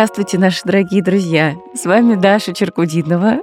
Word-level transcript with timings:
Здравствуйте, 0.00 0.38
наши 0.38 0.62
дорогие 0.64 1.02
друзья! 1.02 1.56
С 1.74 1.84
вами 1.84 2.14
Даша 2.14 2.54
Черкудинова, 2.54 3.42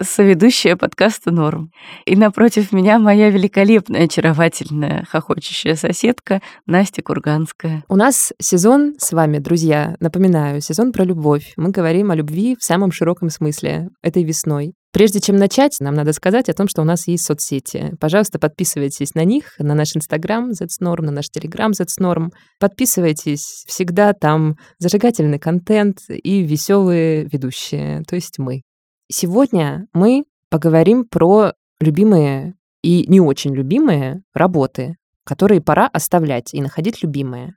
соведущая 0.00 0.76
подкаста 0.76 1.30
«Норм». 1.30 1.70
И 2.06 2.16
напротив 2.16 2.72
меня 2.72 2.98
моя 2.98 3.30
великолепная, 3.30 4.04
очаровательная, 4.04 5.04
хохочущая 5.08 5.74
соседка 5.74 6.40
Настя 6.66 7.02
Курганская. 7.02 7.84
У 7.88 7.96
нас 7.96 8.32
сезон 8.40 8.94
с 8.98 9.12
вами, 9.12 9.38
друзья, 9.38 9.96
напоминаю, 10.00 10.60
сезон 10.60 10.92
про 10.92 11.04
любовь. 11.04 11.52
Мы 11.56 11.70
говорим 11.70 12.10
о 12.10 12.16
любви 12.16 12.56
в 12.58 12.64
самом 12.64 12.92
широком 12.92 13.30
смысле 13.30 13.88
этой 14.02 14.24
весной. 14.24 14.74
Прежде 14.90 15.20
чем 15.20 15.36
начать, 15.36 15.76
нам 15.80 15.94
надо 15.94 16.12
сказать 16.14 16.48
о 16.48 16.54
том, 16.54 16.66
что 16.66 16.80
у 16.80 16.84
нас 16.84 17.06
есть 17.08 17.24
соцсети. 17.24 17.92
Пожалуйста, 18.00 18.38
подписывайтесь 18.38 19.14
на 19.14 19.24
них, 19.24 19.54
на 19.58 19.74
наш 19.74 19.94
Инстаграм 19.94 20.50
ZetsNorm, 20.50 21.02
на 21.02 21.12
наш 21.12 21.28
Телеграм 21.28 21.72
ZetsNorm. 21.72 22.28
Подписывайтесь, 22.58 23.64
всегда 23.66 24.14
там 24.14 24.56
зажигательный 24.78 25.38
контент 25.38 25.98
и 26.08 26.42
веселые 26.42 27.28
ведущие, 27.30 28.02
то 28.08 28.14
есть 28.14 28.38
мы. 28.38 28.62
Сегодня 29.10 29.86
мы 29.94 30.24
поговорим 30.50 31.06
про 31.06 31.54
любимые 31.80 32.54
и 32.82 33.06
не 33.08 33.20
очень 33.20 33.54
любимые 33.54 34.22
работы, 34.34 34.96
которые 35.24 35.62
пора 35.62 35.86
оставлять 35.86 36.52
и 36.52 36.60
находить 36.60 37.02
любимые. 37.02 37.54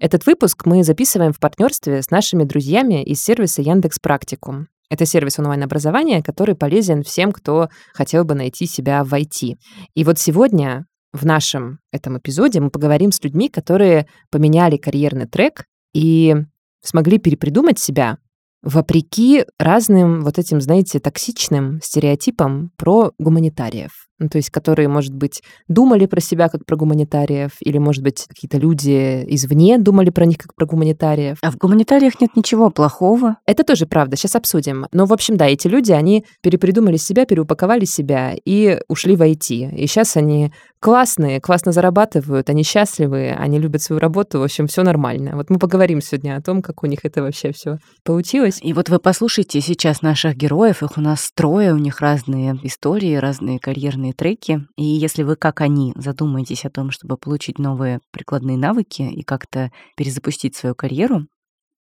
Этот 0.00 0.26
выпуск 0.26 0.66
мы 0.66 0.82
записываем 0.82 1.32
в 1.32 1.38
партнерстве 1.38 2.02
с 2.02 2.10
нашими 2.10 2.42
друзьями 2.42 3.04
из 3.04 3.22
сервиса 3.22 3.62
Яндекс 3.62 4.00
Практикум. 4.00 4.66
Это 4.90 5.06
сервис 5.06 5.38
онлайн-образования, 5.38 6.20
который 6.20 6.56
полезен 6.56 7.04
всем, 7.04 7.30
кто 7.30 7.68
хотел 7.92 8.24
бы 8.24 8.34
найти 8.34 8.66
себя 8.66 9.04
в 9.04 9.14
IT. 9.14 9.54
И 9.94 10.04
вот 10.04 10.18
сегодня 10.18 10.86
в 11.12 11.24
нашем 11.24 11.78
этом 11.92 12.18
эпизоде 12.18 12.60
мы 12.60 12.70
поговорим 12.70 13.12
с 13.12 13.22
людьми, 13.22 13.48
которые 13.48 14.08
поменяли 14.30 14.76
карьерный 14.76 15.26
трек 15.26 15.66
и 15.94 16.34
смогли 16.82 17.18
перепридумать 17.18 17.78
себя 17.78 18.18
вопреки 18.62 19.44
разным 19.58 20.22
вот 20.22 20.38
этим, 20.38 20.60
знаете, 20.60 20.98
токсичным 20.98 21.80
стереотипам 21.82 22.70
про 22.76 23.12
гуманитариев. 23.18 24.07
Ну, 24.18 24.28
то 24.28 24.38
есть, 24.38 24.50
которые, 24.50 24.88
может 24.88 25.14
быть, 25.14 25.42
думали 25.68 26.06
про 26.06 26.20
себя 26.20 26.48
как 26.48 26.64
про 26.66 26.76
гуманитариев, 26.76 27.52
или, 27.60 27.78
может 27.78 28.02
быть, 28.02 28.24
какие-то 28.28 28.58
люди 28.58 29.24
извне 29.28 29.78
думали 29.78 30.10
про 30.10 30.26
них 30.26 30.38
как 30.38 30.54
про 30.54 30.66
гуманитариев. 30.66 31.38
А 31.42 31.50
в 31.50 31.56
гуманитариях 31.56 32.20
нет 32.20 32.30
ничего 32.34 32.70
плохого. 32.70 33.36
Это 33.46 33.62
тоже 33.64 33.86
правда, 33.86 34.16
сейчас 34.16 34.34
обсудим. 34.34 34.86
Но, 34.92 35.06
в 35.06 35.12
общем, 35.12 35.36
да, 35.36 35.46
эти 35.46 35.68
люди, 35.68 35.92
они 35.92 36.24
перепридумали 36.42 36.96
себя, 36.96 37.26
переупаковали 37.26 37.84
себя 37.84 38.34
и 38.44 38.80
ушли 38.88 39.14
в 39.16 39.22
IT. 39.22 39.76
И 39.76 39.86
сейчас 39.86 40.16
они 40.16 40.52
классные, 40.80 41.40
классно 41.40 41.72
зарабатывают, 41.72 42.50
они 42.50 42.62
счастливы, 42.62 43.30
они 43.30 43.58
любят 43.58 43.82
свою 43.82 44.00
работу, 44.00 44.40
в 44.40 44.42
общем, 44.42 44.66
все 44.66 44.82
нормально. 44.82 45.32
Вот 45.34 45.50
мы 45.50 45.58
поговорим 45.58 46.00
сегодня 46.00 46.36
о 46.36 46.42
том, 46.42 46.62
как 46.62 46.82
у 46.82 46.86
них 46.86 47.00
это 47.04 47.22
вообще 47.22 47.52
все 47.52 47.78
получилось. 48.04 48.58
И 48.62 48.72
вот 48.72 48.88
вы 48.88 48.98
послушайте 48.98 49.60
сейчас 49.60 50.02
наших 50.02 50.36
героев, 50.36 50.82
их 50.82 50.96
у 50.96 51.00
нас 51.00 51.30
трое, 51.34 51.72
у 51.72 51.78
них 51.78 52.00
разные 52.00 52.58
истории, 52.62 53.14
разные 53.16 53.58
карьерные 53.58 54.07
треки. 54.12 54.66
И 54.76 54.84
если 54.84 55.22
вы, 55.22 55.36
как 55.36 55.60
они, 55.60 55.92
задумаетесь 55.96 56.64
о 56.64 56.70
том, 56.70 56.90
чтобы 56.90 57.16
получить 57.16 57.58
новые 57.58 58.00
прикладные 58.10 58.56
навыки 58.56 59.02
и 59.02 59.22
как-то 59.22 59.70
перезапустить 59.96 60.56
свою 60.56 60.74
карьеру, 60.74 61.26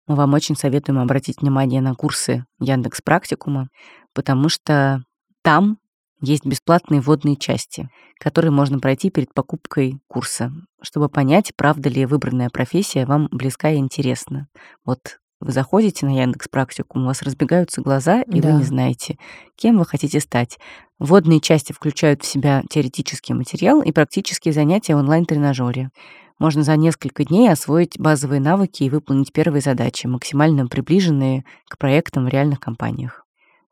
мы 0.06 0.16
вам 0.16 0.34
очень 0.34 0.56
советуем 0.56 0.98
обратить 0.98 1.40
внимание 1.40 1.80
на 1.80 1.94
курсы 1.94 2.44
Яндекс 2.60 3.00
Практикума, 3.00 3.68
потому 4.12 4.48
что 4.48 5.02
там 5.42 5.78
есть 6.20 6.46
бесплатные 6.46 7.00
вводные 7.00 7.36
части, 7.36 7.88
которые 8.18 8.50
можно 8.50 8.78
пройти 8.78 9.10
перед 9.10 9.32
покупкой 9.34 10.00
курса, 10.06 10.52
чтобы 10.82 11.08
понять, 11.08 11.52
правда 11.56 11.88
ли 11.88 12.06
выбранная 12.06 12.50
профессия 12.50 13.06
вам 13.06 13.28
близка 13.30 13.70
и 13.70 13.76
интересна. 13.76 14.48
Вот 14.84 15.18
вы 15.44 15.52
заходите 15.52 16.06
на 16.06 16.18
Яндекс 16.18 16.48
Практикум, 16.48 17.02
у 17.02 17.06
вас 17.06 17.20
разбегаются 17.20 17.82
глаза, 17.82 18.22
и 18.22 18.40
да. 18.40 18.48
вы 18.48 18.58
не 18.58 18.64
знаете, 18.64 19.18
кем 19.56 19.78
вы 19.78 19.84
хотите 19.84 20.18
стать. 20.18 20.58
Вводные 20.98 21.40
части 21.40 21.72
включают 21.72 22.22
в 22.22 22.26
себя 22.26 22.62
теоретический 22.70 23.34
материал 23.34 23.82
и 23.82 23.92
практические 23.92 24.54
занятия 24.54 24.96
в 24.96 25.00
онлайн-тренажере. 25.00 25.90
Можно 26.38 26.62
за 26.62 26.76
несколько 26.76 27.24
дней 27.24 27.50
освоить 27.50 27.98
базовые 27.98 28.40
навыки 28.40 28.84
и 28.84 28.90
выполнить 28.90 29.32
первые 29.32 29.60
задачи, 29.60 30.06
максимально 30.06 30.66
приближенные 30.66 31.44
к 31.68 31.76
проектам 31.76 32.24
в 32.24 32.28
реальных 32.28 32.58
компаниях. 32.58 33.23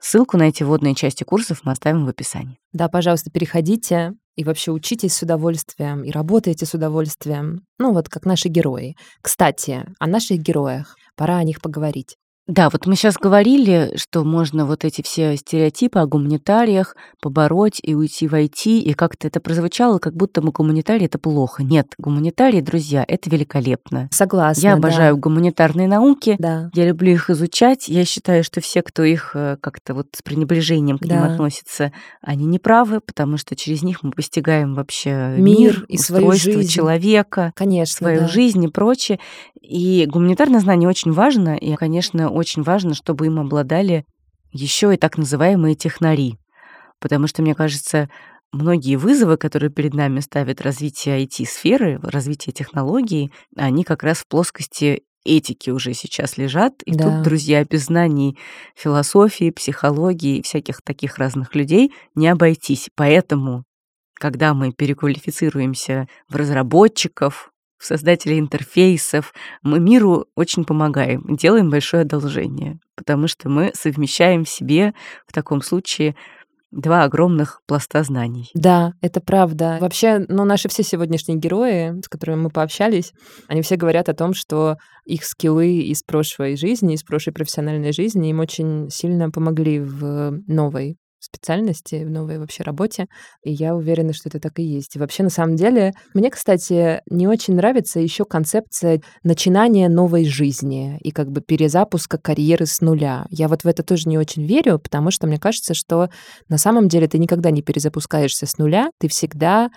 Ссылку 0.05 0.37
на 0.37 0.49
эти 0.49 0.65
вводные 0.65 0.97
части 0.97 1.23
курсов 1.23 1.61
мы 1.63 1.71
оставим 1.71 2.05
в 2.05 2.09
описании. 2.09 2.59
Да, 2.73 2.89
пожалуйста, 2.89 3.31
переходите 3.31 4.15
и 4.35 4.43
вообще 4.43 4.73
учитесь 4.73 5.15
с 5.15 5.23
удовольствием 5.23 6.03
и 6.03 6.11
работаете 6.11 6.67
с 6.67 6.75
удовольствием. 6.75 7.65
Ну 7.79 7.93
вот 7.93 8.09
как 8.09 8.27
наши 8.27 8.49
герои. 8.49 8.97
Кстати, 9.21 9.87
о 10.01 10.09
наших 10.09 10.39
героях. 10.41 10.97
Пора 11.15 11.37
о 11.37 11.45
них 11.45 11.61
поговорить. 11.61 12.17
Да, 12.49 12.71
вот 12.71 12.87
мы 12.87 12.97
сейчас 12.97 13.15
говорили, 13.15 13.93
что 13.97 14.25
можно 14.25 14.67
вот 14.67 14.85
эти 14.85 15.01
все 15.01 15.37
стереотипы 15.37 16.01
о 16.01 16.07
гуманитариях 16.07 16.97
побороть 17.21 17.79
и 17.81 17.95
уйти 17.95 18.27
в 18.27 18.35
IT, 18.35 18.65
и 18.81 18.93
как-то 18.95 19.29
это 19.29 19.41
прозвучало, 19.41 20.01
как 20.01 20.17
будто 20.17 20.43
мы 20.43 20.51
гуманитарии— 20.51 21.05
это 21.07 21.21
плохо. 21.21 21.63
Нет, 21.63 21.95
гуманитарии, 21.99 22.61
друзья, 22.61 23.05
это 23.07 23.31
великолепно. 23.31 24.09
Согласна, 24.11 24.61
Я 24.61 24.75
обожаю 24.75 25.15
да. 25.15 25.21
гуманитарные 25.21 25.87
науки, 25.87 26.35
да. 26.41 26.71
я 26.75 26.87
люблю 26.87 27.13
их 27.13 27.31
изучать. 27.31 27.87
Я 27.89 28.05
считаю, 28.05 28.43
что 28.43 28.61
все, 28.61 28.83
кто 28.83 29.05
их 29.05 29.33
э, 29.35 29.57
как-то 29.61 29.95
вот 29.95 30.09
с 30.17 30.23
пренебрежением 30.23 30.99
к 30.99 31.07
да. 31.07 31.15
ним 31.15 31.23
относится, 31.23 31.93
они 32.23 32.45
не 32.47 32.59
правы, 32.59 33.01
потому 33.01 33.37
что 33.37 33.55
через 33.55 33.83
них 33.83 34.03
мы 34.03 34.11
постигаем 34.11 34.75
вообще 34.75 35.37
мир, 35.39 35.39
мир 35.39 35.87
и 35.89 35.95
устройство 35.97 36.51
свою 36.51 36.59
жизнь. 36.59 36.73
человека, 36.73 37.53
Конечно, 37.55 37.97
свою 37.99 38.21
да. 38.23 38.29
жизнь 38.29 38.65
и 38.65 38.69
прочее. 38.69 39.21
И 39.61 40.07
гуманитарное 40.11 40.59
знание 40.59 40.89
очень 40.89 41.13
важно, 41.13 41.55
и, 41.55 41.77
конечно, 41.77 42.32
очень 42.33 42.63
важно, 42.63 42.95
чтобы 42.95 43.27
им 43.27 43.39
обладали 43.39 44.05
еще 44.53 44.95
и 44.95 44.97
так 44.97 45.19
называемые 45.19 45.75
технари. 45.75 46.39
Потому 47.01 47.27
что, 47.27 47.43
мне 47.43 47.55
кажется, 47.55 48.09
многие 48.53 48.97
вызовы, 48.97 49.37
которые 49.37 49.71
перед 49.71 49.95
нами 49.95 50.21
ставят 50.21 50.61
развитие 50.61 51.25
IT-сферы, 51.25 51.99
развитие 52.03 52.53
технологий, 52.53 53.33
они 53.57 53.85
как 53.85 54.03
раз 54.03 54.19
в 54.19 54.29
плоскости 54.29 55.03
этики 55.25 55.71
уже 55.71 55.95
сейчас 55.95 56.37
лежат. 56.37 56.83
И 56.83 56.95
да. 56.95 57.05
тут, 57.05 57.23
друзья, 57.23 57.65
без 57.65 57.87
знаний 57.87 58.39
философии, 58.77 59.51
психологии 59.51 60.39
и 60.39 60.43
всяких 60.43 60.83
таких 60.83 61.19
разных 61.19 61.55
людей 61.55 61.93
не 62.15 62.29
обойтись. 62.29 62.91
Поэтому, 62.95 63.65
когда 64.15 64.55
мы 64.55 64.73
переквалифицируемся 64.73 66.09
в 66.29 66.37
разработчиков, 66.37 67.52
создателей 67.85 68.39
интерфейсов. 68.39 69.33
Мы 69.63 69.81
миру 69.81 70.27
очень 70.35 70.65
помогаем, 70.65 71.25
делаем 71.37 71.71
большое 71.71 72.03
одолжение, 72.03 72.79
потому 72.97 73.29
что 73.29 73.49
мы 73.49 73.73
совмещаем 73.75 74.45
в 74.45 74.49
себе 74.49 74.95
в 75.27 75.33
таком 75.33 75.63
случае 75.63 76.15
два 76.73 77.05
огромных 77.05 77.61
пласта 77.67 78.03
знаний. 78.03 78.51
Да, 78.55 78.95
это 79.03 79.21
правда. 79.21 79.77
Вообще, 79.81 80.25
ну, 80.29 80.45
наши 80.45 80.69
все 80.69 80.83
сегодняшние 80.83 81.39
герои, 81.39 82.01
с 82.03 82.09
которыми 82.09 82.43
мы 82.43 82.51
пообщались, 82.51 83.13
они 83.47 83.63
все 83.63 83.77
говорят 83.77 84.09
о 84.09 84.15
том, 84.15 84.33
что 84.33 84.79
их 85.05 85.25
скиллы 85.25 85.81
из 85.81 86.03
прошлой 86.03 86.57
жизни, 86.57 86.95
из 86.95 87.03
прошлой 87.03 87.33
профессиональной 87.33 87.93
жизни 87.93 88.31
им 88.31 88.41
очень 88.41 88.89
сильно 88.91 89.31
помогли 89.31 89.81
в 89.81 90.41
новой 90.47 90.97
специальности, 91.25 92.05
в 92.05 92.11
новой 92.11 92.39
вообще 92.39 92.63
работе. 92.63 93.07
И 93.43 93.53
я 93.53 93.75
уверена, 93.75 94.13
что 94.13 94.29
это 94.29 94.41
так 94.41 94.59
и 94.59 94.63
есть. 94.63 94.97
И 94.97 94.99
вообще, 94.99 95.23
на 95.23 95.31
самом 95.31 95.57
деле, 95.57 95.93
мне, 96.15 96.31
кстати, 96.31 97.01
не 97.09 97.27
очень 97.27 97.55
нравится 97.55 98.01
еще 98.01 98.25
концепция 98.25 99.01
начинания 99.23 99.89
новой 99.89 100.25
жизни 100.25 100.99
и 101.01 101.11
как 101.11 101.31
бы 101.31 101.41
перезапуска 101.41 102.19
карьеры 102.19 102.67
с 102.67 102.81
нуля. 102.81 103.27
Я 103.31 103.49
вот 103.49 103.65
в 103.65 103.67
это 103.67 103.83
тоже 103.83 104.09
не 104.09 104.19
очень 104.19 104.47
верю, 104.47 104.79
потому 104.79 105.11
что 105.11 105.27
мне 105.27 105.39
кажется, 105.39 105.75
что 105.75 106.11
на 106.49 106.59
самом 106.59 106.89
деле 106.89 107.09
ты 107.09 107.19
никогда 107.19 107.51
не 107.51 107.63
перезапускаешься 107.63 108.47
с 108.47 108.59
нуля, 108.59 108.91
ты 108.99 109.09
всегда 109.09 109.71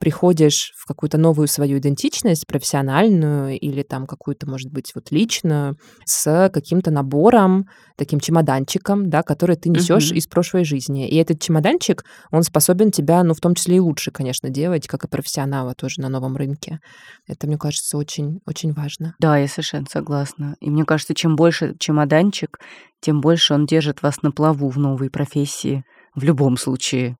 приходишь 0.00 0.72
в 0.76 0.86
какую-то 0.86 1.18
новую 1.18 1.46
свою 1.46 1.78
идентичность, 1.78 2.46
профессиональную 2.46 3.60
или 3.60 3.82
там 3.82 4.06
какую-то, 4.06 4.48
может 4.48 4.72
быть, 4.72 4.92
вот 4.94 5.10
личную, 5.10 5.76
с 6.06 6.50
каким-то 6.52 6.90
набором, 6.90 7.66
таким 7.96 8.18
чемоданчиком, 8.18 9.10
да, 9.10 9.22
который 9.22 9.56
ты 9.56 9.68
несешь 9.68 10.10
uh-huh. 10.10 10.16
из 10.16 10.26
прошлой 10.26 10.64
жизни. 10.64 11.06
И 11.06 11.16
этот 11.16 11.40
чемоданчик, 11.40 12.02
он 12.32 12.42
способен 12.42 12.90
тебя, 12.90 13.22
ну, 13.22 13.34
в 13.34 13.40
том 13.40 13.54
числе 13.54 13.76
и 13.76 13.80
лучше, 13.80 14.10
конечно, 14.10 14.48
делать, 14.48 14.88
как 14.88 15.04
и 15.04 15.08
профессионала 15.08 15.74
тоже 15.74 16.00
на 16.00 16.08
новом 16.08 16.34
рынке. 16.34 16.80
Это, 17.28 17.46
мне 17.46 17.58
кажется, 17.58 17.98
очень, 17.98 18.40
очень 18.46 18.72
важно. 18.72 19.14
Да, 19.20 19.36
я 19.36 19.48
совершенно 19.48 19.86
согласна. 19.90 20.56
И 20.60 20.70
мне 20.70 20.84
кажется, 20.86 21.14
чем 21.14 21.36
больше 21.36 21.76
чемоданчик, 21.78 22.58
тем 23.02 23.20
больше 23.20 23.52
он 23.52 23.66
держит 23.66 24.00
вас 24.02 24.22
на 24.22 24.32
плаву 24.32 24.70
в 24.70 24.78
новой 24.78 25.10
профессии 25.10 25.84
в 26.14 26.24
любом 26.24 26.56
случае 26.56 27.16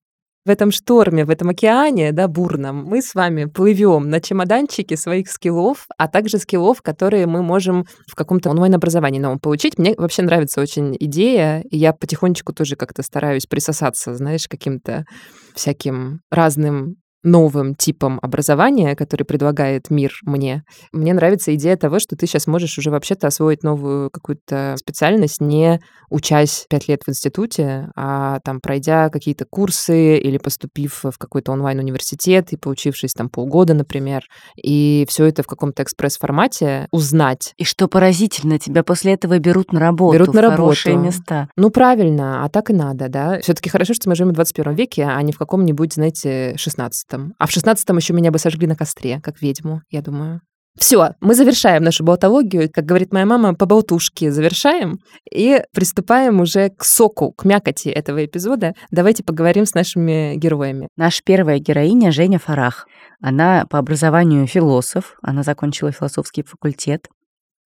в 0.47 0.51
этом 0.51 0.71
шторме, 0.71 1.25
в 1.25 1.31
этом 1.31 1.51
океане, 1.51 2.13
да, 2.13 2.27
бурном, 2.27 2.85
мы 2.85 3.03
с 3.03 3.15
вами 3.15 3.45
плывем 3.45 4.09
на 4.09 4.21
чемоданчике 4.21 4.97
своих 4.97 5.31
скиллов, 5.31 5.87
а 5.99 6.09
также 6.09 6.39
скиллов, 6.39 6.81
которые 6.83 7.27
мы 7.27 7.43
можем 7.43 7.85
в 8.07 8.15
каком-то 8.15 8.51
онлайн-образовании 8.51 9.21
новом 9.21 9.39
получить. 9.39 9.79
Мне 9.79 9.95
вообще 9.97 10.23
нравится 10.23 10.61
очень 10.61 10.97
идея, 10.99 11.63
и 11.71 11.77
я 11.77 11.93
потихонечку 11.93 12.53
тоже 12.53 12.77
как-то 12.77 13.03
стараюсь 13.03 13.47
присосаться, 13.47 14.15
знаешь, 14.15 14.49
каким-то 14.49 15.05
всяким 15.55 16.21
разным 16.31 16.97
новым 17.22 17.75
типом 17.75 18.19
образования, 18.22 18.96
который 18.96 19.25
предлагает 19.25 19.90
мир 19.90 20.12
мне. 20.22 20.64
Мне 20.93 21.12
нравится 21.12 21.55
идея 21.55 21.76
того, 21.76 21.99
что 21.99 22.17
ты 22.17 22.26
сейчас 22.26 22.46
можешь 22.46 22.78
уже 22.78 22.90
вообще-то 22.90 23.26
освоить 23.26 23.62
новую 23.62 24.11
какую-то 24.11 24.76
специальность, 24.78 25.40
не 25.40 25.81
учась 26.08 26.67
пять 26.69 26.88
лет 26.88 27.02
в 27.06 27.11
институте, 27.11 27.88
а 27.94 28.40
там 28.44 28.61
пройдя 28.61 29.08
какие-то 29.11 29.44
курсы 29.49 30.19
или 30.19 30.38
поступив 30.38 31.05
в 31.05 31.19
какой-то 31.19 31.52
онлайн-университет 31.52 32.52
и 32.52 32.56
поучившись 32.56 33.12
там 33.12 33.28
полгода, 33.28 33.75
например, 33.75 34.22
и 34.56 35.06
все 35.08 35.26
это 35.26 35.43
в 35.43 35.46
каком-то 35.46 35.82
экспресс-формате 35.82 36.88
узнать. 36.90 37.55
И 37.56 37.64
что 37.64 37.87
поразительно, 37.87 38.58
тебя 38.58 38.82
после 38.82 39.14
этого 39.14 39.38
берут 39.38 39.72
на 39.72 39.81
работу. 39.81 40.14
Берут 40.14 40.34
на 40.34 40.43
работу. 40.43 40.62
хорошие 40.62 40.96
места. 40.96 41.49
Ну, 41.56 41.70
правильно, 41.70 42.44
а 42.44 42.49
так 42.49 42.70
и 42.70 42.72
надо, 42.72 43.08
да. 43.08 43.40
все 43.40 43.55
таки 43.55 43.69
хорошо, 43.69 43.94
что 43.94 44.08
мы 44.08 44.14
живем 44.14 44.31
в 44.31 44.34
21 44.34 44.75
веке, 44.75 45.05
а 45.05 45.20
не 45.22 45.32
в 45.32 45.38
каком-нибудь, 45.38 45.94
знаете, 45.94 46.55
16 46.56 47.10
16 47.11 47.35
А 47.39 47.47
в 47.47 47.51
16 47.51 47.89
еще 47.91 48.12
меня 48.12 48.31
бы 48.31 48.39
сожгли 48.39 48.67
на 48.67 48.77
костре, 48.77 49.21
как 49.23 49.41
ведьму, 49.43 49.83
я 49.91 50.03
думаю. 50.03 50.41
Все, 50.79 51.15
мы 51.21 51.35
завершаем 51.35 51.83
нашу 51.83 52.05
болтологию, 52.05 52.71
как 52.73 52.85
говорит 52.85 53.12
моя 53.12 53.27
мама, 53.27 53.55
по 53.55 53.67
болтушке 53.67 54.31
завершаем 54.31 55.01
и 55.31 55.62
приступаем 55.75 56.41
уже 56.41 56.71
к 56.71 56.85
соку, 56.85 57.33
к 57.33 57.45
мякоти 57.45 57.89
этого 57.89 58.25
эпизода. 58.25 58.75
Давайте 58.91 59.25
поговорим 59.25 59.67
с 59.67 59.75
нашими 59.75 60.37
героями. 60.37 60.89
Наша 60.97 61.23
первая 61.25 61.59
героиня 61.59 62.12
Женя 62.12 62.39
Фарах. 62.39 62.87
Она 63.21 63.67
по 63.69 63.79
образованию 63.79 64.47
философ, 64.47 65.17
она 65.23 65.43
закончила 65.43 65.91
философский 65.91 66.45
факультет, 66.45 67.09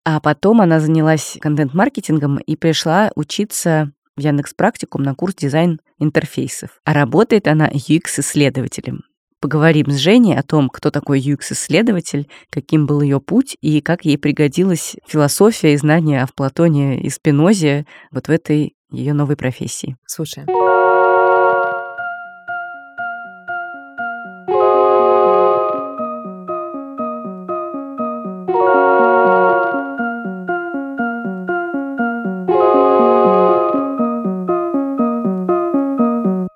а 0.04 0.20
потом 0.20 0.60
она 0.60 0.78
занялась 0.78 1.38
контент-маркетингом 1.40 2.38
и 2.38 2.54
пришла 2.54 3.10
учиться 3.16 3.92
в 4.16 4.20
Яндекс 4.20 4.54
Практикум 4.54 5.02
на 5.02 5.14
курс 5.14 5.34
дизайн 5.34 5.80
интерфейсов. 5.98 6.80
А 6.84 6.92
работает 6.92 7.48
она 7.48 7.68
UX-исследователем 7.70 9.00
поговорим 9.40 9.90
с 9.90 9.96
Женей 9.96 10.38
о 10.38 10.42
том, 10.42 10.68
кто 10.68 10.90
такой 10.90 11.20
UX-исследователь, 11.20 12.28
каким 12.50 12.86
был 12.86 13.00
ее 13.00 13.20
путь 13.20 13.56
и 13.60 13.80
как 13.80 14.04
ей 14.04 14.18
пригодилась 14.18 14.96
философия 15.06 15.72
и 15.74 15.76
знания 15.76 16.22
о 16.22 16.26
Платоне 16.26 17.00
и 17.00 17.08
Спинозе 17.08 17.86
вот 18.10 18.28
в 18.28 18.30
этой 18.30 18.74
ее 18.90 19.14
новой 19.14 19.36
профессии. 19.36 19.96
Слушаем. 20.06 20.46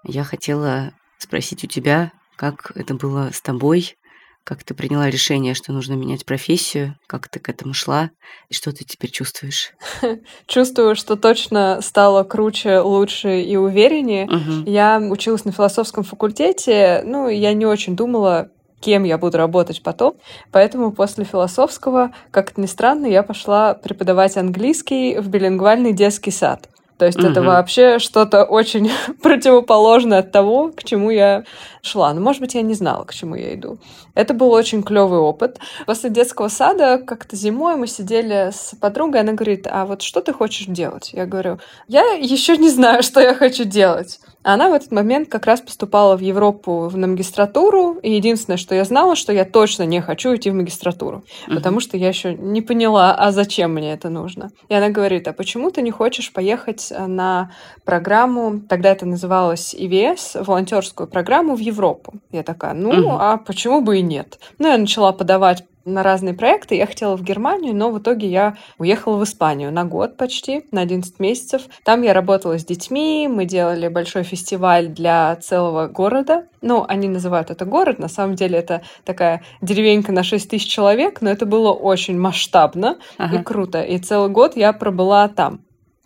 Я 0.07 0.23
хотела 0.23 0.93
спросить 1.19 1.65
у 1.65 1.67
тебя, 1.67 2.13
как 2.37 2.73
это 2.75 2.95
было 2.95 3.31
с 3.33 3.41
тобой? 3.41 3.97
Как 4.45 4.63
ты 4.63 4.75
приняла 4.75 5.09
решение, 5.09 5.55
что 5.55 5.73
нужно 5.73 5.95
менять 5.95 6.27
профессию? 6.27 6.99
Как 7.07 7.29
ты 7.29 7.41
к 7.41 7.49
этому 7.49 7.73
шла? 7.73 8.11
И 8.51 8.55
что 8.55 8.73
ты 8.73 8.85
теперь 8.85 9.11
чувствуешь? 9.11 9.73
Чувствую, 10.47 10.97
что 10.97 11.17
точно 11.17 11.81
стало 11.81 12.25
круче, 12.25 12.81
лучше 12.81 13.41
и 13.41 13.57
увереннее. 13.57 14.27
Угу. 14.27 14.71
Я 14.71 14.99
училась 14.99 15.47
на 15.47 15.53
философском 15.53 16.05
факультете, 16.05 17.03
ну, 17.07 17.29
я 17.29 17.55
не 17.55 17.65
очень 17.65 17.97
думала, 17.97 18.51
кем 18.81 19.05
я 19.05 19.17
буду 19.17 19.39
работать 19.39 19.83
потом. 19.83 20.17
Поэтому 20.53 20.93
после 20.93 21.25
философского, 21.25 22.13
как 22.31 22.51
это 22.51 22.61
ни 22.61 22.67
странно, 22.67 23.07
я 23.07 23.23
пошла 23.23 23.73
преподавать 23.73 24.37
английский 24.37 25.19
в 25.19 25.29
билингвальный 25.29 25.95
детский 25.95 26.31
сад. 26.31 26.69
То 26.99 27.06
есть 27.06 27.19
угу. 27.19 27.26
это 27.26 27.43
вообще 27.43 27.99
что-то 27.99 28.44
очень 28.44 28.91
противоположное 29.23 30.20
от 30.20 30.32
того, 30.32 30.70
к 30.75 30.85
чему 30.85 31.11
я 31.11 31.44
шла. 31.82 32.12
Но, 32.14 32.20
может 32.20 32.41
быть, 32.41 32.55
я 32.55 32.62
не 32.62 32.75
знала, 32.75 33.05
к 33.05 33.12
чему 33.12 33.35
я 33.35 33.55
иду. 33.55 33.79
Это 34.14 34.32
был 34.32 34.50
очень 34.50 34.82
клевый 34.82 35.19
опыт. 35.19 35.58
После 35.87 36.11
детского 36.11 36.49
сада 36.49 36.99
как-то 36.99 37.37
зимой 37.37 37.76
мы 37.76 37.87
сидели 37.87 38.50
с 38.52 38.75
подругой, 38.81 39.20
она 39.20 39.32
говорит, 39.32 39.67
а 39.69 39.87
вот 39.87 40.02
что 40.02 40.20
ты 40.20 40.32
хочешь 40.32 40.67
делать? 40.67 41.11
Я 41.12 41.26
говорю, 41.26 41.58
я 41.88 42.12
еще 42.12 42.56
не 42.56 42.70
знаю, 42.70 43.02
что 43.05 43.20
я 43.20 43.35
хочу 43.35 43.64
делать. 43.64 44.20
Она 44.44 44.69
в 44.69 44.75
этот 44.75 44.93
момент 44.93 45.31
как 45.31 45.46
раз 45.46 45.62
поступала 45.62 46.17
в 46.17 46.20
Европу 46.20 46.91
на 46.94 47.06
магистратуру, 47.06 47.94
и 48.02 48.12
единственное, 48.12 48.58
что 48.58 48.75
я 48.75 48.85
знала, 48.85 49.17
что 49.17 49.32
я 49.32 49.46
точно 49.46 49.85
не 49.85 50.02
хочу 50.02 50.37
идти 50.37 50.50
в 50.50 50.55
магистратуру, 50.55 51.25
uh-huh. 51.49 51.55
потому 51.55 51.81
что 51.81 51.96
я 51.96 52.08
еще 52.08 52.35
не 52.35 52.61
поняла, 52.61 53.14
а 53.14 53.32
зачем 53.32 53.73
мне 53.73 53.94
это 53.94 54.11
нужно. 54.11 54.50
И 54.69 54.75
она 54.75 54.91
говорит, 54.91 55.26
а 55.26 55.32
почему 55.32 55.70
ты 55.70 55.81
не 55.81 55.91
хочешь 55.91 56.31
поехать 56.32 56.93
э, 56.93 57.06
на 57.06 57.52
программу, 57.85 58.61
тогда 58.61 58.91
это 58.91 59.06
называлось 59.06 59.75
EVS, 59.75 60.44
волонтерскую 60.44 61.08
программу 61.08 61.56
в 61.56 61.61
Европу? 61.61 62.14
Я 62.31 62.43
такая, 62.43 62.75
ну, 62.75 62.93
uh-huh. 62.93 63.17
а 63.19 63.37
почему 63.38 63.81
бы 63.81 63.99
и 63.99 64.02
нет? 64.02 64.38
Ну, 64.58 64.69
я 64.69 64.76
начала 64.76 65.12
подавать 65.12 65.64
на 65.85 66.03
разные 66.03 66.35
проекты. 66.35 66.75
Я 66.77 66.87
хотела 66.87 67.17
в 67.17 67.23
Германию, 67.23 67.75
но 67.75 67.91
в 67.91 67.99
итоге 67.99 68.29
я 68.29 68.57
уехала 68.79 69.17
в 69.17 69.25
Испанию 69.25 69.73
на 69.73 69.85
год 69.85 70.17
почти, 70.17 70.65
на 70.71 70.81
11 70.81 71.21
месяцев. 71.21 71.63
Там 71.85 72.03
я 72.03 72.13
работала 72.13 72.59
с 72.59 72.65
детьми, 72.65 73.29
мы 73.31 73.45
делали 73.45 73.89
большой 73.89 74.23
фестиваль 74.23 74.89
для 74.89 75.37
целого 75.37 75.89
города. 75.89 76.47
Ну, 76.63 76.85
они 76.87 77.09
называют 77.09 77.51
это 77.51 77.65
город, 77.65 77.99
на 77.99 78.09
самом 78.09 78.35
деле 78.35 78.59
это 78.59 78.83
такая 79.05 79.43
деревенька 79.61 80.13
на 80.13 80.23
6 80.23 80.51
тысяч 80.51 80.71
человек, 80.71 81.21
но 81.21 81.31
это 81.31 81.47
было 81.47 81.73
очень 81.73 82.19
масштабно 82.19 82.99
ага. 83.19 83.37
и 83.37 83.43
круто. 83.43 83.83
И 83.83 83.99
целый 83.99 84.31
год 84.31 84.57
я 84.57 84.73
пробыла 84.73 85.29
там. 85.29 85.61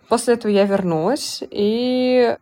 После 0.08 0.34
этого 0.34 0.50
я 0.50 0.64
вернулась, 0.64 1.42
и 1.50 2.36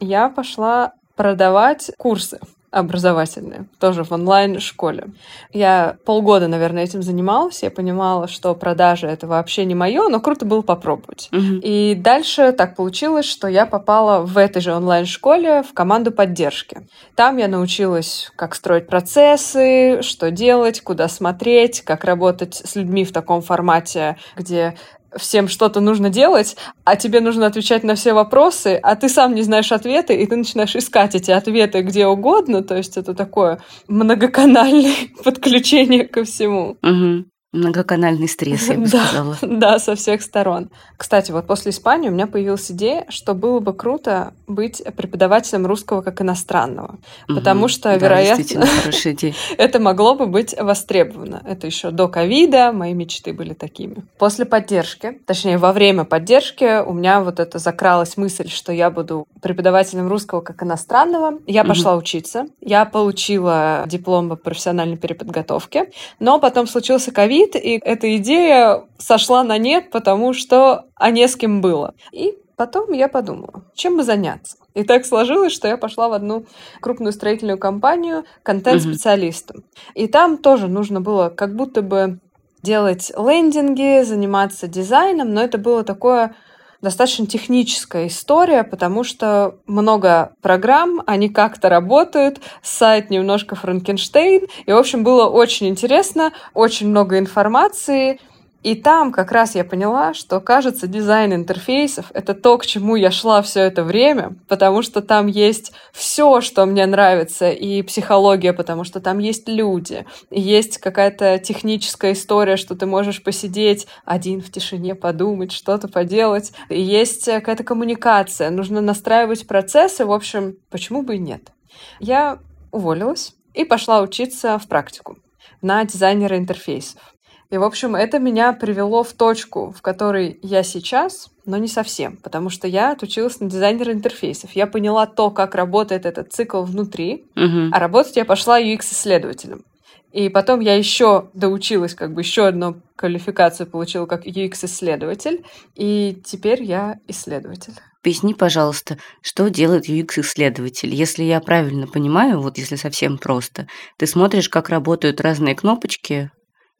я 0.00 0.28
пошла 0.30 0.94
продавать 1.16 1.90
курсы 1.98 2.40
образовательные, 2.70 3.66
тоже 3.80 4.04
в 4.04 4.12
онлайн-школе. 4.12 5.08
Я 5.52 5.96
полгода, 6.04 6.46
наверное, 6.46 6.84
этим 6.84 7.02
занималась. 7.02 7.62
Я 7.62 7.70
понимала, 7.70 8.28
что 8.28 8.54
продажи 8.54 9.08
это 9.08 9.26
вообще 9.26 9.64
не 9.64 9.74
мое, 9.74 10.08
но 10.08 10.20
круто 10.20 10.44
было 10.44 10.62
попробовать. 10.62 11.28
Угу. 11.32 11.60
И 11.62 11.94
дальше 11.96 12.52
так 12.52 12.76
получилось, 12.76 13.26
что 13.26 13.48
я 13.48 13.66
попала 13.66 14.24
в 14.24 14.38
этой 14.38 14.62
же 14.62 14.72
онлайн-школе 14.72 15.62
в 15.62 15.74
команду 15.74 16.12
поддержки. 16.12 16.86
Там 17.16 17.38
я 17.38 17.48
научилась, 17.48 18.30
как 18.36 18.54
строить 18.54 18.86
процессы, 18.86 20.02
что 20.02 20.30
делать, 20.30 20.80
куда 20.80 21.08
смотреть, 21.08 21.82
как 21.82 22.04
работать 22.04 22.54
с 22.54 22.76
людьми 22.76 23.04
в 23.04 23.12
таком 23.12 23.42
формате, 23.42 24.16
где 24.36 24.76
всем 25.16 25.48
что-то 25.48 25.80
нужно 25.80 26.10
делать, 26.10 26.56
а 26.84 26.96
тебе 26.96 27.20
нужно 27.20 27.46
отвечать 27.46 27.82
на 27.84 27.94
все 27.94 28.12
вопросы, 28.12 28.78
а 28.82 28.96
ты 28.96 29.08
сам 29.08 29.34
не 29.34 29.42
знаешь 29.42 29.72
ответы, 29.72 30.14
и 30.14 30.26
ты 30.26 30.36
начинаешь 30.36 30.76
искать 30.76 31.14
эти 31.14 31.30
ответы 31.30 31.82
где 31.82 32.06
угодно. 32.06 32.62
То 32.62 32.76
есть 32.76 32.96
это 32.96 33.14
такое 33.14 33.60
многоканальное 33.88 34.94
подключение 35.24 36.06
ко 36.06 36.24
всему. 36.24 36.76
Угу. 36.82 37.24
Многоканальный 37.52 38.28
стресс, 38.28 38.68
я 38.68 38.78
бы 38.78 38.86
да, 38.86 39.04
сказала. 39.04 39.36
Да, 39.42 39.78
со 39.80 39.96
всех 39.96 40.22
сторон. 40.22 40.70
Кстати, 40.96 41.32
вот 41.32 41.48
после 41.48 41.72
Испании 41.72 42.08
у 42.08 42.12
меня 42.12 42.28
появилась 42.28 42.70
идея, 42.70 43.06
что 43.08 43.34
было 43.34 43.58
бы 43.58 43.74
круто 43.74 44.34
быть 44.46 44.80
преподавателем 44.96 45.66
русского 45.66 46.02
как 46.02 46.20
иностранного. 46.22 47.00
Угу. 47.28 47.34
Потому 47.34 47.66
что, 47.66 47.88
да, 47.88 47.96
вероятно, 47.96 48.66
это 49.58 49.80
могло 49.80 50.14
бы 50.14 50.26
быть 50.26 50.54
востребовано. 50.56 51.42
Это 51.44 51.66
еще 51.66 51.90
до 51.90 52.06
ковида, 52.06 52.70
мои 52.70 52.94
мечты 52.94 53.32
были 53.32 53.54
такими. 53.54 53.96
После 54.16 54.44
поддержки, 54.44 55.20
точнее, 55.26 55.58
во 55.58 55.72
время 55.72 56.04
поддержки 56.04 56.80
у 56.84 56.92
меня 56.92 57.20
вот 57.20 57.40
это 57.40 57.58
закралась 57.58 58.16
мысль, 58.16 58.48
что 58.48 58.72
я 58.72 58.90
буду 58.90 59.26
преподавателем 59.42 60.06
русского 60.06 60.40
как 60.40 60.62
иностранного. 60.62 61.40
Я 61.48 61.62
угу. 61.62 61.70
пошла 61.70 61.96
учиться. 61.96 62.46
Я 62.60 62.84
получила 62.84 63.82
диплом 63.86 64.28
по 64.28 64.36
профессиональной 64.36 64.96
переподготовке. 64.96 65.90
Но 66.20 66.38
потом 66.38 66.68
случился 66.68 67.10
ковид, 67.10 67.39
ковид, 67.40 67.56
и 67.56 67.80
эта 67.82 68.16
идея 68.16 68.84
сошла 68.98 69.42
на 69.42 69.58
нет, 69.58 69.90
потому 69.90 70.32
что 70.32 70.84
а 70.94 71.10
не 71.10 71.26
с 71.26 71.36
кем 71.36 71.60
было. 71.60 71.94
И 72.12 72.36
потом 72.56 72.92
я 72.92 73.08
подумала, 73.08 73.64
чем 73.74 73.96
бы 73.96 74.02
заняться. 74.02 74.56
И 74.74 74.84
так 74.84 75.04
сложилось, 75.04 75.52
что 75.52 75.66
я 75.66 75.76
пошла 75.76 76.08
в 76.08 76.12
одну 76.12 76.44
крупную 76.80 77.12
строительную 77.12 77.58
компанию 77.58 78.24
контент-специалистом. 78.42 79.58
Угу. 79.58 79.64
И 79.94 80.06
там 80.06 80.38
тоже 80.38 80.68
нужно 80.68 81.00
было 81.00 81.28
как 81.28 81.56
будто 81.56 81.82
бы 81.82 82.20
делать 82.62 83.10
лендинги, 83.16 84.02
заниматься 84.04 84.68
дизайном, 84.68 85.32
но 85.34 85.42
это 85.42 85.58
было 85.58 85.82
такое 85.82 86.36
достаточно 86.82 87.26
техническая 87.26 88.06
история, 88.06 88.64
потому 88.64 89.04
что 89.04 89.56
много 89.66 90.32
программ, 90.40 91.02
они 91.06 91.28
как-то 91.28 91.68
работают, 91.68 92.40
сайт 92.62 93.10
немножко 93.10 93.56
Франкенштейн, 93.56 94.46
и, 94.66 94.72
в 94.72 94.76
общем, 94.76 95.04
было 95.04 95.28
очень 95.28 95.68
интересно, 95.68 96.32
очень 96.54 96.88
много 96.88 97.18
информации, 97.18 98.20
и 98.62 98.74
там 98.74 99.10
как 99.10 99.32
раз 99.32 99.54
я 99.54 99.64
поняла, 99.64 100.12
что, 100.12 100.40
кажется, 100.40 100.86
дизайн 100.86 101.32
интерфейсов— 101.32 102.10
это 102.14 102.34
то, 102.34 102.58
к 102.58 102.66
чему 102.66 102.96
я 102.96 103.10
шла 103.10 103.40
все 103.40 103.60
это 103.60 103.84
время, 103.84 104.36
потому 104.48 104.82
что 104.82 105.00
там 105.00 105.26
есть 105.26 105.72
все, 105.92 106.40
что 106.40 106.66
мне 106.66 106.84
нравится, 106.86 107.50
и 107.50 107.82
психология, 107.82 108.52
потому 108.52 108.84
что 108.84 109.00
там 109.00 109.18
есть 109.18 109.48
люди, 109.48 110.04
и 110.30 110.40
есть 110.40 110.78
какая-то 110.78 111.38
техническая 111.38 112.12
история, 112.12 112.56
что 112.56 112.74
ты 112.76 112.84
можешь 112.84 113.22
посидеть 113.22 113.86
один 114.04 114.42
в 114.42 114.52
тишине, 114.52 114.94
подумать, 114.94 115.52
что-то 115.52 115.88
поделать, 115.88 116.52
и 116.68 116.80
есть 116.80 117.24
какая-то 117.24 117.64
коммуникация, 117.64 118.50
нужно 118.50 118.80
настраивать 118.80 119.46
процессы, 119.46 120.04
в 120.04 120.12
общем, 120.12 120.56
почему 120.70 121.02
бы 121.02 121.16
и 121.16 121.18
нет. 121.18 121.50
Я 121.98 122.38
уволилась, 122.72 123.34
и 123.54 123.64
пошла 123.64 124.02
учиться 124.02 124.58
в 124.58 124.68
практику 124.68 125.16
на 125.62 125.84
дизайнера 125.84 126.36
интерфейсов. 126.38 127.09
И, 127.50 127.58
в 127.58 127.64
общем, 127.64 127.96
это 127.96 128.20
меня 128.20 128.52
привело 128.52 129.02
в 129.02 129.12
точку, 129.12 129.74
в 129.76 129.82
которой 129.82 130.38
я 130.42 130.62
сейчас, 130.62 131.30
но 131.46 131.56
не 131.56 131.66
совсем, 131.66 132.16
потому 132.16 132.48
что 132.48 132.68
я 132.68 132.92
отучилась 132.92 133.40
на 133.40 133.50
дизайнера 133.50 133.92
интерфейсов. 133.92 134.52
Я 134.52 134.68
поняла 134.68 135.06
то, 135.06 135.30
как 135.30 135.56
работает 135.56 136.06
этот 136.06 136.32
цикл 136.32 136.62
внутри, 136.62 137.26
Мгм. 137.34 137.70
а 137.74 137.78
работать 137.80 138.14
я 138.16 138.24
пошла 138.24 138.60
UX-исследователем. 138.60 139.64
И 140.12 140.28
потом 140.28 140.60
я 140.60 140.74
еще 140.76 141.28
доучилась, 141.34 141.94
как 141.94 142.14
бы 142.14 142.20
еще 142.20 142.46
одну 142.46 142.82
квалификацию 142.96 143.66
получила 143.68 144.06
как 144.06 144.26
UX-исследователь, 144.26 145.44
и 145.74 146.20
теперь 146.24 146.62
я 146.62 146.98
исследователь. 147.08 147.74
Поясни, 148.02 148.32
пожалуйста, 148.32 148.96
что 149.22 149.50
делает 149.50 149.88
UX-исследователь? 149.88 150.94
Если 150.94 151.24
я 151.24 151.40
правильно 151.40 151.86
понимаю, 151.86 152.40
вот 152.40 152.58
если 152.58 152.76
совсем 152.76 153.18
просто, 153.18 153.66
ты 153.98 154.06
смотришь, 154.06 154.48
как 154.48 154.68
работают 154.68 155.20
разные 155.20 155.54
кнопочки 155.54 156.30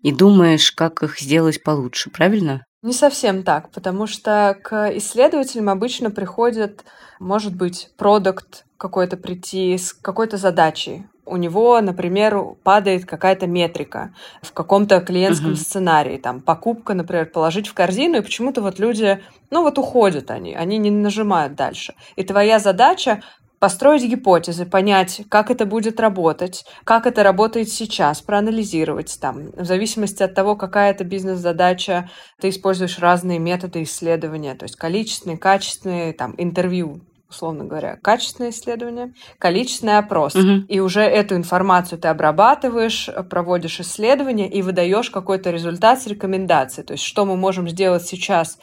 и 0.03 0.13
думаешь, 0.13 0.73
как 0.73 1.03
их 1.03 1.19
сделать 1.21 1.63
получше, 1.63 2.11
правильно? 2.11 2.65
Не 2.83 2.93
совсем 2.95 3.43
так, 3.43 3.71
потому 3.73 4.07
что 4.07 4.57
к 4.63 4.97
исследователям 4.97 5.69
обычно 5.69 6.11
приходит, 6.11 6.85
может 7.19 7.55
быть, 7.55 7.91
продукт 7.99 8.65
какой-то 8.79 9.19
прийти 9.19 9.77
с 9.77 9.93
какой-то 9.93 10.39
задачей. 10.39 11.05
У 11.27 11.37
него, 11.37 11.79
например, 11.83 12.43
падает 12.65 13.05
какая-то 13.05 13.47
метрика 13.47 14.15
в 14.43 14.53
каком-то 14.53 15.01
клиентском 15.01 15.53
Мгм. 15.53 15.57
сценарии, 15.57 16.17
там 16.17 16.41
покупка, 16.41 16.95
например, 16.95 17.27
положить 17.27 17.69
в 17.69 17.75
корзину, 17.75 18.17
и 18.17 18.23
почему-то 18.23 18.63
вот 18.63 18.79
люди, 18.79 19.23
ну 19.51 19.63
вот 19.63 19.79
уходят 19.79 20.31
они, 20.31 20.55
они 20.55 20.79
не 20.79 20.91
нажимают 20.91 21.55
дальше. 21.55 21.95
И 22.17 22.25
твоя 22.25 22.59
задача 22.59 23.23
построить 23.61 24.03
гипотезы, 24.03 24.67
понять, 24.67 25.23
как 25.29 25.51
это 25.51 25.67
будет 25.67 26.01
работать, 26.01 26.65
как 26.85 27.07
это 27.07 27.23
работает 27.23 27.69
сейчас, 27.69 28.23
проанализировать 28.23 29.17
там. 29.21 29.53
В 29.53 29.65
зависимости 29.65 30.23
от 30.23 30.35
того, 30.35 30.57
какая 30.57 30.91
это 30.91 31.05
бизнес-задача, 31.05 32.11
ты 32.41 32.49
используешь 32.49 32.99
разные 32.99 33.39
методы 33.39 33.83
исследования, 33.85 34.55
то 34.55 34.65
есть 34.65 34.77
количественные, 34.77 35.39
качественные, 35.39 36.15
там, 36.15 36.35
интервью, 36.39 37.03
условно 37.29 37.65
говоря, 37.65 37.97
качественное 38.03 38.51
исследование, 38.51 39.13
количественный 39.39 39.99
опрос. 39.99 40.35
Мгм. 40.35 40.65
И 40.67 40.81
уже 40.81 41.03
эту 41.03 41.37
информацию 41.37 41.99
ты 41.99 42.09
обрабатываешь, 42.09 43.11
проводишь 43.29 43.79
исследование 43.79 44.51
и 44.51 44.63
выдаешь 44.63 45.11
какой-то 45.11 45.51
результат 45.51 46.01
с 46.03 46.07
рекомендацией. 46.07 46.87
То 46.87 46.95
есть 46.95 47.05
что 47.05 47.27
мы 47.27 47.37
можем 47.37 47.69
сделать 47.69 48.07
сейчас 48.07 48.59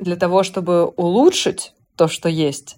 для 0.00 0.16
того, 0.16 0.42
чтобы 0.42 0.86
улучшить 0.86 1.72
то, 1.96 2.08
что 2.08 2.28
есть. 2.28 2.76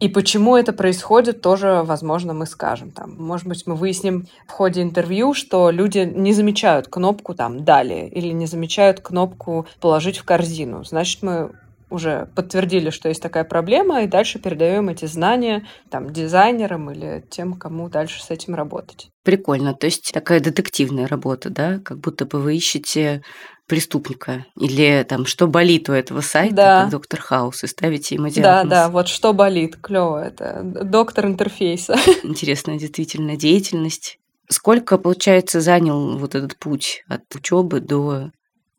И 0.00 0.08
почему 0.08 0.56
это 0.56 0.72
происходит, 0.72 1.42
тоже, 1.42 1.82
возможно, 1.84 2.32
мы 2.32 2.46
скажем. 2.46 2.90
Там, 2.90 3.16
может 3.18 3.46
быть, 3.46 3.66
мы 3.66 3.74
выясним 3.74 4.26
в 4.48 4.50
ходе 4.50 4.80
интервью, 4.80 5.34
что 5.34 5.70
люди 5.70 5.98
не 5.98 6.32
замечают 6.32 6.88
кнопку 6.88 7.34
там 7.34 7.64
«Далее» 7.64 8.08
или 8.08 8.28
не 8.28 8.46
замечают 8.46 9.00
кнопку 9.00 9.66
«Положить 9.78 10.16
в 10.16 10.24
корзину». 10.24 10.84
Значит, 10.84 11.22
мы 11.22 11.52
уже 11.90 12.28
подтвердили, 12.34 12.90
что 12.90 13.08
есть 13.08 13.22
такая 13.22 13.44
проблема, 13.44 14.02
и 14.02 14.06
дальше 14.06 14.38
передаем 14.38 14.88
эти 14.88 15.04
знания 15.04 15.66
там, 15.90 16.10
дизайнерам 16.10 16.90
или 16.90 17.24
тем, 17.28 17.54
кому 17.54 17.88
дальше 17.88 18.22
с 18.22 18.30
этим 18.30 18.54
работать. 18.54 19.10
Прикольно. 19.22 19.74
То 19.74 19.86
есть 19.86 20.12
такая 20.14 20.40
детективная 20.40 21.08
работа, 21.08 21.50
да? 21.50 21.78
Как 21.84 21.98
будто 21.98 22.24
бы 22.24 22.40
вы 22.40 22.56
ищете 22.56 23.22
преступника. 23.70 24.44
Или 24.58 25.04
там, 25.08 25.24
что 25.24 25.46
болит 25.46 25.88
у 25.88 25.92
этого 25.92 26.20
сайта, 26.20 26.54
Да. 26.54 26.82
как 26.82 26.90
доктор 26.90 27.20
Хаус, 27.20 27.64
и 27.64 27.66
ставите 27.66 28.16
ему 28.16 28.26
Да, 28.26 28.30
диагноз. 28.34 28.70
да, 28.70 28.88
вот 28.90 29.08
что 29.08 29.32
болит, 29.32 29.76
клево 29.80 30.22
это. 30.22 30.60
Доктор 30.62 31.26
интерфейса. 31.26 31.94
Интересная 32.22 32.78
действительно 32.78 33.36
деятельность. 33.36 34.18
Сколько, 34.48 34.98
получается, 34.98 35.60
занял 35.60 36.18
вот 36.18 36.34
этот 36.34 36.56
путь 36.58 37.04
от 37.08 37.22
учебы 37.34 37.80
до 37.80 38.30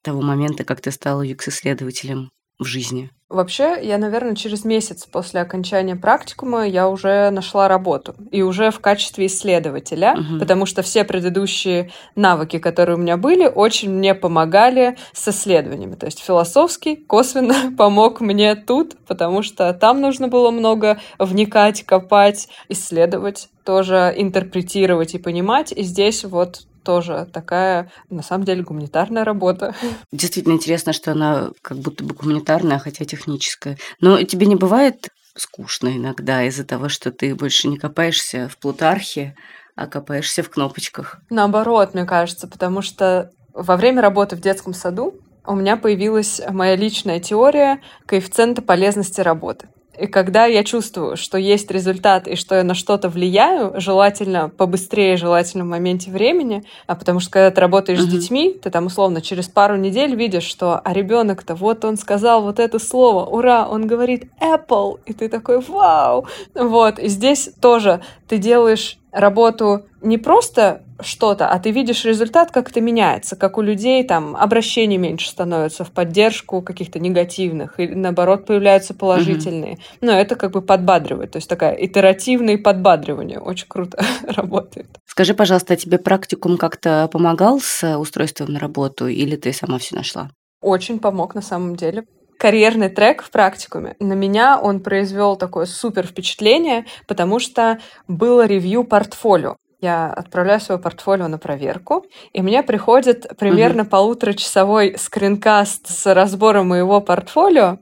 того 0.03 0.21
момента, 0.21 0.63
как 0.65 0.81
ты 0.81 0.91
стала 0.91 1.25
UX-исследователем 1.25 2.29
в 2.60 2.65
жизни? 2.65 3.10
Вообще, 3.32 3.78
я, 3.82 3.98
наверное, 3.98 4.36
через 4.36 4.66
месяц 4.66 5.06
после 5.06 5.40
окончания 5.42 5.96
практикума 5.96 6.68
я 6.68 6.90
уже 6.90 7.30
нашла 7.30 7.68
работу. 7.70 8.14
И 8.30 8.42
уже 8.42 8.72
в 8.72 8.80
качестве 8.80 9.28
исследователя, 9.28 10.16
Мгм. 10.16 10.40
потому 10.40 10.66
что 10.66 10.82
все 10.82 11.04
предыдущие 11.06 11.92
навыки, 12.16 12.60
которые 12.60 12.98
у 12.98 13.00
меня 13.00 13.16
были, 13.18 13.46
очень 13.48 13.90
мне 13.92 14.14
помогали 14.14 14.98
с 15.14 15.28
исследованиями. 15.30 15.96
То 15.96 16.08
есть 16.08 16.20
философский 16.20 16.96
косвенно 16.98 17.56
помог 17.78 18.20
мне 18.20 18.56
тут, 18.56 18.98
потому 19.08 19.44
что 19.44 19.74
там 19.74 20.02
нужно 20.02 20.28
было 20.28 20.52
много 20.52 21.00
вникать, 21.18 21.84
копать, 21.84 22.50
исследовать, 22.68 23.48
тоже 23.64 24.14
интерпретировать 24.18 25.14
и 25.16 25.20
понимать. 25.20 25.72
И 25.72 25.84
здесь 25.84 26.26
вот 26.26 26.64
тоже 26.84 27.28
такая, 27.32 27.92
на 28.10 28.24
самом 28.24 28.46
деле, 28.46 28.64
гуманитарная 28.64 29.24
работа. 29.24 29.76
Действительно 30.12 30.54
интересно, 30.54 30.94
что 30.94 31.12
она 31.12 31.52
как 31.62 31.78
будто 31.78 32.04
бы 32.04 32.14
гуманитарная, 32.14 32.80
хотя 32.80 33.06
техническая. 33.06 33.78
Но 34.00 34.22
тебе 34.24 34.46
не 34.46 34.56
бывает 34.56 35.10
скучно 35.36 35.96
иногда 35.96 36.44
из-за 36.44 36.66
того, 36.66 36.90
что 36.90 37.12
ты 37.12 37.36
больше 37.36 37.68
не 37.68 37.78
копаешься 37.78 38.50
в 38.50 38.58
Плутархе, 38.58 39.36
а 39.76 39.88
копаешься 39.88 40.44
в 40.44 40.50
кнопочках? 40.50 41.20
Наоборот, 41.30 41.94
мне 41.94 42.06
кажется, 42.06 42.48
потому 42.48 42.82
что 42.82 43.32
во 43.54 43.78
время 43.78 44.02
работы 44.02 44.36
в 44.36 44.42
детском 44.42 44.74
саду 44.74 45.16
у 45.46 45.56
меня 45.56 45.78
появилась 45.78 46.42
моя 46.50 46.76
личная 46.76 47.20
теория 47.20 47.82
коэффициента 48.06 48.62
полезности 48.62 49.22
работы. 49.22 49.70
И 50.00 50.07
когда 50.07 50.45
я 50.45 50.63
чувствую, 50.63 51.17
что 51.17 51.38
есть 51.38 51.69
результат 51.69 52.27
и 52.27 52.36
что 52.36 52.55
я 52.55 52.63
на 52.63 52.74
что-то 52.74 53.10
влияю, 53.10 53.74
желательно 53.79 54.50
побыстрее, 54.50 55.17
желательно 55.17 55.65
в 55.65 55.67
моменте 55.67 56.10
времени, 56.12 56.63
а 56.88 56.95
потому 56.95 57.19
что 57.19 57.31
когда 57.31 57.51
ты 57.51 57.60
работаешь 57.62 58.00
с 58.01 58.05
Мгм. 58.07 58.12
детьми, 58.12 58.53
ты 58.62 58.69
там 58.69 58.86
условно 58.86 59.21
через 59.21 59.50
пару 59.50 59.75
недель 59.75 60.15
видишь, 60.15 60.43
что 60.45 60.79
а 60.83 60.93
ребенок-то 60.93 61.55
вот 61.55 61.83
он 61.83 61.98
сказал 61.98 62.41
вот 62.41 62.60
это 62.60 62.79
слово, 62.79 63.25
ура, 63.25 63.67
он 63.67 63.86
говорит 63.86 64.31
Apple, 64.41 65.00
и 65.05 65.13
ты 65.13 65.27
такой 65.27 65.60
вау, 65.60 66.25
вот. 66.55 66.98
И 66.98 67.07
здесь 67.07 67.50
тоже 67.62 68.01
ты 68.27 68.38
делаешь 68.38 68.98
работу 69.12 69.86
не 70.01 70.18
просто 70.18 70.84
что-то, 71.00 71.48
а 71.48 71.60
ты 71.60 71.72
видишь 71.72 72.06
результат, 72.06 72.51
как 72.51 72.70
это 72.70 72.82
меняется, 72.82 73.36
как 73.36 73.58
у 73.58 73.62
людей 73.62 74.03
там 74.03 74.36
обращений 74.36 74.98
меньше 74.98 75.30
становится 75.30 75.84
в 75.84 75.91
поддержку 75.91 76.62
каких-то 76.62 77.00
негативных, 77.00 77.80
или 77.80 77.94
наоборот 77.94 78.46
появляются 78.46 78.94
положительные. 78.94 79.80
Но 80.01 80.12
это 80.12 80.36
как 80.36 80.51
бы 80.51 80.62
подбадривает, 80.62 81.32
то 81.32 81.38
есть 81.38 81.50
такая 81.50 81.74
итеративное 81.74 82.58
подбадривание, 82.58 83.39
очень 83.39 83.68
круто 83.68 84.03
работает. 84.27 84.88
Скажи, 85.06 85.34
пожалуйста, 85.34 85.74
а 85.74 85.77
тебе 85.77 85.98
практикум 85.98 86.58
как-то 86.58 87.10
помогал 87.12 87.60
с 87.60 87.98
устройством 87.98 88.53
на 88.53 88.60
работу, 88.60 89.08
или 89.08 89.36
ты 89.36 89.53
сама 89.53 89.77
все 89.77 89.96
нашла? 89.96 90.30
Очень 90.62 91.00
помог 91.00 91.36
на 91.36 91.41
самом 91.41 91.75
деле. 91.75 92.06
Карьерный 92.41 92.89
трек 92.89 93.21
в 93.21 93.29
практикуме. 93.29 93.95
На 94.00 94.13
меня 94.13 94.60
он 94.60 94.79
произвел 94.79 95.36
такое 95.36 95.67
супер 95.67 96.07
впечатление, 96.07 96.88
потому 97.07 97.38
что 97.38 97.77
было 98.07 98.48
ревью 98.48 98.83
портфолио. 98.83 99.57
Я 99.79 100.07
отправляю 100.07 100.60
свое 100.60 100.81
портфолио 100.81 101.27
на 101.27 101.38
проверку, 101.38 102.03
и 102.33 102.41
мне 102.41 102.63
приходит 102.63 103.27
примерно 103.38 103.86
полуторачасовой 103.86 104.95
скринкаст 104.98 105.88
с 105.88 106.12
разбором 106.15 106.69
моего 106.69 107.00
портфолио, 107.00 107.77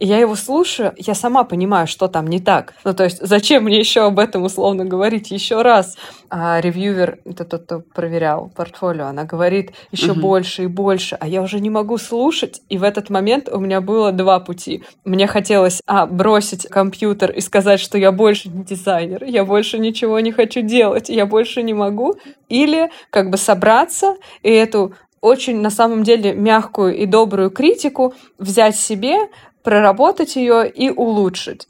я 0.00 0.18
его 0.18 0.34
слушаю, 0.34 0.92
я 0.96 1.14
сама 1.14 1.44
понимаю, 1.44 1.86
что 1.86 2.08
там 2.08 2.26
не 2.26 2.40
так. 2.40 2.74
Ну, 2.84 2.94
то 2.94 3.04
есть, 3.04 3.18
зачем 3.20 3.64
мне 3.64 3.78
еще 3.78 4.02
об 4.02 4.18
этом 4.18 4.42
условно 4.42 4.84
говорить 4.84 5.30
еще 5.30 5.62
раз? 5.62 5.96
А 6.30 6.60
ревьювер, 6.60 7.18
это 7.24 7.44
тот, 7.44 7.62
кто 7.64 7.80
проверял 7.80 8.50
портфолио, 8.54 9.06
она 9.06 9.24
говорит 9.24 9.72
еще 9.92 10.12
Мгм. 10.12 10.20
больше 10.20 10.64
и 10.64 10.66
больше, 10.66 11.16
а 11.20 11.28
я 11.28 11.42
уже 11.42 11.60
не 11.60 11.70
могу 11.70 11.96
слушать. 11.98 12.60
И 12.68 12.78
в 12.78 12.82
этот 12.82 13.08
момент 13.10 13.48
у 13.48 13.60
меня 13.60 13.80
было 13.80 14.10
два 14.12 14.40
пути. 14.40 14.82
Мне 15.04 15.26
хотелось, 15.26 15.80
а, 15.86 16.06
бросить 16.06 16.66
компьютер 16.68 17.30
и 17.30 17.40
сказать, 17.40 17.80
что 17.80 17.96
я 17.96 18.10
больше 18.12 18.48
не 18.48 18.64
дизайнер, 18.64 19.24
я 19.24 19.44
больше 19.44 19.78
ничего 19.78 20.18
не 20.20 20.32
хочу 20.32 20.60
делать, 20.62 21.08
я 21.08 21.26
больше 21.26 21.62
не 21.62 21.74
могу. 21.74 22.14
Или 22.48 22.90
как 23.10 23.30
бы 23.30 23.36
собраться 23.36 24.16
и 24.42 24.50
эту 24.50 24.94
очень, 25.20 25.60
на 25.62 25.70
самом 25.70 26.02
деле, 26.02 26.34
мягкую 26.34 26.96
и 26.98 27.06
добрую 27.06 27.50
критику 27.50 28.12
взять 28.38 28.76
себе, 28.76 29.16
проработать 29.64 30.36
ее 30.36 30.70
и 30.70 30.90
улучшить. 30.90 31.66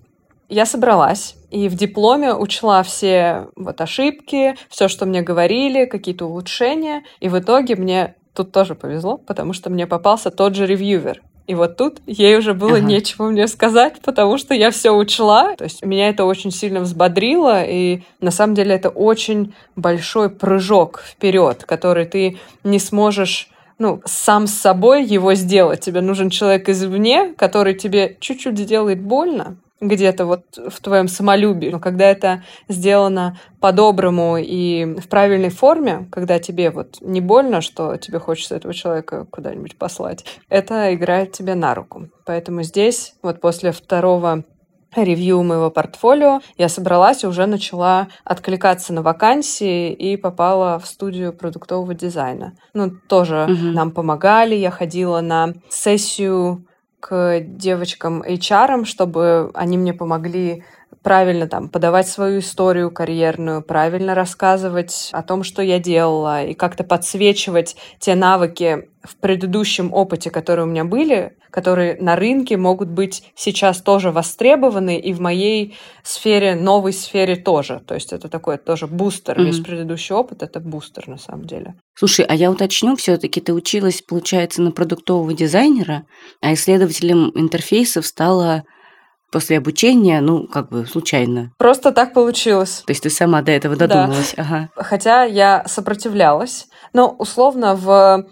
Я 0.50 0.66
собралась 0.66 1.36
и 1.50 1.68
в 1.68 1.74
дипломе 1.74 2.34
учла 2.34 2.82
все 2.82 3.46
вот 3.56 3.80
ошибки, 3.80 4.56
все, 4.68 4.88
что 4.88 5.06
мне 5.06 5.22
говорили, 5.22 5.86
какие-то 5.86 6.26
улучшения. 6.26 7.04
И 7.20 7.28
в 7.28 7.38
итоге 7.38 7.76
мне 7.76 8.16
тут 8.34 8.52
тоже 8.52 8.74
повезло, 8.74 9.16
потому 9.16 9.52
что 9.52 9.70
мне 9.70 9.86
попался 9.86 10.30
тот 10.30 10.54
же 10.56 10.66
ревьювер. 10.66 11.22
И 11.46 11.54
вот 11.54 11.76
тут 11.76 12.00
ей 12.06 12.36
уже 12.38 12.54
было 12.54 12.78
Ага. 12.78 12.86
нечего 12.86 13.28
мне 13.28 13.46
сказать, 13.46 14.00
потому 14.02 14.38
что 14.38 14.54
я 14.54 14.70
все 14.70 14.90
учла. 14.90 15.54
То 15.56 15.64
есть 15.64 15.84
меня 15.84 16.08
это 16.08 16.24
очень 16.24 16.50
сильно 16.50 16.80
взбодрило, 16.80 17.62
и 17.64 18.02
на 18.20 18.30
самом 18.30 18.54
деле 18.54 18.74
это 18.74 18.88
очень 18.88 19.54
большой 19.76 20.30
прыжок 20.30 21.02
вперед, 21.06 21.64
который 21.64 22.06
ты 22.06 22.38
не 22.64 22.78
сможешь 22.80 23.50
ну, 23.78 24.00
сам 24.04 24.47
с 24.47 24.54
собой 24.54 25.04
его 25.04 25.35
сделать. 25.35 25.81
Тебе 25.81 26.00
нужен 26.00 26.31
человек 26.31 26.69
извне, 26.69 27.35
который 27.37 27.75
тебе 27.75 28.16
чуть-чуть 28.21 28.59
сделает 28.59 29.00
больно, 29.00 29.57
где-то 29.81 30.26
вот 30.26 30.45
в 30.57 30.81
твоем 30.81 31.09
самолюбии. 31.09 31.69
Но 31.69 31.81
когда 31.81 32.07
это 32.07 32.45
сделано 32.69 33.38
по-доброму 33.61 34.37
и 34.38 34.85
в 34.85 35.09
правильной 35.09 35.50
форме, 35.50 36.09
когда 36.11 36.38
тебе 36.38 36.71
вот 36.71 36.99
не 37.00 37.21
больно, 37.21 37.61
что 37.61 37.97
тебе 37.97 38.19
хочется 38.19 38.57
этого 38.57 38.75
человека 38.75 39.26
куда-нибудь 39.31 39.76
послать, 39.76 40.25
это 40.49 40.95
играет 40.95 41.33
тебе 41.33 41.54
на 41.54 41.75
руку. 41.75 42.09
Поэтому 42.25 42.62
здесь 42.62 43.14
вот 43.23 43.40
после 43.40 43.73
второго 43.73 44.45
ревью 44.96 45.42
моего 45.42 45.70
портфолио, 45.70 46.40
я 46.56 46.68
собралась 46.68 47.24
и 47.24 47.26
уже 47.26 47.46
начала 47.46 48.08
откликаться 48.24 48.92
на 48.92 49.02
вакансии 49.02 49.92
и 49.92 50.16
попала 50.16 50.78
в 50.78 50.86
студию 50.86 51.32
продуктового 51.32 51.94
дизайна. 51.94 52.54
Ну, 52.74 52.90
тоже 52.90 53.44
угу. 53.44 53.72
нам 53.72 53.90
помогали, 53.90 54.54
я 54.54 54.70
ходила 54.70 55.20
на 55.20 55.54
сессию 55.68 56.66
к 57.00 57.40
девочкам 57.40 58.22
HR, 58.22 58.84
чтобы 58.86 59.50
они 59.54 59.76
мне 59.76 59.92
помогли 59.92 60.64
правильно 61.04 61.46
там 61.46 61.68
подавать 61.68 62.08
свою 62.08 62.40
историю 62.40 62.90
карьерную, 62.90 63.62
правильно 63.62 64.14
рассказывать 64.14 65.11
о 65.12 65.23
том, 65.23 65.44
что 65.44 65.62
я 65.62 65.78
делала, 65.78 66.42
и 66.42 66.54
как-то 66.54 66.82
подсвечивать 66.82 67.76
те 68.00 68.14
навыки 68.14 68.88
в 69.02 69.16
предыдущем 69.18 69.92
опыте, 69.92 70.30
которые 70.30 70.66
у 70.66 70.68
меня 70.68 70.84
были, 70.84 71.37
которые 71.50 71.96
на 72.00 72.16
рынке 72.16 72.56
могут 72.56 72.88
быть 72.88 73.23
сейчас 73.37 73.82
тоже 73.82 74.11
востребованы, 74.12 74.99
и 74.99 75.12
в 75.12 75.20
моей 75.20 75.76
сфере, 76.02 76.54
новой 76.54 76.94
сфере 76.94 77.37
тоже. 77.37 77.82
То 77.87 77.94
есть 77.94 78.14
это 78.14 78.30
такой 78.30 78.56
тоже 78.56 78.87
бустер. 78.87 79.38
Mm-hmm. 79.38 79.44
Весь 79.44 79.61
предыдущий 79.61 80.14
опыт— 80.14 80.42
это 80.42 80.58
бустер 80.58 81.06
на 81.06 81.18
самом 81.18 81.44
деле. 81.44 81.75
Слушай, 81.94 82.25
а 82.25 82.34
я 82.34 82.50
уточню, 82.50 82.96
все 82.96 83.18
таки 83.18 83.42
ты 83.42 83.52
училась, 83.52 84.00
получается, 84.00 84.62
на 84.62 84.73
продуктового 84.73 85.34
дизайнера, 85.34 86.06
а 86.40 86.54
исследователем 86.54 87.30
интерфейсов 87.34 88.06
стала 88.06 88.64
после 89.35 89.59
обучения, 89.59 90.21
ну, 90.21 90.47
как 90.47 90.69
бы 90.69 90.87
случайно. 90.87 91.50
Просто 91.59 91.91
так 91.91 92.14
получилось. 92.14 92.85
То 92.87 92.93
есть 92.93 93.03
ты 93.03 93.11
сама 93.11 93.43
до 93.43 93.50
этого 93.50 93.75
додумалась, 93.75 94.33
да. 94.37 94.43
ага. 94.45 94.69
Хотя 94.76 95.25
я 95.25 95.64
сопротивлялась. 95.67 96.69
Но 96.93 97.09
условно 97.19 97.75
в 97.75 98.26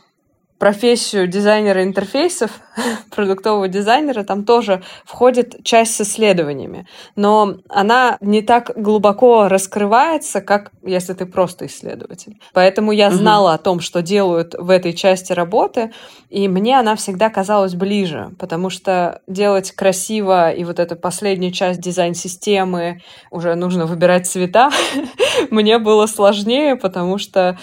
профессию 0.62 1.26
дизайнера 1.26 1.82
интерфейсов, 1.82 2.52
продуктового 3.10 3.66
дизайнера, 3.66 4.22
там 4.22 4.44
тоже 4.44 4.84
входит 5.04 5.64
часть 5.64 5.96
с 5.96 6.02
исследованиями. 6.02 6.86
Но 7.16 7.56
она 7.68 8.16
не 8.20 8.42
так 8.42 8.70
глубоко 8.76 9.48
раскрывается, 9.48 10.40
как 10.40 10.70
если 10.84 11.14
ты 11.14 11.26
просто 11.26 11.66
исследователь. 11.66 12.38
Поэтому 12.52 12.92
я 12.92 13.10
знала 13.10 13.48
угу. 13.48 13.54
о 13.54 13.58
том, 13.58 13.80
что 13.80 14.02
делают 14.02 14.54
в 14.56 14.70
этой 14.70 14.92
части 14.92 15.32
работы, 15.32 15.90
и 16.30 16.46
мне 16.46 16.78
она 16.78 16.94
всегда 16.94 17.28
казалась 17.28 17.74
ближе, 17.74 18.30
потому 18.38 18.70
что 18.70 19.20
делать 19.26 19.72
красиво 19.72 20.52
и 20.52 20.62
вот 20.62 20.78
эту 20.78 20.94
последнюю 20.94 21.52
часть 21.52 21.80
дизайн-системы 21.80 23.02
уже 23.32 23.56
нужно 23.56 23.86
выбирать 23.86 24.28
цвета, 24.28 24.70
мне 25.50 25.80
было 25.80 26.06
сложнее, 26.06 26.76
потому 26.76 27.18
что 27.18 27.58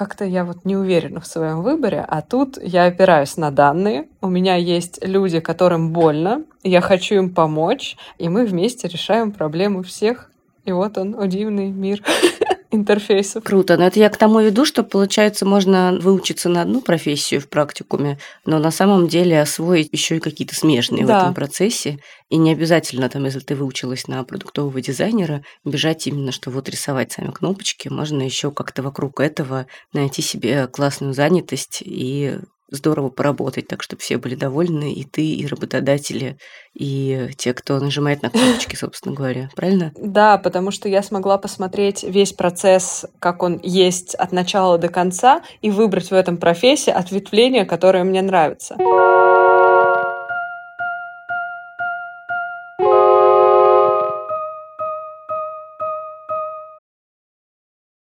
как-то 0.00 0.24
я 0.24 0.46
вот 0.46 0.64
не 0.64 0.76
уверена 0.76 1.20
в 1.20 1.26
своем 1.26 1.60
выборе, 1.60 2.02
а 2.08 2.22
тут 2.22 2.56
я 2.62 2.86
опираюсь 2.86 3.36
на 3.36 3.50
данные, 3.50 4.08
у 4.22 4.30
меня 4.30 4.54
есть 4.56 4.98
люди, 5.04 5.40
которым 5.40 5.92
больно, 5.92 6.44
я 6.62 6.80
хочу 6.80 7.16
им 7.16 7.34
помочь, 7.34 7.98
и 8.16 8.30
мы 8.30 8.46
вместе 8.46 8.88
решаем 8.88 9.30
проблемы 9.30 9.82
всех. 9.82 10.30
И 10.64 10.72
вот 10.72 10.96
он, 10.96 11.20
о 11.20 11.26
дивный 11.26 11.68
мир. 11.68 12.02
интерфейсов. 12.70 13.44
Круто. 13.44 13.76
Но 13.76 13.86
это 13.86 13.98
я 13.98 14.08
к 14.08 14.16
тому 14.16 14.40
веду, 14.40 14.64
что, 14.64 14.82
получается, 14.82 15.46
можно 15.46 15.98
выучиться 16.00 16.48
на 16.48 16.62
одну 16.62 16.80
профессию 16.80 17.40
в 17.40 17.48
практикуме, 17.48 18.18
но 18.44 18.58
на 18.58 18.70
самом 18.70 19.08
деле 19.08 19.40
освоить 19.40 19.88
еще 19.92 20.16
и 20.16 20.20
какие-то 20.20 20.54
смежные 20.54 21.04
да. 21.04 21.18
в 21.18 21.22
этом 21.22 21.34
процессе. 21.34 21.98
И 22.28 22.36
не 22.36 22.52
обязательно, 22.52 23.08
там, 23.08 23.24
если 23.24 23.40
ты 23.40 23.54
выучилась 23.54 24.06
на 24.06 24.22
продуктового 24.24 24.80
дизайнера, 24.80 25.42
бежать 25.64 26.06
именно, 26.06 26.32
что 26.32 26.50
вот 26.50 26.68
рисовать 26.68 27.12
сами 27.12 27.30
кнопочки. 27.30 27.88
Можно 27.88 28.22
еще 28.22 28.50
как-то 28.50 28.82
вокруг 28.82 29.20
этого 29.20 29.66
найти 29.92 30.22
себе 30.22 30.66
классную 30.68 31.12
занятость 31.12 31.82
и 31.84 32.38
здорово 32.70 33.10
поработать, 33.10 33.68
так 33.68 33.82
чтобы 33.82 34.00
все 34.00 34.18
были 34.18 34.34
довольны, 34.34 34.92
и 34.92 35.04
ты, 35.04 35.26
и 35.26 35.46
работодатели, 35.46 36.36
и 36.74 37.30
те, 37.36 37.54
кто 37.54 37.78
нажимает 37.80 38.22
на 38.22 38.30
кнопочки, 38.30 38.76
собственно 38.76 39.14
говоря. 39.14 39.50
Правильно? 39.54 39.92
Да, 39.96 40.38
потому 40.38 40.70
что 40.70 40.88
я 40.88 41.02
смогла 41.02 41.38
посмотреть 41.38 42.02
весь 42.02 42.32
процесс, 42.32 43.06
как 43.18 43.42
он 43.42 43.60
есть 43.62 44.14
от 44.14 44.32
начала 44.32 44.78
до 44.78 44.88
конца, 44.88 45.42
и 45.60 45.70
выбрать 45.70 46.10
в 46.10 46.14
этом 46.14 46.36
профессии 46.36 46.90
ответвление, 46.90 47.64
которое 47.64 48.04
мне 48.04 48.22
нравится. 48.22 48.76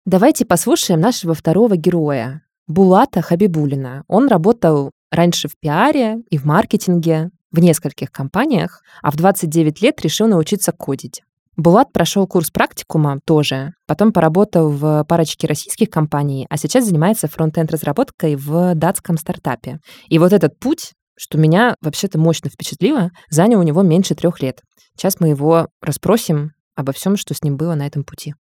Давайте 0.06 0.44
послушаем 0.44 1.00
нашего 1.02 1.36
второго 1.36 1.78
героя, 1.78 2.42
Булата 2.70 3.24
Хабибулина. 3.24 4.04
Он 4.08 4.28
работал 4.28 4.92
раньше 5.10 5.48
в 5.48 5.58
пиаре 5.60 6.20
и 6.30 6.38
в 6.38 6.46
маркетинге 6.46 7.32
в 7.52 7.58
нескольких 7.58 8.12
компаниях, 8.12 8.84
а 9.02 9.10
в 9.10 9.16
29 9.16 9.82
лет 9.82 10.00
решил 10.02 10.28
научиться 10.28 10.72
кодить. 10.72 11.24
Булат 11.58 11.92
прошел 11.92 12.28
курс 12.28 12.52
практикума 12.52 13.20
тоже, 13.26 13.74
потом 13.88 14.14
поработал 14.14 14.70
в 14.70 15.04
парочке 15.10 15.48
российских 15.48 15.90
компаний, 15.90 16.46
а 16.48 16.58
сейчас 16.58 16.86
занимается 16.86 17.28
фронт-энд 17.28 17.72
разработкой 17.72 18.36
в 18.36 18.76
датском 18.76 19.18
стартапе. 19.18 19.80
И 20.08 20.20
вот 20.20 20.32
этот 20.32 20.60
путь, 20.60 20.94
что 21.18 21.40
меня 21.40 21.76
вообще-то 21.82 22.20
мощно 22.20 22.52
впечатлило, 22.52 23.10
занял 23.32 23.60
у 23.60 23.64
него 23.64 23.82
меньше 23.82 24.14
трех 24.14 24.44
лет. 24.44 24.62
Сейчас 24.96 25.20
мы 25.20 25.30
его 25.30 25.70
расспросим 25.82 26.52
обо 26.76 26.92
всем, 26.92 27.18
что 27.18 27.34
с 27.34 27.42
ним 27.42 27.58
было 27.58 27.74
на 27.74 27.88
этом 27.88 28.04
пути. 28.04 28.36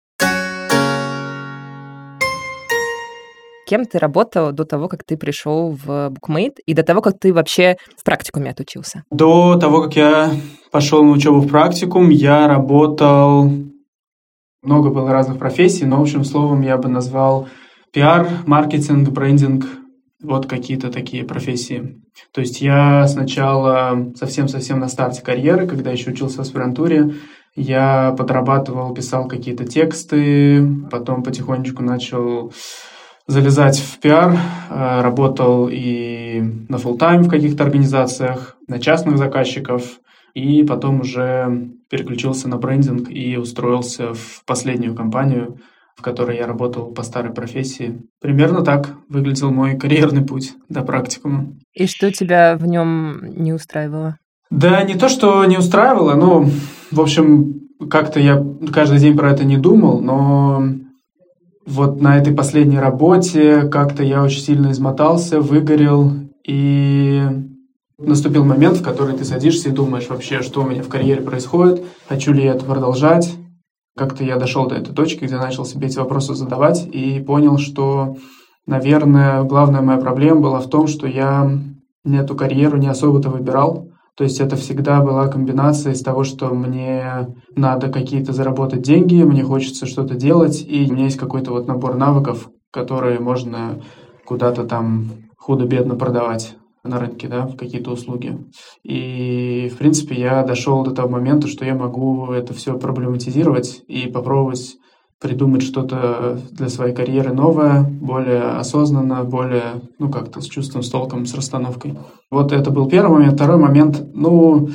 Кем 3.66 3.84
ты 3.84 3.98
работал 3.98 4.52
до 4.52 4.64
того, 4.64 4.86
как 4.86 5.02
ты 5.02 5.16
пришел 5.16 5.72
в 5.72 6.12
Bookmate 6.12 6.58
и 6.64 6.72
до 6.72 6.84
того, 6.84 7.02
как 7.02 7.18
ты 7.18 7.34
вообще 7.34 7.76
в 7.96 8.04
практикуме 8.04 8.52
отучился? 8.52 9.02
До 9.10 9.58
того, 9.58 9.82
как 9.82 9.96
я 9.96 10.30
пошел 10.70 11.02
на 11.02 11.10
учебу 11.10 11.40
в 11.40 11.48
практикум, 11.48 12.10
я 12.10 12.46
работал... 12.46 13.50
Много 14.62 14.90
было 14.90 15.12
разных 15.12 15.38
профессий, 15.38 15.84
но 15.84 16.00
общим 16.00 16.24
словом 16.24 16.60
я 16.60 16.76
бы 16.76 16.88
назвал 16.88 17.48
пиар, 17.92 18.28
маркетинг, 18.46 19.08
брендинг, 19.08 19.64
вот 20.22 20.46
какие-то 20.46 20.92
такие 20.92 21.24
профессии. 21.24 22.00
То 22.32 22.42
есть 22.42 22.60
я 22.60 23.06
сначала 23.08 24.12
совсем-совсем 24.14 24.78
на 24.78 24.88
старте 24.88 25.22
карьеры, 25.22 25.66
когда 25.66 25.90
еще 25.90 26.10
учился 26.10 26.38
в 26.38 26.40
аспирантуре, 26.40 27.14
я 27.56 28.14
подрабатывал, 28.16 28.94
писал 28.94 29.26
какие-то 29.26 29.64
тексты, 29.64 30.64
потом 30.90 31.24
потихонечку 31.24 31.82
начал 31.82 32.52
залезать 33.26 33.78
в 33.78 33.98
пиар, 33.98 34.36
э, 34.70 35.00
работал 35.00 35.68
и 35.70 36.40
на 36.68 36.76
full 36.76 36.96
тайм 36.96 37.22
в 37.22 37.28
каких-то 37.28 37.64
организациях, 37.64 38.56
на 38.68 38.78
частных 38.78 39.18
заказчиков, 39.18 40.00
и 40.34 40.62
потом 40.64 41.00
уже 41.00 41.70
переключился 41.88 42.48
на 42.48 42.58
брендинг 42.58 43.10
и 43.10 43.36
устроился 43.36 44.12
в 44.12 44.44
последнюю 44.44 44.94
компанию, 44.94 45.58
в 45.96 46.02
которой 46.02 46.36
я 46.36 46.46
работал 46.46 46.92
по 46.92 47.02
старой 47.02 47.32
профессии. 47.32 48.02
Примерно 48.20 48.62
так 48.62 48.96
выглядел 49.08 49.50
мой 49.50 49.78
карьерный 49.78 50.24
путь 50.24 50.52
до 50.68 50.82
практикума. 50.82 51.54
И 51.72 51.86
что 51.86 52.12
тебя 52.12 52.56
в 52.56 52.66
нем 52.66 53.20
не 53.34 53.52
устраивало? 53.54 54.18
Да, 54.50 54.82
не 54.82 54.94
то, 54.94 55.08
что 55.08 55.44
не 55.46 55.56
устраивало, 55.56 56.14
но, 56.14 56.46
в 56.90 57.00
общем, 57.00 57.68
как-то 57.90 58.20
я 58.20 58.44
каждый 58.72 58.98
день 58.98 59.16
про 59.16 59.32
это 59.32 59.44
не 59.44 59.56
думал, 59.56 60.00
но 60.00 60.62
вот 61.66 62.00
на 62.00 62.16
этой 62.16 62.32
последней 62.32 62.78
работе 62.78 63.68
как-то 63.68 64.02
я 64.02 64.22
очень 64.22 64.40
сильно 64.40 64.70
измотался, 64.70 65.40
выгорел, 65.40 66.12
и 66.46 67.22
наступил 67.98 68.44
момент, 68.44 68.78
в 68.78 68.82
который 68.82 69.16
ты 69.16 69.24
садишься 69.24 69.68
и 69.68 69.72
думаешь 69.72 70.08
вообще, 70.08 70.42
что 70.42 70.62
у 70.62 70.68
меня 70.68 70.82
в 70.82 70.88
карьере 70.88 71.22
происходит, 71.22 71.82
хочу 72.08 72.32
ли 72.32 72.44
я 72.44 72.52
это 72.52 72.64
продолжать. 72.64 73.34
Как-то 73.96 74.22
я 74.22 74.36
дошел 74.36 74.68
до 74.68 74.76
этой 74.76 74.94
точки, 74.94 75.24
где 75.24 75.36
начал 75.36 75.64
себе 75.64 75.88
эти 75.88 75.98
вопросы 75.98 76.34
задавать 76.34 76.86
и 76.86 77.18
понял, 77.20 77.58
что, 77.58 78.16
наверное, 78.66 79.42
главная 79.42 79.80
моя 79.80 79.98
проблема 79.98 80.42
была 80.42 80.60
в 80.60 80.68
том, 80.68 80.86
что 80.86 81.06
я 81.06 81.50
эту 82.04 82.36
карьеру 82.36 82.76
не 82.76 82.88
особо-то 82.88 83.30
выбирал. 83.30 83.88
То 84.16 84.24
есть 84.24 84.40
это 84.40 84.56
всегда 84.56 85.02
была 85.02 85.28
комбинация 85.28 85.92
из 85.92 86.02
того, 86.02 86.24
что 86.24 86.48
мне 86.48 87.28
надо 87.54 87.88
какие-то 87.88 88.32
заработать 88.32 88.80
деньги, 88.80 89.22
мне 89.22 89.42
хочется 89.42 89.84
что-то 89.84 90.14
делать, 90.14 90.64
и 90.66 90.86
у 90.88 90.94
меня 90.94 91.04
есть 91.04 91.18
какой-то 91.18 91.50
вот 91.50 91.66
набор 91.66 91.96
навыков, 91.96 92.48
которые 92.70 93.20
можно 93.20 93.82
куда-то 94.24 94.64
там 94.64 95.10
худо-бедно 95.36 95.96
продавать 95.96 96.56
на 96.82 96.98
рынке, 96.98 97.28
да, 97.28 97.46
в 97.46 97.56
какие-то 97.56 97.90
услуги. 97.90 98.38
И, 98.84 99.70
в 99.74 99.76
принципе, 99.76 100.14
я 100.14 100.42
дошел 100.44 100.82
до 100.82 100.92
того 100.92 101.08
момента, 101.08 101.46
что 101.46 101.64
я 101.64 101.74
могу 101.74 102.32
это 102.32 102.54
все 102.54 102.78
проблематизировать 102.78 103.82
и 103.86 104.08
попробовать 104.08 104.76
придумать 105.20 105.62
что-то 105.62 106.38
для 106.50 106.68
своей 106.68 106.94
карьеры 106.94 107.32
новое, 107.32 107.82
более 107.82 108.58
осознанно, 108.58 109.24
более, 109.24 109.82
ну, 109.98 110.10
как-то 110.10 110.40
с 110.40 110.46
чувством, 110.46 110.82
с 110.82 110.90
толком, 110.90 111.26
с 111.26 111.34
расстановкой. 111.34 111.98
Вот 112.30 112.52
это 112.52 112.70
был 112.70 112.88
первый 112.88 113.18
момент. 113.18 113.34
Второй 113.34 113.56
момент, 113.56 114.02
ну, 114.12 114.68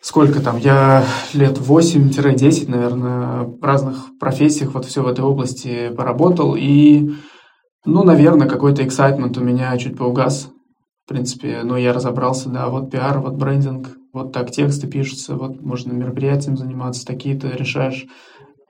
сколько 0.00 0.40
там, 0.40 0.58
я 0.58 1.04
лет 1.34 1.58
8-10, 1.58 2.70
наверное, 2.70 3.42
в 3.42 3.62
разных 3.62 4.18
профессиях 4.20 4.74
вот 4.74 4.84
все 4.84 5.02
в 5.02 5.08
этой 5.08 5.24
области 5.24 5.90
поработал, 5.96 6.54
и, 6.56 7.10
ну, 7.84 8.04
наверное, 8.04 8.48
какой-то 8.48 8.86
эксайтмент 8.86 9.36
у 9.36 9.42
меня 9.42 9.76
чуть 9.78 9.96
поугас, 9.96 10.50
в 11.04 11.08
принципе, 11.08 11.62
но 11.64 11.76
я 11.76 11.92
разобрался, 11.92 12.48
да, 12.50 12.68
вот 12.68 12.90
пиар, 12.90 13.18
вот 13.18 13.34
брендинг, 13.34 13.88
вот 14.12 14.32
так 14.32 14.50
тексты 14.50 14.86
пишутся, 14.86 15.34
вот 15.34 15.60
можно 15.60 15.92
мероприятием 15.92 16.56
заниматься, 16.56 17.06
такие-то 17.06 17.48
решаешь 17.48 18.06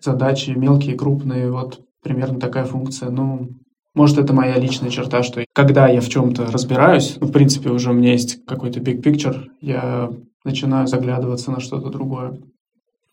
задачи, 0.01 0.51
мелкие, 0.51 0.97
крупные, 0.97 1.51
вот 1.51 1.81
примерно 2.03 2.39
такая 2.39 2.65
функция, 2.65 3.11
ну, 3.11 3.49
может, 3.95 4.19
это 4.19 4.33
моя 4.33 4.57
личная 4.59 4.91
черта, 4.91 5.23
что 5.23 5.45
когда 5.53 5.89
я 5.89 6.01
в 6.01 6.09
чем-то 6.09 6.53
разбираюсь, 6.53 7.17
ну, 7.21 7.27
в 7.27 7.33
принципе, 7.33 7.71
уже 7.71 7.91
у 7.91 7.95
меня 7.95 8.13
есть 8.13 8.45
какой-то 8.47 8.81
big 8.81 9.03
picture, 9.03 9.47
я 9.61 10.11
начинаю 10.45 10.87
заглядываться 10.87 11.51
на 11.51 11.61
что-то 11.61 11.91
другое. 11.91 12.39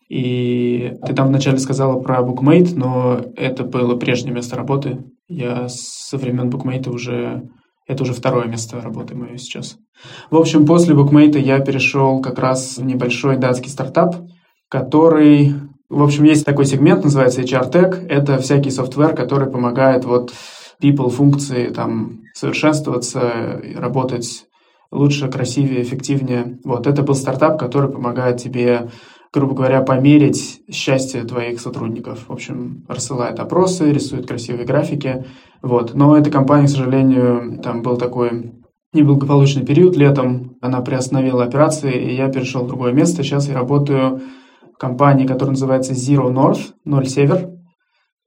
И 0.08 0.94
ты 1.04 1.12
там 1.14 1.28
вначале 1.28 1.58
сказала 1.58 2.00
про 2.00 2.20
Bookmate, 2.20 2.74
но 2.76 3.20
это 3.34 3.64
было 3.64 3.96
прежнее 3.96 4.32
место 4.32 4.54
работы. 4.56 5.04
Я 5.26 5.66
со 5.68 6.16
времен 6.16 6.48
Bookmate 6.50 6.88
уже... 6.88 7.48
Это 7.88 8.02
уже 8.02 8.12
второе 8.12 8.46
место 8.46 8.80
работы 8.80 9.14
мое 9.14 9.36
сейчас. 9.36 9.76
В 10.30 10.36
общем, 10.36 10.66
после 10.66 10.94
Bookmate 10.94 11.38
я 11.40 11.58
перешел 11.60 12.20
как 12.20 12.38
раз 12.38 12.78
в 12.78 12.84
небольшой 12.84 13.36
датский 13.36 13.70
стартап, 13.70 14.16
который... 14.68 15.54
В 15.88 16.02
общем, 16.02 16.24
есть 16.24 16.44
такой 16.44 16.64
сегмент, 16.64 17.04
называется 17.04 17.42
HR 17.42 17.70
Tech. 17.70 18.06
Это 18.08 18.38
всякий 18.38 18.70
софтвер, 18.70 19.14
который 19.14 19.48
помогает 19.48 20.04
вот 20.04 20.32
people 20.82 21.10
функции 21.10 21.68
там 21.68 22.22
совершенствоваться, 22.34 23.60
работать 23.76 24.46
лучше, 24.90 25.28
красивее, 25.28 25.82
эффективнее. 25.82 26.58
Вот 26.64 26.86
это 26.86 27.02
был 27.02 27.14
стартап, 27.14 27.58
который 27.58 27.90
помогает 27.90 28.38
тебе, 28.38 28.90
грубо 29.32 29.54
говоря, 29.54 29.80
померить 29.80 30.62
счастье 30.70 31.22
твоих 31.22 31.60
сотрудников. 31.60 32.26
В 32.26 32.32
общем, 32.32 32.84
рассылает 32.88 33.38
опросы, 33.38 33.92
рисует 33.92 34.26
красивые 34.26 34.66
графики. 34.66 35.24
Вот. 35.62 35.94
Но 35.94 36.16
эта 36.16 36.30
компания, 36.30 36.66
к 36.66 36.70
сожалению, 36.70 37.60
там 37.62 37.82
был 37.82 37.96
такой 37.96 38.54
неблагополучный 38.92 39.64
период 39.64 39.96
летом. 39.96 40.56
Она 40.60 40.80
приостановила 40.80 41.44
операции, 41.44 41.92
и 41.92 42.14
я 42.16 42.28
перешел 42.28 42.64
в 42.64 42.68
другое 42.68 42.92
место. 42.92 43.22
Сейчас 43.22 43.48
я 43.48 43.54
работаю 43.54 44.20
в 44.76 44.78
компании, 44.78 45.26
которая 45.26 45.52
называется 45.52 45.94
Zero 45.94 46.30
North, 46.30 46.74
Ноль 46.84 47.06
Север. 47.06 47.48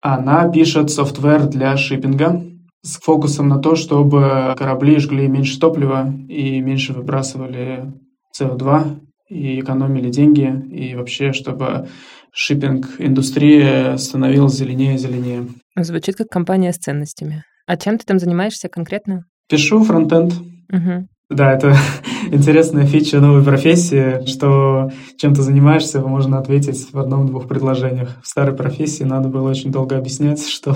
Она 0.01 0.49
пишет 0.49 0.89
софтвер 0.89 1.45
для 1.45 1.77
шиппинга 1.77 2.43
с 2.81 2.99
фокусом 2.99 3.49
на 3.49 3.59
то, 3.59 3.75
чтобы 3.75 4.55
корабли 4.57 4.97
жгли 4.97 5.27
меньше 5.27 5.59
топлива 5.59 6.11
и 6.27 6.59
меньше 6.59 6.93
выбрасывали 6.93 7.93
СО2 8.39 8.99
и 9.29 9.59
экономили 9.59 10.09
деньги, 10.09 10.51
и 10.71 10.95
вообще, 10.95 11.33
чтобы 11.33 11.87
шиппинг-индустрия 12.31 13.95
становилась 13.97 14.55
зеленее 14.55 14.95
и 14.95 14.97
зеленее. 14.97 15.47
Звучит 15.75 16.15
как 16.15 16.29
компания 16.29 16.73
с 16.73 16.77
ценностями. 16.77 17.43
А 17.67 17.77
чем 17.77 17.99
ты 17.99 18.05
там 18.05 18.17
занимаешься 18.17 18.69
конкретно? 18.69 19.25
Пишу 19.47 19.83
фронтенд. 19.83 20.33
Угу. 20.71 21.07
Да, 21.29 21.53
это 21.53 21.75
интересная 22.31 22.85
фича 22.85 23.19
новой 23.19 23.43
профессии, 23.43 24.25
что 24.25 24.91
чем 25.17 25.33
ты 25.33 25.41
занимаешься, 25.41 26.01
можно 26.01 26.39
ответить 26.39 26.91
в 26.91 26.99
одном-двух 26.99 27.47
предложениях. 27.47 28.21
В 28.23 28.27
старой 28.27 28.55
профессии 28.55 29.03
надо 29.03 29.29
было 29.29 29.49
очень 29.49 29.71
долго 29.71 29.97
объяснять, 29.97 30.45
что 30.47 30.75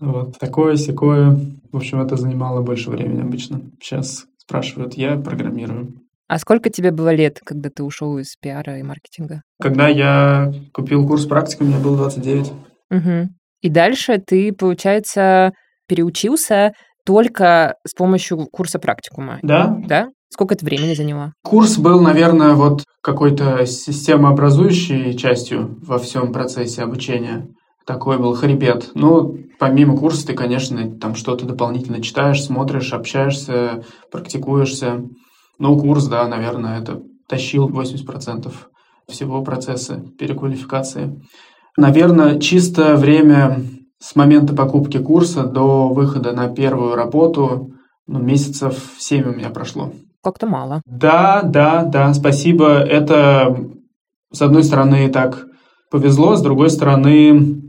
вот 0.00 0.38
такое, 0.38 0.76
секое. 0.76 1.38
В 1.72 1.76
общем, 1.76 2.00
это 2.00 2.16
занимало 2.16 2.62
больше 2.62 2.90
времени 2.90 3.22
обычно. 3.22 3.62
Сейчас 3.80 4.26
спрашивают, 4.36 4.94
я 4.94 5.16
программирую. 5.16 5.94
А 6.28 6.38
сколько 6.38 6.70
тебе 6.70 6.90
было 6.90 7.14
лет, 7.14 7.40
когда 7.44 7.70
ты 7.70 7.82
ушел 7.82 8.18
из 8.18 8.36
пиара 8.36 8.78
и 8.78 8.82
маркетинга? 8.82 9.42
Когда 9.60 9.88
я 9.88 10.52
купил 10.72 11.06
курс 11.06 11.26
практики, 11.26 11.62
мне 11.62 11.78
было 11.78 11.96
29. 11.96 12.52
Угу. 12.90 13.28
И 13.60 13.68
дальше 13.68 14.22
ты, 14.24 14.52
получается, 14.52 15.52
переучился 15.86 16.72
только 17.04 17.76
с 17.86 17.94
помощью 17.94 18.46
курса 18.46 18.78
практикума. 18.78 19.38
Да. 19.42 19.78
Да? 19.86 20.08
Сколько 20.30 20.54
это 20.54 20.64
времени 20.64 20.94
заняло? 20.94 21.32
Курс 21.44 21.78
был, 21.78 22.00
наверное, 22.00 22.54
вот 22.54 22.84
какой-то 23.02 23.66
системообразующей 23.66 25.16
частью 25.16 25.78
во 25.82 25.98
всем 25.98 26.32
процессе 26.32 26.82
обучения. 26.82 27.46
Такой 27.86 28.18
был 28.18 28.34
хребет. 28.34 28.90
Ну, 28.94 29.36
помимо 29.58 29.96
курса 29.96 30.26
ты, 30.26 30.32
конечно, 30.32 30.90
там 30.98 31.14
что-то 31.14 31.44
дополнительно 31.46 32.02
читаешь, 32.02 32.42
смотришь, 32.42 32.92
общаешься, 32.92 33.84
практикуешься. 34.10 35.04
Ну, 35.58 35.78
курс, 35.78 36.06
да, 36.06 36.26
наверное, 36.26 36.80
это 36.80 37.02
тащил 37.28 37.68
80% 37.68 38.50
всего 39.06 39.42
процесса 39.42 40.02
переквалификации. 40.18 41.22
Наверное, 41.76 42.40
чисто 42.40 42.96
время 42.96 43.60
с 44.04 44.16
момента 44.16 44.54
покупки 44.54 44.98
курса 44.98 45.44
до 45.44 45.88
выхода 45.88 46.32
на 46.32 46.48
первую 46.48 46.94
работу, 46.94 47.70
ну, 48.06 48.18
месяцев 48.18 48.92
7 48.98 49.30
у 49.30 49.34
меня 49.34 49.48
прошло. 49.48 49.92
Как-то 50.22 50.46
мало. 50.46 50.82
Да, 50.84 51.40
да, 51.42 51.84
да, 51.84 52.12
спасибо. 52.12 52.80
Это, 52.80 53.56
с 54.30 54.42
одной 54.42 54.62
стороны, 54.62 55.08
так 55.08 55.46
повезло, 55.90 56.36
с 56.36 56.42
другой 56.42 56.68
стороны, 56.68 57.62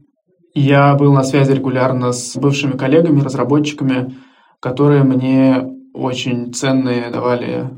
я 0.54 0.96
был 0.96 1.14
на 1.14 1.24
связи 1.24 1.54
регулярно 1.54 2.12
с 2.12 2.36
бывшими 2.36 2.74
коллегами, 2.74 3.22
разработчиками, 3.22 4.16
которые 4.60 5.04
мне 5.04 5.66
очень 5.94 6.54
ценные 6.54 7.12
давали 7.12 7.70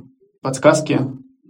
подсказки. 0.42 1.02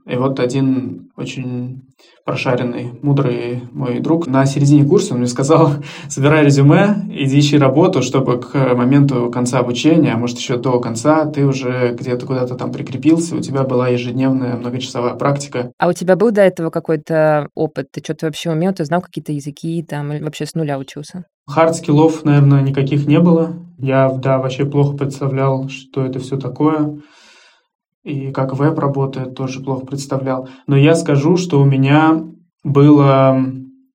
И 0.08 0.16
вот 0.16 0.40
один 0.40 1.12
очень 1.18 1.84
прошаренный, 2.24 2.92
мудрый 3.02 3.64
мой 3.72 4.00
друг. 4.00 4.28
На 4.28 4.46
середине 4.46 4.88
курса 4.88 5.14
он 5.14 5.20
мне 5.20 5.28
сказал, 5.28 5.72
собирай 6.10 6.46
резюме, 6.46 7.06
иди 7.10 7.40
ищи 7.40 7.58
работу, 7.58 8.02
чтобы 8.02 8.40
к 8.40 8.54
моменту 8.76 9.30
конца 9.32 9.60
обучения, 9.60 10.14
а 10.14 10.18
может 10.18 10.38
еще 10.38 10.58
до 10.58 10.80
конца, 10.80 11.26
ты 11.26 11.46
уже 11.46 11.96
где-то 11.98 12.26
куда-то 12.26 12.56
там 12.56 12.72
прикрепился, 12.72 13.36
у 13.36 13.42
тебя 13.42 13.64
была 13.64 13.90
ежедневная 13.90 14.56
многочасовая 14.56 15.16
практика. 15.16 15.72
А 15.78 15.88
у 15.88 15.94
тебя 15.94 16.16
был 16.16 16.32
до 16.32 16.42
этого 16.42 16.70
какой-то 16.70 17.50
опыт? 17.56 17.88
Ты 17.92 18.02
что-то 18.02 18.28
вообще 18.28 18.52
умел? 18.52 18.74
Ты 18.74 18.86
знал 18.86 19.02
какие-то 19.02 19.32
языки 19.32 19.84
там 19.84 20.14
или 20.14 20.24
вообще 20.24 20.46
с 20.46 20.54
нуля 20.54 20.78
учился? 20.78 21.26
Хард-скиллов, 21.50 22.26
наверное, 22.26 22.62
никаких 22.62 23.08
не 23.08 23.20
было. 23.20 23.54
Я, 23.78 24.10
да, 24.10 24.38
вообще 24.38 24.66
плохо 24.66 24.98
представлял, 24.98 25.70
что 25.70 26.06
это 26.06 26.20
все 26.20 26.38
такое 26.38 27.00
и 28.08 28.32
как 28.32 28.58
веб 28.58 28.80
работает, 28.80 29.36
тоже 29.36 29.60
плохо 29.60 29.86
представлял. 29.86 30.48
Но 30.66 30.78
я 30.78 30.96
скажу, 30.96 31.36
что 31.36 31.60
у 31.60 31.66
меня 31.66 32.24
было 32.64 33.38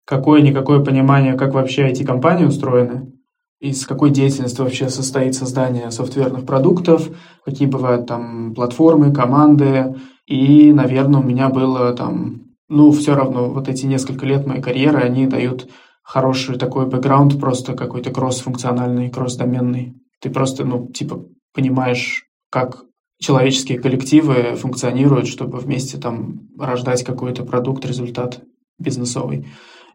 какое-никакое 0.04 0.84
понимание, 0.84 1.32
как 1.32 1.54
вообще 1.54 1.90
IT-компании 1.90 2.44
устроены, 2.44 3.10
из 3.58 3.86
какой 3.86 4.10
деятельности 4.10 4.60
вообще 4.60 4.90
состоит 4.90 5.34
создание 5.34 5.90
софтверных 5.90 6.44
продуктов, 6.44 7.08
какие 7.44 7.66
бывают 7.66 8.06
там 8.06 8.54
платформы, 8.54 9.14
команды. 9.14 9.94
И, 10.26 10.72
наверное, 10.72 11.20
у 11.20 11.24
меня 11.24 11.48
было 11.48 11.94
там, 11.94 12.42
ну, 12.68 12.92
все 12.92 13.14
равно 13.14 13.48
вот 13.48 13.68
эти 13.68 13.86
несколько 13.86 14.26
лет 14.26 14.46
моей 14.46 14.60
карьеры, 14.60 14.98
они 14.98 15.26
дают 15.26 15.70
хороший 16.02 16.58
такой 16.58 16.84
бэкграунд, 16.86 17.40
просто 17.40 17.72
какой-то 17.72 18.10
кросс-функциональный, 18.10 19.08
кросс-доменный. 19.08 19.94
Ты 20.20 20.28
просто, 20.28 20.64
ну, 20.64 20.88
типа, 20.88 21.24
понимаешь, 21.54 22.26
как 22.50 22.84
человеческие 23.22 23.78
коллективы 23.78 24.56
функционируют, 24.56 25.28
чтобы 25.28 25.58
вместе 25.58 25.96
там 25.96 26.48
рождать 26.58 27.04
какой-то 27.04 27.44
продукт, 27.44 27.86
результат 27.86 28.40
бизнесовый. 28.78 29.46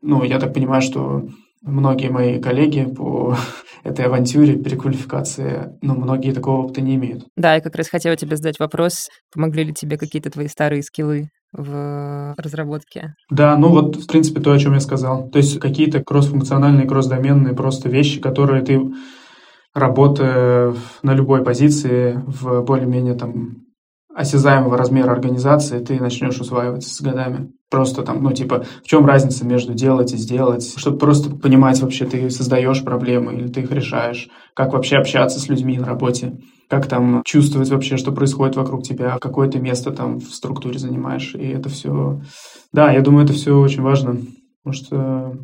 Ну, 0.01 0.23
я 0.23 0.39
так 0.39 0.53
понимаю, 0.53 0.81
что 0.81 1.27
многие 1.61 2.09
мои 2.09 2.39
коллеги 2.39 2.85
по 2.85 3.35
этой 3.83 4.05
авантюре 4.05 4.55
переквалификации, 4.55 5.77
ну, 5.81 5.95
многие 5.95 6.31
такого 6.31 6.63
опыта 6.63 6.81
не 6.81 6.95
имеют. 6.95 7.25
Да, 7.35 7.55
я 7.55 7.61
как 7.61 7.75
раз 7.75 7.89
хотела 7.89 8.15
тебе 8.15 8.37
задать 8.37 8.59
вопрос, 8.59 9.09
помогли 9.33 9.65
ли 9.65 9.73
тебе 9.73 9.97
какие-то 9.97 10.29
твои 10.29 10.47
старые 10.47 10.81
скиллы 10.81 11.29
в 11.51 12.35
разработке? 12.37 13.13
Да, 13.29 13.57
ну 13.57 13.69
вот, 13.69 13.95
в 13.95 14.07
принципе, 14.07 14.41
то, 14.41 14.51
о 14.51 14.59
чем 14.59 14.73
я 14.73 14.79
сказал. 14.79 15.29
То 15.29 15.37
есть 15.37 15.59
какие-то 15.59 16.01
кросс-функциональные, 16.01 16.87
кросс-доменные 16.87 17.55
просто 17.55 17.89
вещи, 17.89 18.21
которые 18.21 18.63
ты 18.63 18.79
работая 19.77 20.73
на 21.03 21.13
любой 21.13 21.43
позиции 21.43 22.21
в 22.25 22.61
более-менее 22.61 23.15
там 23.15 23.67
осязаемого 24.17 24.75
размера 24.77 25.11
организации, 25.11 25.77
ты 25.77 25.99
начнешь 25.99 26.39
усваиваться 26.39 26.89
с 26.89 26.99
годами. 27.01 27.51
Просто 27.69 28.01
там, 28.01 28.23
ну, 28.23 28.31
типа, 28.31 28.65
в 28.83 28.87
чем 28.87 29.05
разница 29.05 29.45
между 29.45 29.75
делать 29.75 30.11
и 30.11 30.17
сделать, 30.17 30.73
чтобы 30.77 30.97
просто 30.97 31.29
понимать 31.29 31.79
вообще, 31.81 32.05
ты 32.05 32.29
создаешь 32.31 32.83
проблемы 32.83 33.35
или 33.35 33.47
ты 33.47 33.61
их 33.61 33.71
решаешь, 33.71 34.27
как 34.55 34.73
вообще 34.73 34.95
общаться 34.95 35.39
с 35.39 35.49
людьми 35.49 35.77
на 35.77 35.85
работе, 35.85 36.39
как 36.67 36.87
там 36.87 37.21
чувствовать 37.25 37.69
вообще, 37.69 37.97
что 37.97 38.11
происходит 38.11 38.55
вокруг 38.55 38.83
тебя, 38.83 39.17
какое 39.21 39.49
ты 39.49 39.59
место 39.59 39.91
там 39.91 40.19
в 40.19 40.33
структуре 40.33 40.79
занимаешь, 40.79 41.35
и 41.35 41.49
это 41.49 41.69
все... 41.69 42.21
Да, 42.73 42.91
я 42.91 43.01
думаю, 43.01 43.25
это 43.25 43.33
все 43.33 43.59
очень 43.59 43.83
важно, 43.83 44.17
потому 44.63 44.73
что 44.73 45.37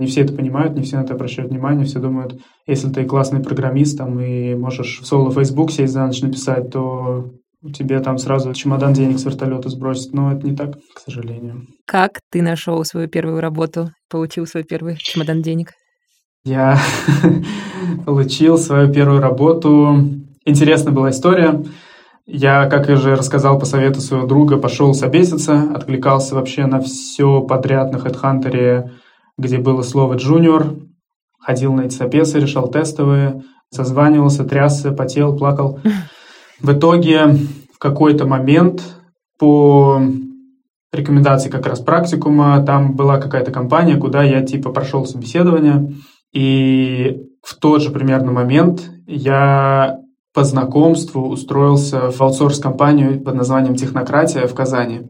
не 0.00 0.06
все 0.06 0.22
это 0.22 0.32
понимают, 0.32 0.74
не 0.74 0.82
все 0.82 0.96
на 0.96 1.02
это 1.02 1.14
обращают 1.14 1.50
внимание, 1.50 1.84
все 1.84 2.00
думают, 2.00 2.40
если 2.66 2.90
ты 2.90 3.04
классный 3.04 3.40
программист 3.40 3.98
там, 3.98 4.18
и 4.18 4.54
можешь 4.54 5.00
в 5.00 5.06
соло 5.06 5.30
Facebook 5.30 5.70
сесть 5.70 5.92
за 5.92 6.06
ночь 6.06 6.22
написать, 6.22 6.70
то 6.70 7.30
тебе 7.74 8.00
там 8.00 8.18
сразу 8.18 8.52
чемодан 8.54 8.94
денег 8.94 9.18
с 9.18 9.24
вертолета 9.24 9.68
сбросят. 9.68 10.12
Но 10.12 10.32
это 10.32 10.46
не 10.46 10.56
так, 10.56 10.76
к 10.94 11.00
сожалению. 11.04 11.66
Как 11.86 12.20
ты 12.30 12.42
нашел 12.42 12.82
свою 12.84 13.08
первую 13.08 13.40
работу, 13.40 13.90
получил 14.08 14.46
свой 14.46 14.64
первый 14.64 14.96
чемодан 14.96 15.42
денег? 15.42 15.72
Я 16.44 16.78
получил 18.06 18.56
свою 18.56 18.92
первую 18.92 19.20
работу. 19.20 19.94
Интересная 20.46 20.92
была 20.92 21.10
история. 21.10 21.62
Я, 22.26 22.66
как 22.66 22.88
и 22.88 22.92
уже 22.92 23.16
рассказал 23.16 23.58
по 23.58 23.66
совету 23.66 24.00
своего 24.00 24.26
друга, 24.26 24.56
пошел 24.56 24.94
собеситься, 24.94 25.70
откликался 25.74 26.36
вообще 26.36 26.66
на 26.66 26.80
все 26.80 27.42
подряд 27.42 27.92
на 27.92 27.96
HeadHunter, 27.96 28.90
где 29.40 29.58
было 29.58 29.82
слово 29.82 30.14
«джуниор», 30.14 30.76
ходил 31.38 31.72
на 31.72 31.82
эти 31.82 31.94
собесы, 31.94 32.38
решал 32.38 32.70
тестовые, 32.70 33.42
созванивался, 33.70 34.44
трясся, 34.44 34.92
потел, 34.92 35.36
плакал. 35.36 35.80
В 36.60 36.72
итоге 36.72 37.26
в 37.74 37.78
какой-то 37.78 38.26
момент 38.26 38.82
по 39.38 40.00
рекомендации 40.92 41.48
как 41.48 41.66
раз 41.66 41.80
практикума, 41.80 42.62
там 42.64 42.94
была 42.94 43.18
какая-то 43.18 43.50
компания, 43.50 43.96
куда 43.96 44.22
я 44.22 44.44
типа 44.44 44.70
прошел 44.70 45.06
собеседование, 45.06 45.94
и 46.32 47.22
в 47.42 47.54
тот 47.56 47.80
же 47.80 47.90
примерно 47.90 48.32
момент 48.32 48.90
я 49.06 49.96
по 50.34 50.44
знакомству 50.44 51.28
устроился 51.28 52.10
в 52.10 52.20
аутсорс-компанию 52.20 53.20
под 53.20 53.34
названием 53.34 53.74
«Технократия» 53.74 54.46
в 54.46 54.54
Казани. 54.54 55.08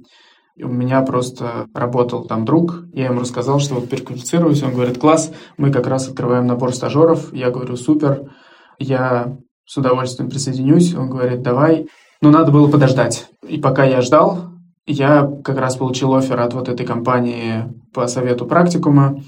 У 0.62 0.68
меня 0.68 1.02
просто 1.02 1.66
работал 1.74 2.24
там 2.24 2.44
друг, 2.44 2.84
я 2.92 3.06
ему 3.06 3.20
рассказал, 3.20 3.60
что 3.60 3.74
вот 3.74 3.88
переквалифицируюсь, 3.88 4.62
он 4.62 4.72
говорит, 4.72 4.98
класс, 4.98 5.32
мы 5.56 5.70
как 5.70 5.86
раз 5.86 6.08
открываем 6.08 6.46
набор 6.46 6.74
стажеров, 6.74 7.32
я 7.32 7.50
говорю, 7.50 7.76
супер, 7.76 8.30
я 8.78 9.36
с 9.66 9.76
удовольствием 9.76 10.30
присоединюсь, 10.30 10.94
он 10.94 11.10
говорит, 11.10 11.42
давай, 11.42 11.88
но 12.20 12.30
надо 12.30 12.52
было 12.52 12.70
подождать. 12.70 13.28
И 13.48 13.58
пока 13.58 13.84
я 13.84 14.00
ждал, 14.00 14.50
я 14.86 15.30
как 15.44 15.58
раз 15.58 15.76
получил 15.76 16.14
офер 16.14 16.40
от 16.40 16.54
вот 16.54 16.68
этой 16.68 16.84
компании 16.84 17.72
по 17.94 18.06
совету 18.06 18.46
практикума, 18.46 19.22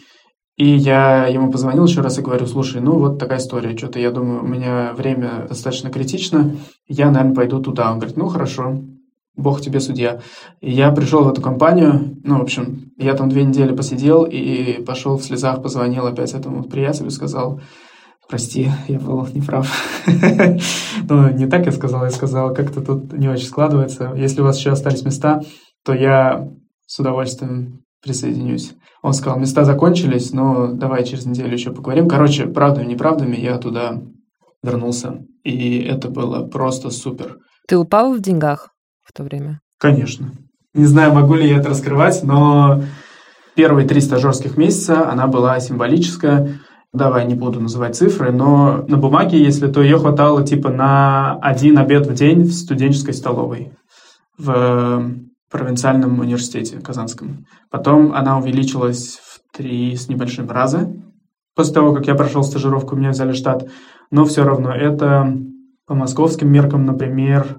и 0.57 0.67
я 0.67 1.27
ему 1.27 1.51
позвонил 1.51 1.87
еще 1.87 2.03
раз 2.03 2.19
и 2.19 2.23
говорю, 2.23 2.47
слушай, 2.47 2.81
ну 2.81 2.99
вот 2.99 3.19
такая 3.19 3.39
история, 3.39 3.77
что-то 3.77 3.99
я 3.99 4.11
думаю, 4.11 4.43
у 4.43 4.47
меня 4.47 4.93
время 4.95 5.47
достаточно 5.49 5.91
критично, 5.91 6.57
я, 6.87 7.11
наверное, 7.11 7.35
пойду 7.35 7.61
туда. 7.61 7.91
Он 7.91 7.99
говорит, 7.99 8.17
ну 8.17 8.29
хорошо, 8.29 8.83
бог 9.37 9.61
тебе 9.61 9.81
судья. 9.81 10.21
Я 10.61 10.93
пришел 10.93 11.25
в 11.25 11.29
эту 11.29 11.41
компанию, 11.41 12.17
ну, 12.23 12.39
в 12.39 12.43
общем, 12.43 12.93
я 12.99 13.15
там 13.15 13.29
две 13.29 13.45
недели 13.45 13.75
посидел 13.75 14.25
и 14.25 14.83
пошел 14.83 15.17
в 15.17 15.25
слезах, 15.25 15.63
позвонил 15.63 16.07
опять 16.07 16.35
этому 16.35 16.65
приятелю, 16.65 17.11
сказал, 17.11 17.61
прости, 18.29 18.71
я 18.89 18.99
был 18.99 19.27
неправ. 19.33 19.71
Ну, 21.09 21.31
не 21.31 21.47
так 21.47 21.67
я 21.67 21.73
сказал, 21.73 22.05
я 22.05 22.11
сказал, 22.11 22.55
как-то 22.55 22.81
тут 22.81 23.13
не 23.13 23.29
очень 23.29 23.47
складывается. 23.47 24.13
Если 24.17 24.41
у 24.41 24.45
вас 24.45 24.59
еще 24.59 24.71
остались 24.71 25.05
места, 25.05 25.43
то 25.85 25.93
я 25.93 26.49
с 26.87 26.99
удовольствием 26.99 27.85
присоединюсь. 28.03 28.73
Он 29.03 29.13
сказал, 29.13 29.39
места 29.39 29.65
закончились, 29.65 30.33
но 30.33 30.73
давай 30.73 31.05
через 31.05 31.27
неделю 31.27 31.53
еще 31.53 31.73
поговорим. 31.73 32.09
Короче, 32.09 32.47
правдами, 32.47 32.87
неправдами 32.87 33.37
я 33.37 33.59
туда 33.59 34.01
вернулся. 34.63 35.25
И 35.43 35.81
это 35.81 36.09
было 36.09 36.47
просто 36.47 36.91
супер. 36.91 37.39
Ты 37.67 37.77
упал 37.77 38.15
в 38.15 38.21
деньгах 38.21 38.72
в 39.05 39.13
то 39.13 39.23
время? 39.23 39.61
Конечно. 39.79 40.33
Не 40.75 40.87
знаю, 40.87 41.13
могу 41.13 41.35
ли 41.35 41.49
я 41.49 41.59
это 41.59 41.71
раскрывать, 41.71 42.23
но 42.23 42.83
первые 43.55 43.87
три 43.87 44.01
стажерских 44.01 44.57
месяца 44.57 45.11
она 45.11 45.27
была 45.27 45.59
символическая. 45.61 46.61
Давай 46.93 47.27
не 47.27 47.35
буду 47.35 47.61
называть 47.61 47.97
цифры, 47.97 48.33
но 48.33 48.85
на 48.87 48.97
бумаге, 48.97 49.43
если 49.43 49.67
то 49.71 49.83
ее 49.83 49.99
хватало 49.99 50.45
типа 50.45 50.71
на 50.71 51.39
один 51.41 51.79
обед 51.79 52.07
в 52.07 52.15
день 52.15 52.43
в 52.43 52.53
студенческой 52.53 53.15
столовой 53.15 53.73
в 54.39 55.11
провинциальном 55.51 56.19
университете 56.19 56.79
казанском. 56.81 57.47
Потом 57.71 58.13
она 58.13 58.39
увеличилась 58.39 59.19
в 59.23 59.41
три 59.57 59.95
с 59.97 60.09
небольшим 60.09 60.51
раза. 60.51 60.91
После 61.55 61.75
того, 61.75 61.93
как 61.95 62.07
я 62.07 62.15
прошел 62.15 62.43
стажировку, 62.43 62.97
меня 62.97 63.11
взяли 63.11 63.33
штат. 63.33 63.69
Но 64.11 64.25
все 64.25 64.45
равно 64.45 64.75
это 64.75 65.37
по 65.87 65.95
московским 65.95 66.51
меркам, 66.51 66.87
например, 66.87 67.59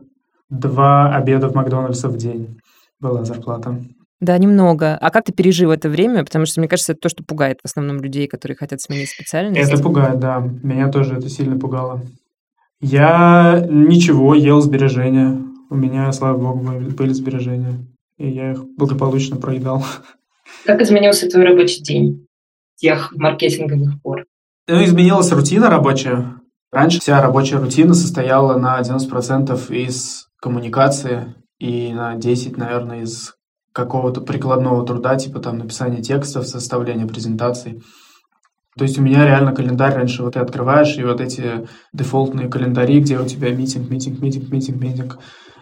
два 0.59 1.15
обеда 1.15 1.49
в 1.49 1.55
Макдональдсе 1.55 2.07
в 2.07 2.17
день 2.17 2.59
была 2.99 3.23
зарплата. 3.23 3.79
Да, 4.21 4.37
немного. 4.37 4.95
А 4.95 5.09
как 5.09 5.25
ты 5.25 5.33
пережил 5.33 5.71
это 5.71 5.89
время? 5.89 6.23
Потому 6.23 6.45
что, 6.45 6.61
мне 6.61 6.69
кажется, 6.69 6.93
это 6.93 7.01
то, 7.01 7.09
что 7.09 7.23
пугает 7.23 7.59
в 7.61 7.65
основном 7.65 7.99
людей, 8.01 8.27
которые 8.27 8.55
хотят 8.55 8.79
сменить 8.79 9.09
специальность. 9.09 9.69
Это 9.69 9.81
пугает, 9.81 10.19
да. 10.19 10.39
Меня 10.63 10.89
тоже 10.89 11.15
это 11.15 11.27
сильно 11.27 11.59
пугало. 11.59 12.01
Я 12.79 13.65
ничего, 13.69 14.33
ел 14.33 14.61
сбережения. 14.61 15.41
У 15.69 15.75
меня, 15.75 16.11
слава 16.13 16.37
богу, 16.37 16.71
были 16.91 17.11
сбережения, 17.11 17.85
и 18.17 18.29
я 18.29 18.51
их 18.51 18.63
благополучно 18.77 19.37
проедал. 19.37 19.83
Как 20.65 20.81
изменился 20.81 21.29
твой 21.29 21.45
рабочий 21.45 21.81
день 21.81 22.27
тех 22.75 23.11
маркетинговых 23.15 24.01
пор? 24.01 24.25
Ну, 24.67 24.83
изменилась 24.83 25.31
рутина 25.31 25.69
рабочая. 25.69 26.35
Раньше 26.71 26.99
вся 26.99 27.21
рабочая 27.21 27.57
рутина 27.57 27.93
состояла 27.93 28.57
на 28.57 28.79
90% 28.79 29.73
из 29.75 30.27
коммуникации 30.43 31.35
и 31.57 31.93
на 31.93 32.15
10, 32.15 32.57
наверное, 32.57 33.03
из 33.03 33.33
какого-то 33.71 34.19
прикладного 34.19 34.85
труда, 34.85 35.15
типа 35.15 35.39
там 35.39 35.57
написания 35.57 36.01
текстов, 36.01 36.45
составления 36.45 37.07
презентаций. 37.07 37.81
То 38.77 38.83
есть 38.83 38.99
у 38.99 39.01
меня 39.01 39.25
реально 39.25 39.55
календарь 39.55 39.93
раньше 39.93 40.21
вот 40.21 40.33
ты 40.33 40.39
открываешь, 40.39 40.97
и 40.97 41.03
вот 41.03 41.21
эти 41.21 41.65
дефолтные 41.93 42.49
календари, 42.49 42.99
где 42.99 43.17
у 43.17 43.25
тебя 43.25 43.55
митинг, 43.55 43.89
митинг, 43.89 44.19
митинг, 44.19 44.49
митинг, 44.51 44.81
митинг, 44.81 45.19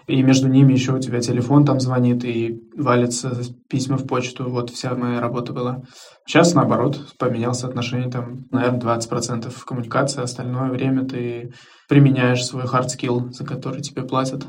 и 0.08 0.24
между 0.24 0.48
ними 0.48 0.74
еще 0.74 0.94
у 0.94 1.00
тебя 1.00 1.20
телефон 1.20 1.64
там 1.64 1.80
звонит 1.80 2.26
и 2.26 2.60
валится 2.76 3.40
письма 3.70 3.98
в 3.98 4.08
почту. 4.08 4.50
Вот 4.50 4.72
вся 4.72 4.96
моя 4.96 5.22
работа 5.22 5.54
была. 5.54 5.84
Сейчас, 6.26 6.56
наоборот, 6.56 7.00
поменялся 7.20 7.68
отношение, 7.68 8.10
там, 8.10 8.48
наверное, 8.50 8.80
20% 8.80 9.54
коммуникации, 9.64 10.24
остальное 10.24 10.72
время 10.72 11.06
ты 11.06 11.54
применяешь 11.88 12.44
свой 12.44 12.64
skill, 12.64 13.32
за 13.32 13.46
который 13.46 13.82
тебе 13.82 14.02
платят. 14.02 14.48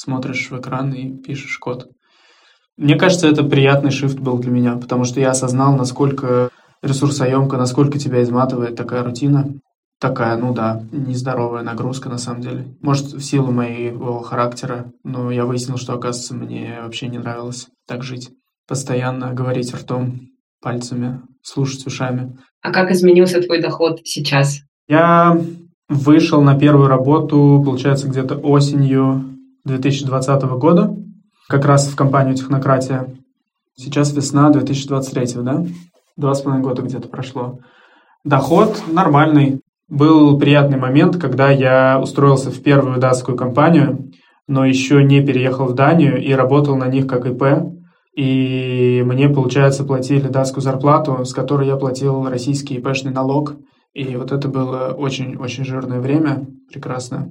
Смотришь 0.00 0.48
в 0.48 0.56
экран 0.56 0.92
и 0.92 1.10
пишешь 1.10 1.58
код. 1.58 1.88
Мне 2.76 2.94
кажется, 2.94 3.26
это 3.26 3.42
приятный 3.42 3.90
шифт 3.90 4.20
был 4.20 4.38
для 4.38 4.52
меня, 4.52 4.76
потому 4.76 5.02
что 5.02 5.18
я 5.18 5.30
осознал, 5.32 5.74
насколько 5.74 6.50
ресурсоемко, 6.82 7.56
насколько 7.56 7.98
тебя 7.98 8.22
изматывает 8.22 8.76
такая 8.76 9.02
рутина 9.02 9.54
такая, 10.00 10.36
ну 10.36 10.54
да, 10.54 10.80
нездоровая 10.92 11.64
нагрузка 11.64 12.08
на 12.08 12.18
самом 12.18 12.42
деле. 12.42 12.76
Может, 12.80 13.06
в 13.06 13.20
силу 13.20 13.50
моего 13.50 14.20
характера, 14.20 14.92
но 15.02 15.32
я 15.32 15.44
выяснил, 15.44 15.78
что, 15.78 15.94
оказывается, 15.94 16.36
мне 16.36 16.78
вообще 16.80 17.08
не 17.08 17.18
нравилось 17.18 17.66
так 17.88 18.04
жить. 18.04 18.30
Постоянно 18.68 19.34
говорить 19.34 19.74
ртом, 19.74 20.20
пальцами, 20.62 21.22
слушать 21.42 21.84
ушами. 21.88 22.38
А 22.62 22.70
как 22.70 22.92
изменился 22.92 23.42
твой 23.42 23.60
доход 23.60 23.98
сейчас? 24.04 24.60
Я 24.86 25.36
вышел 25.88 26.40
на 26.40 26.56
первую 26.56 26.86
работу, 26.86 27.60
получается, 27.66 28.06
где-то 28.06 28.36
осенью 28.36 29.37
2020 29.64 30.42
года, 30.58 30.94
как 31.48 31.64
раз 31.64 31.88
в 31.88 31.96
компанию 31.96 32.34
«Технократия». 32.34 33.14
Сейчас 33.76 34.12
весна 34.12 34.50
2023, 34.50 35.42
да? 35.42 35.64
Два 36.16 36.34
с 36.34 36.40
половиной 36.42 36.64
года 36.64 36.82
где-то 36.82 37.08
прошло. 37.08 37.60
Доход 38.24 38.82
нормальный, 38.90 39.60
был 39.88 40.38
приятный 40.38 40.78
момент, 40.78 41.16
когда 41.16 41.50
я 41.50 41.98
устроился 42.00 42.50
в 42.50 42.62
первую 42.62 42.98
датскую 42.98 43.36
компанию, 43.36 44.10
но 44.46 44.64
еще 44.64 45.02
не 45.02 45.24
переехал 45.24 45.66
в 45.66 45.74
Данию 45.74 46.22
и 46.22 46.32
работал 46.32 46.76
на 46.76 46.88
них 46.88 47.06
как 47.06 47.26
ИП. 47.26 47.72
И 48.14 49.02
мне, 49.06 49.28
получается, 49.28 49.84
платили 49.84 50.28
датскую 50.28 50.62
зарплату, 50.62 51.24
с 51.24 51.32
которой 51.32 51.68
я 51.68 51.76
платил 51.76 52.28
российский 52.28 52.74
ИПшный 52.74 53.12
налог. 53.12 53.56
И 53.94 54.16
вот 54.16 54.32
это 54.32 54.48
было 54.48 54.94
очень-очень 54.96 55.64
жирное 55.64 56.00
время, 56.00 56.46
прекрасно. 56.68 57.30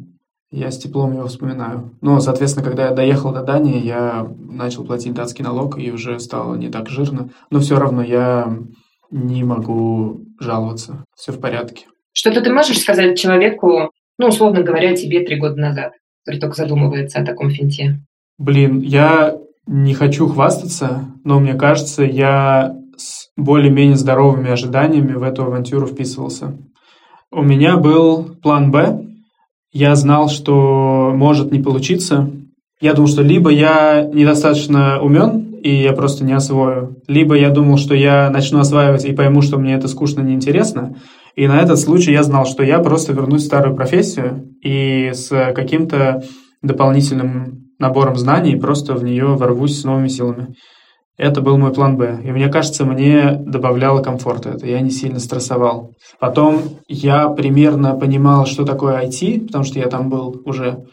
Я 0.49 0.71
с 0.71 0.77
теплом 0.77 1.13
его 1.13 1.27
вспоминаю. 1.27 1.97
Но, 2.01 2.19
соответственно, 2.21 2.65
когда 2.65 2.87
я 2.87 2.93
доехал 2.93 3.33
до 3.33 3.43
Дании, 3.43 3.83
я 3.83 4.25
начал 4.39 4.85
платить 4.85 5.13
датский 5.13 5.43
налог, 5.43 5.77
и 5.77 5.91
уже 5.91 6.19
стало 6.19 6.55
не 6.55 6.69
так 6.69 6.89
жирно. 6.89 7.29
Но 7.51 7.59
все 7.59 7.77
равно 7.77 8.01
я 8.01 8.57
не 9.11 9.43
могу 9.43 10.21
жаловаться. 10.39 11.03
Все 11.15 11.31
в 11.31 11.39
порядке. 11.39 11.85
Что-то 12.13 12.41
ты 12.41 12.51
можешь 12.51 12.79
сказать 12.79 13.19
человеку, 13.19 13.91
ну, 14.17 14.27
условно 14.27 14.63
говоря, 14.63 14.95
тебе 14.95 15.25
три 15.25 15.37
года 15.37 15.57
назад, 15.57 15.91
который 16.25 16.39
только 16.39 16.55
задумывается 16.55 17.19
о 17.19 17.25
таком 17.25 17.49
финте? 17.49 17.99
Блин, 18.37 18.79
я 18.79 19.37
не 19.67 19.93
хочу 19.93 20.27
хвастаться, 20.27 21.05
но 21.23 21.39
мне 21.39 21.55
кажется, 21.55 22.03
я 22.03 22.75
с 22.95 23.29
более-менее 23.35 23.97
здоровыми 23.97 24.49
ожиданиями 24.49 25.13
в 25.13 25.23
эту 25.23 25.43
авантюру 25.43 25.87
вписывался. 25.87 26.57
У 27.31 27.43
меня 27.43 27.77
был 27.77 28.35
план 28.41 28.71
«Б». 28.71 29.06
Я 29.79 29.95
знал, 29.95 30.27
что 30.27 31.11
может 31.13 31.51
не 31.51 31.59
получиться. 31.59 32.31
Я 32.81 32.95
думал, 32.95 33.09
что 33.09 33.21
либо 33.21 33.51
я 33.51 34.09
недостаточно 34.11 34.99
умен, 34.99 35.59
и 35.61 35.83
я 35.83 35.93
просто 35.93 36.25
не 36.25 36.33
освою, 36.33 36.95
либо 37.07 37.35
я 37.35 37.51
думал, 37.51 37.77
что 37.77 37.93
я 37.93 38.31
начну 38.31 38.57
осваивать 38.57 39.05
и 39.05 39.13
пойму, 39.13 39.43
что 39.43 39.59
мне 39.59 39.75
это 39.75 39.87
скучно, 39.87 40.21
неинтересно, 40.21 40.95
и 41.35 41.47
на 41.47 41.59
этот 41.59 41.77
случай 41.77 42.11
я 42.11 42.23
знал, 42.23 42.47
что 42.47 42.63
я 42.63 42.79
просто 42.79 43.13
вернусь 43.13 43.43
в 43.43 43.45
старую 43.45 43.75
профессию 43.75 44.47
и 44.63 45.11
с 45.13 45.29
каким-то 45.53 46.23
дополнительным 46.63 47.67
набором 47.77 48.15
знаний 48.15 48.55
просто 48.55 48.95
в 48.95 49.03
нее 49.03 49.35
ворвусь 49.35 49.79
с 49.79 49.83
новыми 49.83 50.07
силами. 50.07 50.55
Это 51.17 51.41
был 51.41 51.57
мой 51.57 51.73
план 51.73 51.97
«Б». 51.97 52.21
И 52.23 52.31
мне 52.31 52.47
кажется, 52.47 52.85
мне 52.85 53.31
добавляло 53.31 54.03
комфорта 54.03 54.49
это. 54.49 54.67
Я 54.67 54.81
не 54.81 54.91
сильно 54.91 55.19
стрессовал. 55.19 55.95
Потом 56.19 56.61
я 56.87 57.27
примерно 57.29 57.95
понимал, 57.95 58.45
что 58.45 58.65
такое 58.65 59.03
IT, 59.03 59.47
потому 59.47 59.63
что 59.63 59.79
я 59.79 59.87
там 59.87 60.09
был 60.09 60.41
уже. 60.45 60.85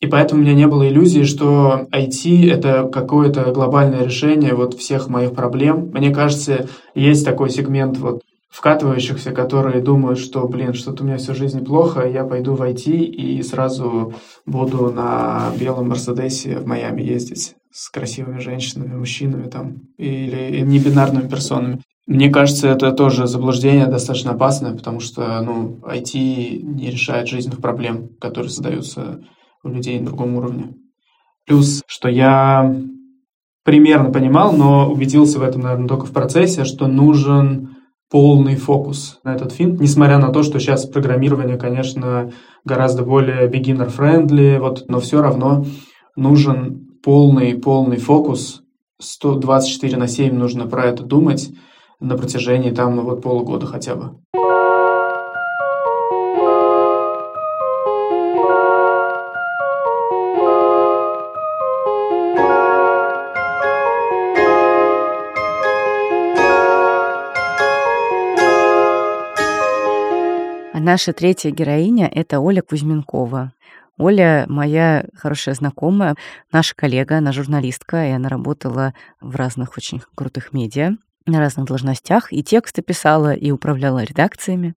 И 0.00 0.06
поэтому 0.06 0.40
у 0.40 0.44
меня 0.44 0.54
не 0.54 0.66
было 0.66 0.86
иллюзии, 0.86 1.22
что 1.22 1.86
IT— 1.92 2.50
это 2.52 2.88
какое-то 2.92 3.52
глобальное 3.52 4.04
решение 4.04 4.54
вот 4.54 4.74
всех 4.74 5.08
моих 5.08 5.34
проблем. 5.34 5.90
Мне 5.92 6.10
кажется, 6.10 6.66
есть 6.94 7.24
такой 7.24 7.48
сегмент 7.48 7.96
вот 7.98 8.20
вкатывающихся, 8.50 9.30
которые 9.30 9.80
думают, 9.80 10.18
что, 10.18 10.46
блин, 10.48 10.74
что-то 10.74 11.02
у 11.02 11.06
меня 11.06 11.18
всю 11.18 11.34
жизнь 11.34 11.64
плохо, 11.64 12.06
я 12.06 12.24
пойду 12.24 12.54
в 12.54 12.62
IT 12.62 12.90
и 12.90 13.42
сразу 13.42 14.14
буду 14.44 14.90
на 14.90 15.52
белом 15.58 15.88
Мерседесе 15.88 16.58
в 16.58 16.66
Майами 16.66 17.00
ездить 17.02 17.54
с 17.72 17.88
красивыми 17.90 18.40
женщинами, 18.40 18.96
мужчинами 18.96 19.48
там 19.48 19.82
или 19.96 20.60
небинарными 20.60 21.28
персонами. 21.28 21.80
Мне 22.08 22.28
кажется, 22.28 22.66
это 22.66 22.90
тоже 22.90 23.28
заблуждение 23.28 23.86
достаточно 23.86 24.32
опасное, 24.32 24.74
потому 24.74 24.98
что 24.98 25.40
ну, 25.42 25.78
IT 25.84 26.60
не 26.60 26.90
решает 26.90 27.28
жизненных 27.28 27.60
проблем, 27.60 28.08
которые 28.20 28.50
задаются 28.50 29.20
у 29.62 29.68
людей 29.68 30.00
на 30.00 30.06
другом 30.06 30.34
уровне. 30.34 30.74
Плюс, 31.46 31.82
что 31.86 32.08
я 32.08 32.74
примерно 33.64 34.10
понимал, 34.10 34.52
но 34.52 34.90
убедился 34.90 35.38
в 35.38 35.42
этом, 35.42 35.62
наверное, 35.62 35.86
только 35.86 36.06
в 36.06 36.12
процессе, 36.12 36.64
что 36.64 36.88
нужен 36.88 37.69
полный 38.10 38.56
фокус 38.56 39.20
на 39.24 39.34
этот 39.34 39.52
фильм, 39.52 39.76
несмотря 39.80 40.18
на 40.18 40.32
то, 40.32 40.42
что 40.42 40.58
сейчас 40.58 40.84
программирование, 40.84 41.56
конечно, 41.56 42.32
гораздо 42.64 43.04
более 43.04 43.48
beginner-friendly, 43.48 44.58
вот, 44.58 44.84
но 44.88 45.00
все 45.00 45.22
равно 45.22 45.64
нужен 46.16 46.98
полный-полный 47.02 47.98
фокус, 47.98 48.62
124 49.00 49.96
на 49.96 50.08
7 50.08 50.34
нужно 50.34 50.66
про 50.66 50.84
это 50.86 51.02
думать 51.02 51.50
на 52.00 52.16
протяжении 52.16 52.70
там, 52.70 53.00
вот 53.00 53.22
полугода 53.22 53.66
хотя 53.66 53.94
бы. 53.94 54.16
Наша 70.92 71.12
третья 71.12 71.52
героиня— 71.52 72.10
это 72.12 72.40
Оля 72.40 72.62
Кузьменкова. 72.62 73.52
Оля 73.96 74.44
моя 74.48 75.06
хорошая 75.14 75.54
знакомая, 75.54 76.16
наша 76.50 76.74
коллега, 76.74 77.18
она 77.18 77.30
журналистка, 77.30 78.08
и 78.08 78.10
она 78.10 78.28
работала 78.28 78.92
в 79.20 79.36
разных 79.36 79.76
очень 79.76 80.02
крутых 80.16 80.52
медиа, 80.52 80.96
на 81.26 81.38
разных 81.38 81.66
должностях, 81.66 82.32
и 82.32 82.42
тексты 82.42 82.82
писала, 82.82 83.32
и 83.32 83.52
управляла 83.52 84.02
редакциями. 84.02 84.74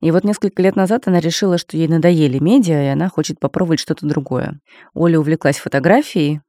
И 0.00 0.12
вот 0.12 0.22
несколько 0.22 0.62
лет 0.62 0.76
назад 0.76 1.08
она 1.08 1.18
решила, 1.18 1.58
что 1.58 1.76
ей 1.76 1.88
надоели 1.88 2.38
медиа, 2.38 2.84
и 2.84 2.86
она 2.86 3.08
хочет 3.08 3.40
попробовать 3.40 3.80
что-то 3.80 4.06
другое. 4.06 4.60
Оля 4.94 5.18
увлеклась 5.18 5.58
фотографией 5.58 6.40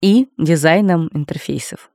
и 0.00 0.30
дизайном 0.38 1.10
интерфейсов. 1.12 1.90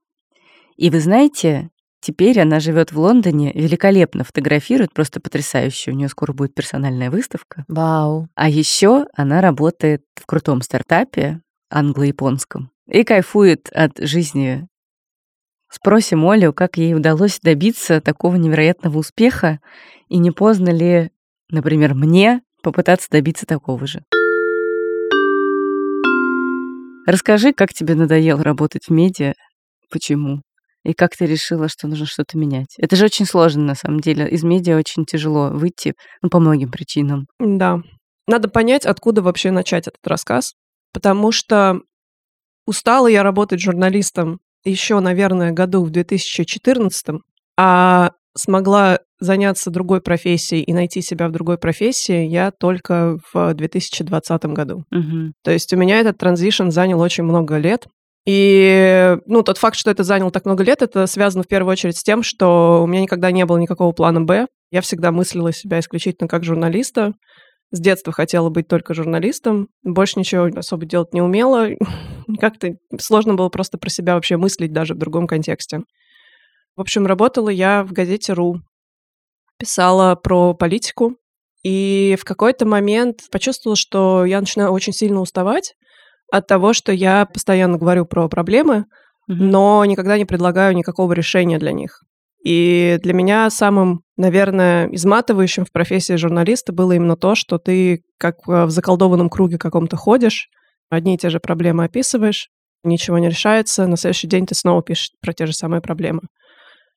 И 0.78 0.92
вы 0.92 1.00
знаете, 1.00 1.72
Теперь 2.02 2.40
она 2.40 2.60
живет 2.60 2.92
в 2.92 3.00
Лондоне, 3.00 3.52
великолепно 3.54 4.24
фотографирует, 4.24 4.92
просто 4.92 5.20
потрясающе. 5.20 5.92
У 5.92 5.94
нее 5.94 6.10
скоро 6.10 6.34
будет 6.34 6.56
персональная 6.56 7.12
выставка. 7.12 7.64
Вау. 7.68 8.28
А 8.34 8.50
еще 8.50 9.06
она 9.16 9.40
работает 9.40 10.04
в 10.16 10.26
крутом 10.26 10.64
стартапе 10.64 11.42
англо-японском 11.70 12.72
и 12.88 13.04
кайфует 13.04 13.70
от 13.72 14.00
жизни. 14.00 14.68
Спросим 15.70 16.28
Олю, 16.28 16.54
как 16.54 16.78
ей 16.78 16.96
удалось 16.96 17.40
добиться 17.40 18.02
такого 18.02 18.36
невероятного 18.36 18.98
успеха, 18.98 19.60
и 20.10 20.18
не 20.18 20.32
поздно 20.32 20.70
ли, 20.70 21.12
например, 21.50 21.94
мне 21.94 22.42
попытаться 22.64 23.10
добиться 23.12 23.46
такого 23.46 23.86
же. 23.86 24.04
Расскажи, 27.06 27.54
как 27.54 27.74
тебе 27.74 27.94
надоело 27.94 28.44
работать 28.44 28.88
в 28.88 28.92
медиа, 28.92 29.34
почему? 29.90 30.42
И 30.84 30.94
как 30.94 31.16
ты 31.16 31.26
решила, 31.26 31.70
что 31.70 31.88
нужно 31.88 32.06
что-то 32.06 32.38
менять? 32.38 32.76
Это 32.78 32.96
же 32.96 33.06
очень 33.06 33.26
сложно, 33.26 33.64
на 33.64 33.76
самом 33.76 34.00
деле. 34.00 34.28
Из 34.28 34.44
медиа 34.44 34.78
очень 34.78 35.06
тяжело 35.06 35.50
выйти, 35.50 35.94
ну, 36.22 36.30
по 36.30 36.40
многим 36.40 36.72
причинам. 36.72 37.28
Да. 37.40 37.82
Надо 38.28 38.50
понять, 38.50 38.86
откуда 38.86 39.22
вообще 39.22 39.52
начать 39.52 39.88
этот 39.88 40.06
рассказ, 40.06 40.54
потому 40.94 41.32
что 41.32 41.82
устала 42.66 43.08
я 43.08 43.24
работать 43.24 43.62
журналистом 43.62 44.40
еще, 44.64 45.00
наверное, 45.00 45.52
году 45.52 45.84
в 45.84 45.90
2014, 45.90 47.22
а 47.58 48.12
смогла 48.36 49.00
заняться 49.20 49.70
другой 49.70 50.02
профессией 50.02 50.64
и 50.64 50.74
найти 50.74 51.02
себя 51.02 51.28
в 51.28 51.32
другой 51.32 51.58
профессии 51.58 52.26
я 52.26 52.52
только 52.52 53.18
в 53.34 53.54
2020 53.54 54.46
году. 54.46 54.86
Угу. 54.92 55.34
То 55.44 55.52
есть 55.52 55.74
у 55.74 55.78
меня 55.78 56.00
этот 56.00 56.18
транзишн 56.18 56.70
занял 56.70 57.00
очень 57.00 57.24
много 57.24 57.58
лет, 57.58 57.88
и, 58.26 59.18
ну, 59.26 59.42
тот 59.42 59.58
факт, 59.58 59.76
что 59.76 59.90
это 59.90 60.04
заняло 60.04 60.32
так 60.32 60.46
много 60.46 60.64
лет, 60.64 60.82
это 60.82 61.08
связано 61.08 61.44
в 61.44 61.48
первую 61.48 61.72
очередь 61.72 61.98
с 61.98 62.04
тем, 62.04 62.22
что 62.22 62.84
у 62.84 62.88
меня 62.88 63.02
никогда 63.02 63.32
не 63.32 63.46
было 63.46 63.58
никакого 63.58 63.92
плана 63.94 64.22
«Б». 64.22 64.48
Я 64.70 64.82
всегда 64.82 65.12
мыслила 65.12 65.52
себя 65.52 65.80
исключительно 65.80 66.28
как 66.28 66.44
журналиста. 66.44 67.14
С 67.72 67.80
детства 67.80 68.14
хотела 68.14 68.50
быть 68.50 68.68
только 68.68 68.94
журналистом. 68.94 69.70
Больше 69.84 70.20
ничего 70.20 70.50
особо 70.56 70.86
делать 70.86 71.14
не 71.14 71.22
умела. 71.22 71.70
Как-то 72.40 72.76
сложно 73.00 73.34
было 73.34 73.50
просто 73.50 73.78
про 73.78 73.90
себя 73.90 74.16
вообще 74.16 74.38
мыслить 74.38 74.72
даже 74.72 74.94
в 74.94 74.98
другом 74.98 75.26
контексте. 75.26 75.82
В 76.76 76.82
общем, 76.82 77.08
работала 77.08 77.50
я 77.50 77.84
в 77.84 77.92
газете 77.92 78.34
«Ру». 78.34 78.62
Писала 79.58 80.16
про 80.16 80.54
политику. 80.54 81.16
И 81.64 82.18
в 82.20 82.24
какой-то 82.24 82.66
момент 82.66 83.22
почувствовала, 83.32 83.76
что 83.76 84.26
я 84.26 84.40
начинаю 84.40 84.72
очень 84.72 84.94
сильно 84.94 85.22
уставать 85.22 85.74
от 86.32 86.48
того, 86.48 86.74
что 86.74 86.92
я 86.92 87.26
постоянно 87.26 87.78
говорю 87.78 88.06
про 88.06 88.28
проблемы, 88.30 88.86
но 89.28 89.86
никогда 89.86 90.18
не 90.18 90.26
предлагаю 90.26 90.76
никакого 90.76 91.14
решения 91.14 91.60
для 91.60 91.74
них. 91.74 92.02
И 92.44 92.98
для 93.04 93.14
меня 93.14 93.50
самым, 93.52 94.02
наверное, 94.18 94.88
изматывающим 94.88 95.66
в 95.66 95.72
профессии 95.72 96.16
журналиста 96.16 96.74
было 96.74 96.94
именно 96.94 97.16
то, 97.16 97.36
что 97.36 97.60
ты 97.60 98.02
как 98.18 98.48
в 98.48 98.70
заколдованном 98.70 99.30
круге 99.30 99.60
каком-то 99.60 99.96
ходишь, 99.96 100.50
одни 100.90 101.16
и 101.16 101.18
те 101.18 101.30
же 101.30 101.40
проблемы 101.40 101.84
описываешь, 101.84 102.50
ничего 102.84 103.20
не 103.20 103.30
решается, 103.30 103.86
на 103.86 103.96
следующий 103.96 104.28
день 104.28 104.48
ты 104.48 104.56
снова 104.56 104.82
пишешь 104.82 105.12
про 105.22 105.34
те 105.34 105.46
же 105.46 105.54
самые 105.54 105.82
проблемы. 105.82 106.22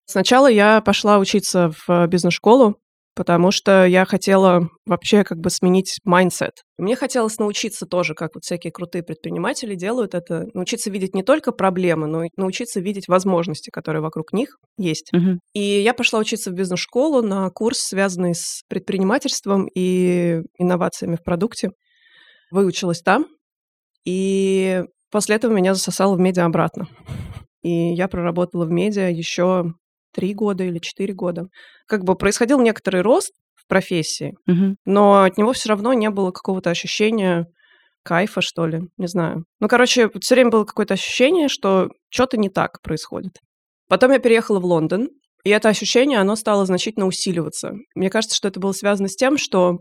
Сначала 0.07 0.51
я 0.51 0.81
пошла 0.81 1.19
учиться 1.19 1.73
в 1.87 2.07
бизнес-школу, 2.07 2.77
потому 3.15 3.51
что 3.51 3.85
я 3.85 4.05
хотела 4.05 4.69
вообще 4.87 5.25
как 5.25 5.39
бы 5.39 5.51
сменить 5.51 6.01
mindset. 6.05 6.63
Мне 6.79 6.97
хотелось 6.97 7.39
научиться 7.39 7.87
тоже, 7.87 8.15
как 8.15 8.35
вот 8.35 8.45
всякие 8.45 8.73
крутые 8.73 9.03
предприниматели 9.03 9.75
делают 9.75 10.15
это, 10.15 10.47
научиться 10.55 10.91
видеть 10.91 11.15
не 11.15 11.23
только 11.23 11.53
проблемы, 11.53 12.07
но 12.07 12.25
и 12.25 12.29
научиться 12.37 12.81
видеть 12.81 13.09
возможности, 13.09 13.71
которые 13.71 14.03
вокруг 14.03 14.33
них 14.33 14.59
есть. 14.77 15.13
Угу. 15.13 15.39
И 15.55 15.61
я 15.61 15.95
пошла 15.95 16.19
учиться 16.19 16.51
в 16.51 16.55
бизнес-школу 16.55 17.23
на 17.23 17.49
курс, 17.51 17.79
связанный 17.79 18.35
с 18.35 18.63
предпринимательством 18.69 19.69
и 19.75 20.43
инновациями 20.59 21.17
в 21.17 21.23
продукте. 21.23 21.71
Выучилась 22.51 23.01
там, 23.01 23.27
и 24.05 24.83
после 25.11 25.37
этого 25.37 25.53
меня 25.53 25.75
засосало 25.75 26.15
в 26.17 26.21
медиа 26.21 26.45
обратно. 26.45 26.89
И 27.63 27.95
я 27.95 28.09
проработала 28.09 28.67
в 28.67 28.71
медиа 28.71 29.09
еще 29.09 29.73
три 30.15 30.35
года 30.35 30.65
или 30.65 30.79
четыре 30.79 31.15
года. 31.15 31.45
Как 31.87 32.05
бы 32.05 32.15
происходил 32.15 32.61
некоторый 32.61 33.03
рост 33.03 33.33
в 33.55 33.67
профессии, 33.67 34.35
угу. 34.47 34.77
но 34.85 35.23
от 35.23 35.37
него 35.39 35.53
все 35.53 35.71
равно 35.71 35.93
не 35.93 36.11
было 36.11 36.31
какого-то 36.31 36.71
ощущения 36.71 37.47
кайфа, 38.05 38.41
что 38.41 38.67
ли, 38.67 38.83
не 38.99 39.07
знаю. 39.07 39.45
Ну, 39.61 39.69
короче, 39.69 40.11
все 40.21 40.35
время 40.35 40.51
было 40.51 40.65
какое-то 40.65 40.95
ощущение, 40.95 41.49
что 41.49 41.89
что-то 42.11 42.37
не 42.37 42.51
так 42.51 42.81
происходит. 42.83 43.33
Потом 43.89 44.13
я 44.13 44.19
переехала 44.19 44.61
в 44.61 44.65
Лондон, 44.65 45.09
и 45.45 45.51
это 45.51 45.69
ощущение, 45.69 46.19
оно 46.19 46.37
стало 46.37 46.65
значительно 46.67 47.07
усиливаться. 47.07 47.73
Мне 47.95 48.11
кажется, 48.11 48.37
что 48.37 48.49
это 48.49 48.61
было 48.61 48.73
связано 48.73 49.09
с 49.09 49.17
тем, 49.17 49.37
что 49.39 49.79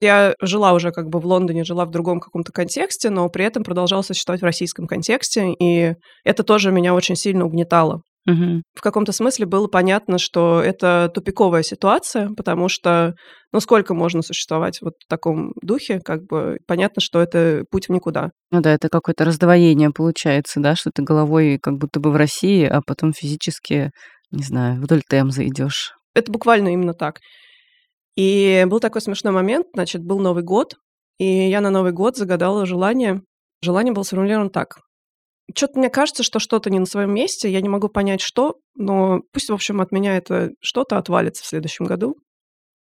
я 0.00 0.34
жила 0.40 0.72
уже 0.72 0.90
как 0.90 1.08
бы 1.08 1.20
в 1.20 1.26
Лондоне, 1.26 1.64
жила 1.64 1.84
в 1.84 1.90
другом 1.90 2.18
каком-то 2.18 2.50
контексте, 2.50 3.08
но 3.08 3.28
при 3.28 3.44
этом 3.44 3.62
продолжала 3.62 4.02
существовать 4.02 4.40
в 4.40 4.44
российском 4.44 4.86
контексте, 4.86 5.52
и 5.60 5.94
это 6.24 6.42
тоже 6.42 6.72
меня 6.72 6.94
очень 6.94 7.14
сильно 7.14 7.44
угнетало. 7.44 8.02
Угу. 8.26 8.62
В 8.74 8.80
каком-то 8.80 9.10
смысле 9.12 9.46
было 9.46 9.66
понятно, 9.66 10.18
что 10.18 10.62
это 10.62 11.10
тупиковая 11.12 11.64
ситуация, 11.64 12.30
потому 12.36 12.68
что, 12.68 13.14
ну, 13.52 13.58
сколько 13.58 13.94
можно 13.94 14.22
существовать 14.22 14.80
вот 14.80 14.94
в 15.04 15.08
таком 15.08 15.52
духе, 15.60 15.98
как 15.98 16.22
бы 16.26 16.58
понятно, 16.68 17.02
что 17.02 17.20
это 17.20 17.64
путь 17.70 17.88
в 17.88 17.92
никуда. 17.92 18.30
Ну 18.52 18.60
да, 18.60 18.74
это 18.74 18.88
какое-то 18.88 19.24
раздвоение 19.24 19.90
получается, 19.90 20.60
да, 20.60 20.76
что 20.76 20.90
ты 20.94 21.02
головой 21.02 21.58
как 21.60 21.78
будто 21.78 21.98
бы 21.98 22.12
в 22.12 22.16
России, 22.16 22.64
а 22.64 22.80
потом 22.86 23.12
физически, 23.12 23.90
не 24.30 24.44
знаю, 24.44 24.80
вдоль 24.80 25.02
Темзы 25.08 25.46
идешь. 25.46 25.92
Это 26.14 26.30
буквально 26.30 26.68
именно 26.68 26.94
так. 26.94 27.18
И 28.16 28.64
был 28.68 28.78
такой 28.78 29.00
смешной 29.00 29.32
момент, 29.32 29.66
значит, 29.74 30.02
был 30.02 30.20
Новый 30.20 30.44
год, 30.44 30.74
И 31.18 31.24
я 31.24 31.60
на 31.60 31.70
Новый 31.70 31.92
год 31.92 32.16
загадала 32.16 32.66
желание. 32.66 33.22
Желание 33.62 33.92
было 33.92 34.02
сформулировано 34.02 34.50
так. 34.50 34.78
Что-то 35.54 35.78
мне 35.78 35.90
кажется, 35.90 36.22
что 36.22 36.38
что-то 36.38 36.70
не 36.70 36.78
на 36.78 36.86
своем 36.86 37.12
месте, 37.14 37.50
я 37.50 37.60
не 37.60 37.68
могу 37.68 37.88
понять, 37.88 38.20
что, 38.20 38.56
но 38.74 39.20
пусть, 39.32 39.50
в 39.50 39.54
общем, 39.54 39.80
от 39.80 39.92
меня 39.92 40.16
это 40.16 40.50
что-то 40.60 40.98
отвалится 40.98 41.42
в 41.42 41.46
следующем 41.46 41.86
году. 41.86 42.16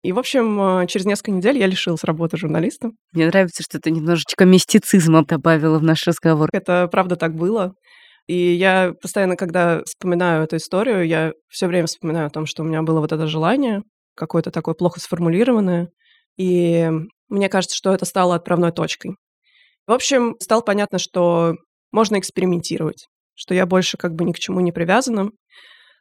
И, 0.03 0.13
в 0.13 0.19
общем, 0.19 0.61
э, 0.61 0.87
через 0.87 1.07
несколько 1.07 1.33
недель 1.33 1.59
я 1.59 1.67
лишилась 1.67 2.05
работы 2.05 2.37
журналиста. 2.37 2.91
Мне 3.13 3.27
нравится, 3.27 3.65
что 3.65 3.81
ты 3.81 3.91
немножечко 3.91 4.45
мистицизма 4.45 5.25
добавила 5.25 5.79
в 5.79 5.83
наш 5.83 6.07
разговор. 6.07 6.49
Это 6.53 6.87
правда 6.89 7.17
так 7.17 7.35
было. 7.35 7.75
И 8.29 8.35
я 8.35 8.93
постоянно, 9.01 9.37
когда 9.37 9.83
вспоминаю 9.85 10.45
эту 10.45 10.57
историю, 10.57 11.07
я 11.07 11.33
все 11.49 11.67
время 11.67 11.87
вспоминаю 11.87 12.27
о 12.27 12.31
том, 12.31 12.47
что 12.47 12.63
у 12.63 12.67
меня 12.67 12.83
было 12.83 13.01
вот 13.01 13.11
это 13.11 13.27
желание, 13.27 13.83
какое-то 14.15 14.51
такое 14.51 14.75
плохо 14.75 15.01
сформулированное. 15.01 15.89
И 16.37 16.89
мне 17.29 17.49
кажется, 17.49 17.77
что 17.77 17.93
это 17.93 18.05
стало 18.05 18.37
отправной 18.37 18.71
точкой. 18.71 19.17
В 19.87 19.93
общем, 19.93 20.37
стало 20.41 20.61
понятно, 20.61 20.99
что 20.99 21.55
можно 21.93 22.19
экспериментировать, 22.19 23.07
что 23.35 23.55
я 23.55 23.67
больше 23.67 23.97
как 23.97 24.15
бы 24.15 24.25
ни 24.25 24.33
к 24.33 24.39
чему 24.39 24.61
не 24.61 24.73
привязана. 24.73 25.31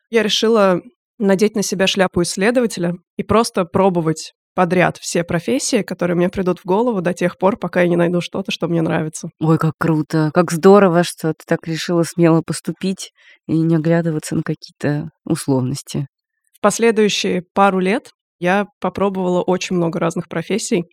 Я 0.09 0.23
решила 0.23 0.81
надеть 1.19 1.55
на 1.55 1.63
себя 1.63 1.87
шляпу 1.87 2.21
исследователя 2.21 2.95
и 3.15 3.23
просто 3.23 3.65
пробовать 3.65 4.33
подряд 4.57 4.97
все 4.97 5.23
профессии, 5.23 5.83
которые 5.83 6.17
мне 6.17 6.29
придут 6.29 6.59
в 6.59 6.65
голову 6.65 6.99
до 7.01 7.13
тех 7.13 7.37
пор, 7.37 7.57
пока 7.57 7.81
я 7.81 7.87
не 7.87 7.95
найду 7.95 8.21
что-то, 8.21 8.51
что 8.51 8.67
мне 8.67 8.81
нравится. 8.81 9.29
Ой, 9.39 9.59
как 9.59 9.73
круто, 9.77 10.31
как 10.33 10.51
здорово, 10.51 11.03
что 11.03 11.33
ты 11.33 11.43
так 11.45 11.67
решила 11.67 12.01
смело 12.01 12.41
поступить 12.41 13.11
и 13.45 13.55
не 13.55 13.75
оглядываться 13.75 14.35
на 14.35 14.41
какие-то 14.41 15.11
условности. 15.25 16.07
В 16.53 16.61
последующие 16.61 17.43
пару 17.53 17.77
лет 17.77 18.09
я 18.39 18.65
попробовала 18.79 19.43
очень 19.43 19.75
много 19.75 19.99
разных 19.99 20.27
профессий. 20.27 20.85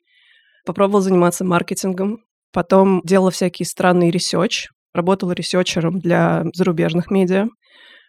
Попробовала 0.66 1.00
заниматься 1.00 1.42
маркетингом, 1.42 2.18
потом 2.52 3.00
делала 3.02 3.30
всякие 3.30 3.64
странные 3.64 4.10
research, 4.10 4.68
работала 4.94 5.32
ресерчером 5.32 5.98
для 5.98 6.44
зарубежных 6.54 7.10
медиа. 7.10 7.46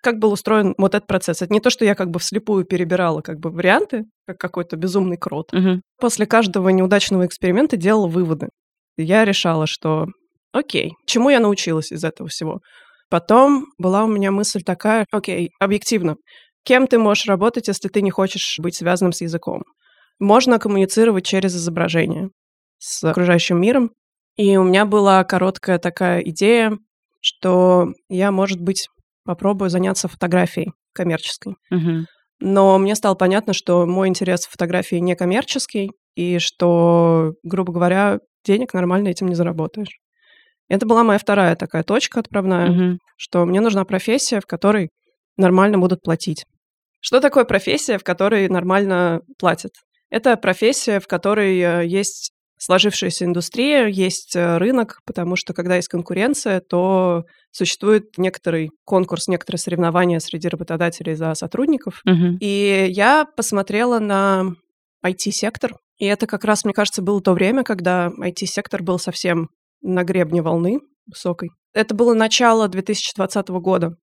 Как 0.02 0.20
был 0.20 0.32
устроен 0.32 0.76
вот 0.78 0.94
этот 0.94 1.08
процесс? 1.08 1.42
Это 1.42 1.52
не 1.52 1.60
то, 1.60 1.70
что 1.70 1.84
я 1.84 1.96
как 1.96 2.12
бы 2.12 2.20
вслепую 2.20 2.64
перебирала 2.64 3.22
как 3.22 3.40
бы 3.40 3.50
варианты, 3.50 4.04
как 4.28 4.38
какой-то 4.38 4.78
безумный 4.78 5.18
крот. 5.18 5.52
Мгм. 5.52 5.82
После 6.00 6.28
каждого 6.28 6.70
неудачного 6.70 7.26
эксперимента 7.26 7.76
делала 7.76 8.08
выводы. 8.08 8.50
Я 8.98 9.26
решала, 9.26 9.66
что 9.68 10.06
окей, 10.54 10.94
чему 11.08 11.30
я 11.30 11.40
научилась 11.40 11.92
из 11.92 12.04
этого 12.04 12.30
всего? 12.30 12.60
Потом 13.10 13.66
была 13.78 14.04
у 14.04 14.08
меня 14.08 14.32
мысль 14.32 14.62
такая, 14.64 15.06
окей, 15.12 15.50
объективно, 15.60 16.16
кем 16.64 16.88
ты 16.88 16.98
можешь 16.98 17.28
работать, 17.28 17.68
если 17.68 17.88
ты 17.88 18.02
не 18.02 18.12
хочешь 18.12 18.56
быть 18.60 18.76
связанным 18.76 19.12
с 19.12 19.22
языком? 19.22 19.64
Можно 20.20 20.60
коммуницировать 20.60 21.26
через 21.26 21.56
изображение 21.56 22.30
с 22.78 23.04
окружающим 23.04 23.60
миром. 23.60 23.92
И 24.38 24.58
у 24.58 24.64
меня 24.64 24.86
была 24.86 25.24
короткая 25.24 25.80
такая 25.80 26.20
идея, 26.22 26.78
что 27.22 27.94
я, 28.10 28.32
может 28.32 28.60
быть, 28.62 28.90
попробую 29.24 29.70
заняться 29.70 30.08
фотографией 30.08 30.74
коммерческой. 30.94 31.56
Мгм. 31.70 32.06
Но 32.40 32.78
мне 32.78 32.96
стало 32.96 33.16
понятно, 33.16 33.54
что 33.54 33.86
мой 33.86 34.08
интерес 34.10 34.46
в 34.46 34.52
фотографии 34.52 34.98
не 34.98 35.16
коммерческий, 35.16 35.92
и 36.16 36.38
что, 36.40 37.34
грубо 37.44 37.72
говоря, 37.74 38.20
денег 38.46 38.74
нормально 38.74 39.08
этим 39.10 39.28
не 39.28 39.36
заработаешь. 39.36 40.00
Это 40.70 40.86
была 40.86 41.04
моя 41.04 41.20
вторая 41.20 41.56
такая 41.56 41.84
точка 41.84 42.20
отправная, 42.20 42.68
Мгм. 42.72 43.00
что 43.18 43.46
мне 43.46 43.62
нужна 43.62 43.86
профессия, 43.86 44.40
в 44.42 44.46
которой 44.46 44.90
нормально 45.38 45.78
будут 45.78 46.02
платить. 46.02 46.46
Что 47.00 47.20
такое 47.22 47.46
профессия, 47.46 47.98
в 47.98 48.04
которой 48.04 48.50
нормально 48.50 49.22
платят? 49.38 49.72
Это 50.10 50.38
профессия, 50.38 51.00
в 51.00 51.08
которой 51.08 51.60
э, 51.60 51.86
есть 51.86 52.32
сложившаяся 52.58 53.26
индустрия, 53.26 53.88
есть 53.88 54.36
э, 54.36 54.58
рынок, 54.58 55.02
потому 55.06 55.36
что 55.36 55.54
когда 55.54 55.76
есть 55.76 55.88
конкуренция, 55.88 56.62
то 56.62 57.26
существует 57.52 58.18
некоторый 58.18 58.72
конкурс, 58.86 59.28
некоторые 59.28 59.60
соревнования 59.60 60.20
среди 60.20 60.48
работодателей 60.48 61.16
за 61.16 61.34
сотрудников. 61.36 62.02
Мгм. 62.06 62.38
И 62.40 62.88
я 62.90 63.26
посмотрела 63.26 64.00
на 64.00 64.56
IT-сектор, 65.06 65.76
и 65.98 66.06
это 66.06 66.28
как 66.28 66.44
раз, 66.46 66.66
мне 66.66 66.74
кажется, 66.74 67.02
было 67.02 67.22
то 67.22 67.34
время, 67.34 67.64
когда 67.64 68.10
IT-сектор 68.20 68.84
был 68.84 69.00
совсем 69.00 69.50
на 69.82 70.04
гребне 70.04 70.42
волны 70.42 70.80
высокой. 71.08 71.52
Это 71.74 71.94
было 71.94 72.14
начало 72.14 72.68
2020 72.68 73.48
года. 73.50 73.96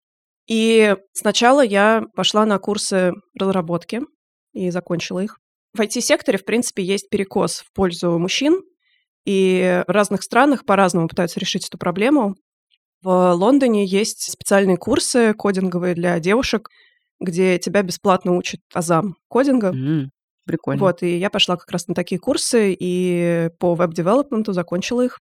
И 0.48 0.94
сначала 1.12 1.64
я 1.64 2.04
пошла 2.14 2.44
на 2.46 2.58
курсы 2.58 3.12
разработки 3.38 4.00
и 4.52 4.70
закончила 4.70 5.20
их. 5.20 5.38
В 5.74 5.80
IT-секторе, 5.80 6.38
в 6.38 6.44
принципе, 6.44 6.82
есть 6.82 7.08
перекос 7.08 7.60
в 7.60 7.72
пользу 7.72 8.18
мужчин, 8.18 8.62
и 9.24 9.82
в 9.86 9.90
разных 9.90 10.22
странах 10.22 10.64
по-разному 10.64 11.08
пытаются 11.08 11.40
решить 11.40 11.66
эту 11.66 11.78
проблему. 11.78 12.34
В 13.02 13.32
Лондоне 13.32 13.84
есть 13.84 14.30
специальные 14.30 14.76
курсы 14.76 15.34
кодинговые 15.34 15.94
для 15.94 16.18
девушек, 16.20 16.68
где 17.20 17.58
тебя 17.58 17.82
бесплатно 17.82 18.36
учат 18.36 18.60
азам 18.74 19.16
кодинга. 19.28 19.68
М, 19.68 20.10
Прикольно. 20.44 20.80
Вот, 20.80 21.02
и 21.02 21.16
я 21.18 21.30
пошла 21.30 21.56
как 21.56 21.70
раз 21.70 21.86
на 21.86 21.94
такие 21.94 22.18
курсы 22.18 22.76
и 22.78 23.48
по 23.58 23.74
веб-девелопменту 23.74 24.52
закончила 24.52 25.02
их. 25.04 25.20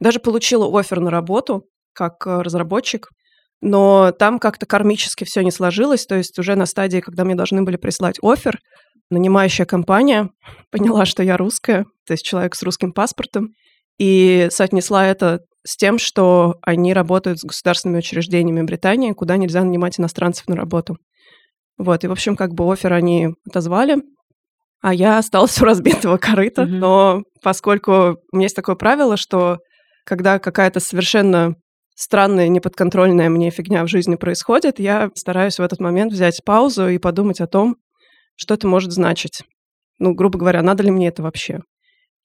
Даже 0.00 0.18
получила 0.18 0.66
офер 0.78 1.00
на 1.00 1.10
работу 1.10 1.66
как 1.92 2.26
э, 2.26 2.40
разработчик, 2.40 3.08
но 3.60 4.12
там 4.12 4.38
как-то 4.38 4.64
кармически 4.66 5.24
все 5.24 5.42
не 5.42 5.50
сложилось, 5.50 6.06
то 6.06 6.14
есть 6.16 6.38
уже 6.38 6.56
на 6.56 6.64
стадии, 6.66 7.00
когда 7.00 7.24
мне 7.24 7.34
должны 7.34 7.62
были 7.62 7.76
прислать 7.76 8.16
офер, 8.22 8.58
нанимающая 9.12 9.64
компания 9.64 10.30
поняла, 10.70 11.04
что 11.04 11.22
я 11.22 11.36
русская, 11.36 11.84
то 12.06 12.12
есть 12.12 12.24
человек 12.24 12.54
с 12.54 12.62
русским 12.62 12.92
паспортом, 12.92 13.54
и 13.98 14.48
соотнесла 14.50 15.06
это 15.06 15.40
с 15.64 15.76
тем, 15.76 15.98
что 15.98 16.56
они 16.62 16.92
работают 16.92 17.38
с 17.38 17.44
государственными 17.44 18.00
учреждениями 18.00 18.62
Британии, 18.62 19.12
куда 19.12 19.36
нельзя 19.36 19.62
нанимать 19.62 20.00
иностранцев 20.00 20.48
на 20.48 20.56
работу. 20.56 20.96
Вот, 21.78 22.04
и, 22.04 22.08
в 22.08 22.12
общем, 22.12 22.36
как 22.36 22.54
бы 22.54 22.70
офер 22.70 22.92
они 22.92 23.28
отозвали, 23.48 23.98
а 24.80 24.92
я 24.92 25.18
осталась 25.18 25.58
у 25.62 25.64
разбитого 25.64 26.16
корыта. 26.16 26.64
Мгм. 26.64 26.78
Но 26.78 27.22
поскольку 27.42 28.18
у 28.32 28.36
меня 28.36 28.46
есть 28.46 28.56
такое 28.56 28.74
правило, 28.74 29.16
что 29.16 29.58
когда 30.04 30.38
какая-то 30.38 30.80
совершенно 30.80 31.54
странная, 31.94 32.48
неподконтрольная 32.48 33.28
мне 33.28 33.50
фигня 33.50 33.84
в 33.84 33.88
жизни 33.88 34.16
происходит, 34.16 34.80
я 34.80 35.10
стараюсь 35.14 35.58
в 35.58 35.62
этот 35.62 35.80
момент 35.80 36.12
взять 36.12 36.42
паузу 36.44 36.88
и 36.88 36.98
подумать 36.98 37.40
о 37.40 37.46
том, 37.46 37.76
что 38.36 38.54
это 38.54 38.66
может 38.66 38.92
значить. 38.92 39.42
Ну, 39.98 40.14
грубо 40.14 40.38
говоря, 40.38 40.62
надо 40.62 40.82
ли 40.82 40.90
мне 40.90 41.08
это 41.08 41.22
вообще. 41.22 41.60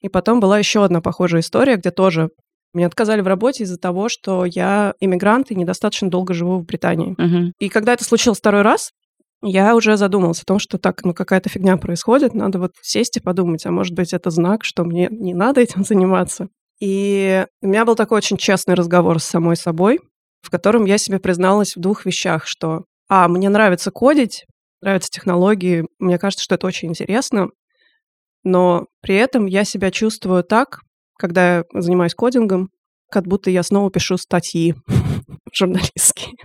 И 0.01 0.09
потом 0.09 0.39
была 0.39 0.59
еще 0.59 0.83
одна 0.83 1.01
похожая 1.01 1.41
история, 1.41 1.75
где 1.75 1.91
тоже 1.91 2.29
меня 2.73 2.87
отказали 2.87 3.21
в 3.21 3.27
работе 3.27 3.63
из-за 3.63 3.77
того, 3.77 4.09
что 4.09 4.45
я 4.45 4.93
иммигрант 4.99 5.51
и 5.51 5.55
недостаточно 5.55 6.09
долго 6.09 6.33
живу 6.33 6.59
в 6.59 6.65
Британии. 6.65 7.15
Мгм. 7.17 7.53
И 7.59 7.69
когда 7.69 7.93
это 7.93 8.03
случилось 8.03 8.39
второй 8.39 8.61
раз, 8.61 8.91
я 9.41 9.75
уже 9.75 9.97
задумалась 9.97 10.41
о 10.41 10.45
том, 10.45 10.59
что 10.59 10.77
так, 10.77 11.03
ну 11.03 11.13
какая-то 11.13 11.49
фигня 11.49 11.77
происходит, 11.77 12.33
надо 12.33 12.59
вот 12.59 12.71
сесть 12.81 13.17
и 13.17 13.21
подумать, 13.21 13.65
а 13.65 13.71
может 13.71 13.93
быть 13.93 14.13
это 14.13 14.29
знак, 14.31 14.63
что 14.63 14.83
мне 14.83 15.07
не 15.11 15.33
надо 15.33 15.61
этим 15.61 15.83
заниматься. 15.87 16.49
И 16.79 17.45
у 17.61 17.67
меня 17.67 17.85
был 17.85 17.95
такой 17.95 18.17
очень 18.17 18.37
честный 18.37 18.75
разговор 18.75 19.19
с 19.19 19.25
самой 19.25 19.55
собой, 19.55 19.99
в 20.41 20.49
котором 20.49 20.85
я 20.85 20.97
себе 20.97 21.19
призналась 21.19 21.75
в 21.75 21.79
двух 21.79 22.05
вещах, 22.05 22.45
что, 22.45 22.85
а, 23.09 23.27
мне 23.27 23.49
нравится 23.49 23.89
кодить, 23.91 24.45
нравятся 24.81 25.09
технологии, 25.09 25.85
мне 25.99 26.17
кажется, 26.17 26.43
что 26.43 26.55
это 26.55 26.67
очень 26.67 26.89
интересно, 26.89 27.49
но 28.43 28.85
при 29.01 29.15
этом 29.15 29.45
я 29.45 29.63
себя 29.63 29.91
чувствую 29.91 30.43
так, 30.43 30.81
когда 31.17 31.57
я 31.57 31.63
занимаюсь 31.73 32.15
кодингом, 32.15 32.69
как 33.09 33.25
будто 33.25 33.49
я 33.49 33.63
снова 33.63 33.89
пишу 33.89 34.17
статьи 34.17 34.75
журналистские. 35.53 36.35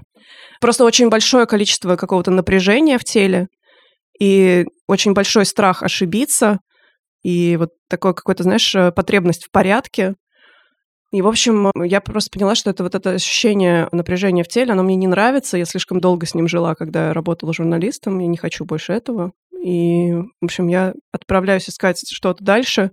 Просто 0.60 0.84
очень 0.84 1.08
большое 1.08 1.46
количество 1.46 1.96
какого-то 1.96 2.30
напряжения 2.30 2.98
в 2.98 3.04
теле 3.04 3.48
и 4.18 4.66
очень 4.86 5.12
большой 5.12 5.44
страх 5.44 5.82
ошибиться, 5.82 6.60
и 7.22 7.56
вот 7.56 7.70
такое 7.88 8.12
какое-то, 8.12 8.42
знаешь, 8.42 8.74
э, 8.74 8.92
потребность 8.92 9.44
в 9.44 9.50
порядке. 9.50 10.14
И, 11.12 11.20
в 11.20 11.28
общем, 11.28 11.70
я 11.84 12.00
просто 12.00 12.30
поняла, 12.30 12.54
что 12.54 12.70
это 12.70 12.82
вот 12.82 12.94
это 12.94 13.10
ощущение 13.10 13.88
напряжения 13.92 14.44
в 14.44 14.48
теле, 14.48 14.72
оно 14.72 14.82
мне 14.82 14.96
не 14.96 15.06
нравится. 15.06 15.58
Я 15.58 15.66
слишком 15.66 16.00
долго 16.00 16.26
с 16.26 16.34
ним 16.34 16.48
жила, 16.48 16.74
когда 16.74 17.08
я 17.08 17.12
работала 17.12 17.52
журналистом, 17.52 18.18
я 18.18 18.26
не 18.26 18.38
хочу 18.38 18.64
больше 18.64 18.92
этого. 18.94 19.32
И, 19.62 20.12
в 20.12 20.44
общем, 20.44 20.68
я 20.68 20.94
отправляюсь 21.12 21.68
искать 21.68 22.02
что-то 22.10 22.42
дальше. 22.42 22.90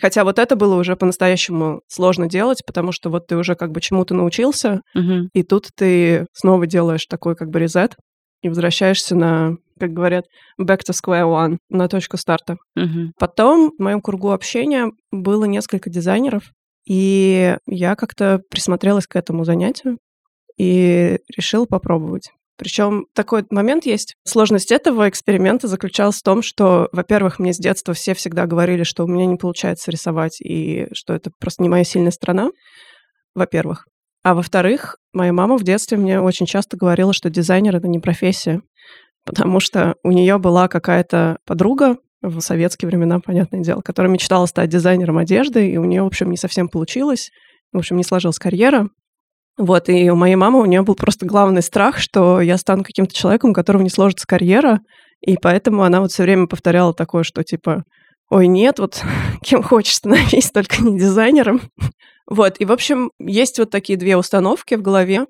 Хотя 0.00 0.24
вот 0.24 0.38
это 0.38 0.56
было 0.56 0.76
уже 0.78 0.94
по-настоящему 0.94 1.80
сложно 1.88 2.28
делать, 2.28 2.62
потому 2.66 2.92
что 2.92 3.10
вот 3.10 3.26
ты 3.26 3.36
уже 3.36 3.54
как 3.54 3.72
бы 3.72 3.80
чему-то 3.80 4.14
научился, 4.14 4.82
Мгм. 4.94 5.30
и 5.32 5.42
тут 5.42 5.70
ты 5.74 6.26
снова 6.34 6.66
делаешь 6.66 7.06
такой 7.06 7.34
как 7.34 7.48
бы 7.48 7.58
резет 7.58 7.96
и 8.42 8.48
возвращаешься 8.50 9.16
на, 9.16 9.56
как 9.80 9.92
говорят, 9.92 10.26
back 10.60 10.80
to 10.88 10.92
square 10.92 11.24
one, 11.24 11.56
на 11.70 11.88
точку 11.88 12.18
старта. 12.18 12.56
Мгм. 12.74 13.12
Потом 13.18 13.72
в 13.76 13.82
моем 13.82 14.02
кругу 14.02 14.32
общения 14.32 14.90
было 15.10 15.46
несколько 15.46 15.88
дизайнеров, 15.88 16.44
и 16.86 17.56
я 17.66 17.96
как-то 17.96 18.40
присмотрелась 18.50 19.06
к 19.06 19.16
этому 19.16 19.44
занятию 19.44 19.98
и 20.56 21.18
решила 21.36 21.66
попробовать. 21.66 22.30
Причем 22.56 23.06
такой 23.14 23.44
момент 23.50 23.84
есть. 23.84 24.14
Сложность 24.24 24.72
этого 24.72 25.08
эксперимента 25.08 25.68
заключалась 25.68 26.16
в 26.16 26.22
том, 26.22 26.40
что, 26.40 26.88
во-первых, 26.92 27.38
мне 27.38 27.52
с 27.52 27.58
детства 27.58 27.92
все 27.92 28.14
всегда 28.14 28.46
говорили, 28.46 28.82
что 28.82 29.04
у 29.04 29.08
меня 29.08 29.26
не 29.26 29.36
получается 29.36 29.90
рисовать 29.90 30.40
и 30.40 30.86
что 30.92 31.12
это 31.12 31.30
просто 31.38 31.62
не 31.62 31.68
моя 31.68 31.84
сильная 31.84 32.12
сторона, 32.12 32.50
во-первых. 33.34 33.86
А 34.22 34.34
во-вторых, 34.34 34.96
моя 35.12 35.32
мама 35.32 35.58
в 35.58 35.64
детстве 35.64 35.98
мне 35.98 36.20
очень 36.20 36.46
часто 36.46 36.76
говорила, 36.76 37.12
что 37.12 37.28
дизайнер— 37.28 37.76
это 37.76 37.88
не 37.88 37.98
профессия, 37.98 38.62
потому 39.24 39.60
что 39.60 39.96
у 40.02 40.10
нее 40.10 40.38
была 40.38 40.68
какая-то 40.68 41.38
подруга 41.44 41.98
в 42.28 42.40
советские 42.40 42.88
времена, 42.88 43.20
понятное 43.20 43.60
дело, 43.60 43.80
которая 43.80 44.12
мечтала 44.12 44.46
стать 44.46 44.70
дизайнером 44.70 45.18
одежды, 45.18 45.70
и 45.70 45.76
у 45.76 45.84
нее, 45.84 46.02
в 46.02 46.06
общем, 46.06 46.30
не 46.30 46.36
совсем 46.36 46.68
получилось. 46.68 47.30
В 47.72 47.78
общем, 47.78 47.96
не 47.96 48.04
сложилась 48.04 48.38
карьера. 48.38 48.88
Вот, 49.58 49.88
и 49.88 50.10
у 50.10 50.16
моей 50.16 50.36
мамы, 50.36 50.60
у 50.60 50.66
нее 50.66 50.82
был 50.82 50.94
просто 50.94 51.24
главный 51.24 51.62
страх, 51.62 51.98
что 51.98 52.40
я 52.40 52.58
стану 52.58 52.84
каким-то 52.84 53.14
человеком, 53.14 53.50
у 53.50 53.54
которого 53.54 53.82
не 53.82 53.88
сложится 53.88 54.26
карьера, 54.26 54.80
и 55.20 55.36
поэтому 55.40 55.82
она 55.82 56.00
вот 56.00 56.12
все 56.12 56.24
время 56.24 56.46
повторяла 56.46 56.92
такое, 56.92 57.22
что 57.22 57.42
типа, 57.42 57.84
ой, 58.28 58.48
нет, 58.48 58.78
вот 58.78 59.02
кем 59.42 59.62
хочешь 59.62 59.94
становись, 59.94 60.50
только 60.50 60.82
не 60.82 60.98
дизайнером. 60.98 61.62
Вот, 62.28 62.56
и, 62.58 62.64
в 62.64 62.72
общем, 62.72 63.12
есть 63.18 63.58
вот 63.58 63.70
такие 63.70 63.98
две 63.98 64.16
установки 64.16 64.74
в 64.74 64.82
голове, 64.82 65.26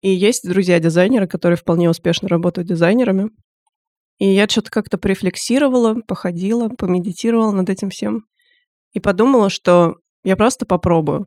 и 0.00 0.10
есть 0.10 0.48
друзья-дизайнеры, 0.48 1.26
которые 1.26 1.58
вполне 1.58 1.90
успешно 1.90 2.28
работают 2.28 2.68
дизайнерами. 2.68 3.30
И 4.20 4.26
я 4.26 4.46
что-то 4.46 4.70
как-то 4.70 4.98
порефлексировала, 4.98 5.96
походила, 6.06 6.68
помедитировала 6.68 7.52
над 7.52 7.70
этим 7.70 7.88
всем 7.88 8.26
и 8.92 9.00
подумала, 9.00 9.48
что 9.48 9.94
я 10.24 10.36
просто 10.36 10.66
попробую. 10.66 11.26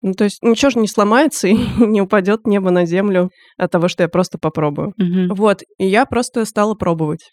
Ну, 0.00 0.12
то 0.14 0.24
есть 0.24 0.40
ничего 0.42 0.70
же 0.70 0.78
не 0.78 0.86
сломается 0.86 1.48
и 1.48 1.56
не 1.78 2.00
упадет 2.00 2.46
небо 2.46 2.70
на 2.70 2.86
землю 2.86 3.30
от 3.58 3.72
того, 3.72 3.88
что 3.88 4.04
я 4.04 4.08
просто 4.08 4.38
попробую. 4.38 4.94
Мгм. 4.96 5.34
Вот, 5.34 5.62
и 5.78 5.86
я 5.86 6.06
просто 6.06 6.44
стала 6.44 6.74
пробовать. 6.74 7.30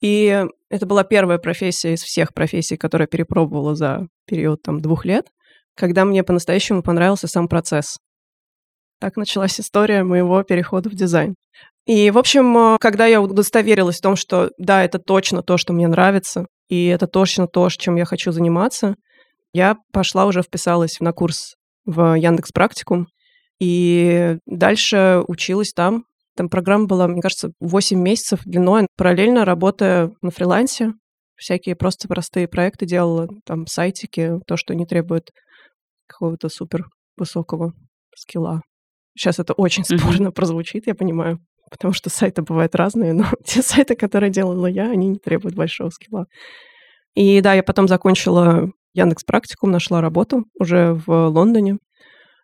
И 0.00 0.46
это 0.70 0.86
была 0.86 1.02
первая 1.02 1.38
профессия 1.38 1.94
из 1.94 2.02
всех 2.02 2.32
профессий, 2.32 2.76
которые 2.76 3.04
я 3.04 3.08
перепробовала 3.08 3.74
за 3.74 4.06
период 4.26 4.62
там 4.62 4.80
двух 4.80 5.04
лет, 5.04 5.26
когда 5.74 6.04
мне 6.04 6.22
по-настоящему 6.22 6.82
понравился 6.82 7.26
сам 7.26 7.48
процесс. 7.48 7.98
Так 9.00 9.16
началась 9.16 9.58
история 9.58 10.04
моего 10.04 10.42
перехода 10.44 10.88
в 10.88 10.94
дизайн. 10.94 11.34
И, 11.86 12.10
в 12.10 12.18
общем, 12.18 12.56
э, 12.56 12.76
когда 12.80 13.06
я 13.06 13.20
удостоверилась 13.20 13.98
в 13.98 14.02
том, 14.02 14.16
что 14.16 14.50
да, 14.58 14.84
это 14.84 14.98
точно 14.98 15.42
то, 15.42 15.56
что 15.56 15.72
мне 15.72 15.88
нравится, 15.88 16.46
и 16.68 16.86
это 16.86 17.06
точно 17.06 17.46
то, 17.46 17.68
чем 17.70 17.96
я 17.96 18.04
хочу 18.04 18.32
заниматься, 18.32 18.94
я 19.52 19.76
пошла 19.92 20.26
уже 20.26 20.42
вписалась 20.42 21.00
на 21.00 21.12
курс 21.12 21.56
в 21.84 22.14
Яндекс 22.14 22.52
Практикум, 22.52 23.08
и 23.60 24.36
дальше 24.46 25.22
училась 25.26 25.72
там. 25.72 26.04
Там 26.36 26.48
программа 26.48 26.86
была, 26.86 27.08
мне 27.08 27.20
кажется, 27.20 27.52
8 27.60 28.00
месяцев 28.00 28.40
длиной, 28.44 28.86
параллельно 28.96 29.44
работая 29.44 30.12
на 30.22 30.30
фрилансе. 30.30 30.92
Всякие 31.36 31.74
просто 31.74 32.06
простые 32.06 32.48
проекты 32.48 32.86
делала, 32.86 33.28
там 33.44 33.66
сайтики, 33.66 34.38
то, 34.46 34.56
что 34.56 34.74
не 34.74 34.86
требует 34.86 35.30
какого-то 36.06 36.48
супер 36.48 36.86
высокого 37.16 37.72
скилла. 38.14 38.62
Сейчас 39.16 39.38
это 39.38 39.52
очень 39.54 39.84
спорно 39.84 40.32
прозвучит, 40.32 40.86
я 40.86 40.94
понимаю, 40.94 41.40
потому 41.70 41.94
что 41.94 42.10
сайты 42.10 42.42
бывают 42.42 42.74
разные, 42.74 43.12
но 43.12 43.26
те 43.44 43.62
сайты, 43.62 43.94
которые 43.94 44.30
делала 44.30 44.66
я, 44.66 44.90
они 44.90 45.08
не 45.08 45.18
требуют 45.18 45.54
большого 45.54 45.90
скилла. 45.90 46.26
И 47.14 47.40
да, 47.40 47.54
я 47.54 47.62
потом 47.62 47.88
закончила 47.88 48.70
Яндекс 48.92 49.24
Практикум, 49.24 49.70
нашла 49.70 50.00
работу 50.00 50.44
уже 50.58 50.94
в 51.06 51.28
Лондоне, 51.28 51.78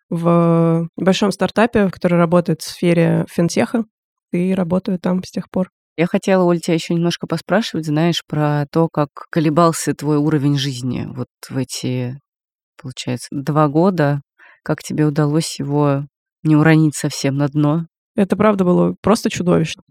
в 0.09 0.87
большом 0.95 1.31
стартапе, 1.31 1.89
который 1.89 2.17
работает 2.17 2.61
в 2.61 2.69
сфере 2.69 3.25
финтеха, 3.29 3.83
и 4.31 4.53
работаю 4.53 4.99
там 4.99 5.23
с 5.23 5.31
тех 5.31 5.49
пор. 5.49 5.69
Я 5.97 6.05
хотела, 6.05 6.43
Оль, 6.43 6.59
тебя 6.59 6.75
еще 6.75 6.93
немножко 6.93 7.27
поспрашивать, 7.27 7.87
знаешь, 7.87 8.23
про 8.27 8.65
то, 8.71 8.87
как 8.87 9.09
колебался 9.31 9.93
твой 9.93 10.17
уровень 10.17 10.57
жизни 10.57 11.07
вот 11.09 11.27
в 11.49 11.57
эти, 11.57 12.19
получается, 12.79 13.29
два 13.31 13.67
года. 13.67 14.21
Как 14.63 14.83
тебе 14.83 15.05
удалось 15.05 15.59
его 15.59 16.05
не 16.43 16.55
уронить 16.55 16.95
совсем 16.95 17.35
на 17.37 17.47
дно? 17.47 17.87
Это 18.17 18.35
правда 18.35 18.65
было 18.65 18.95
просто 19.01 19.29
чудовищно. 19.29 19.83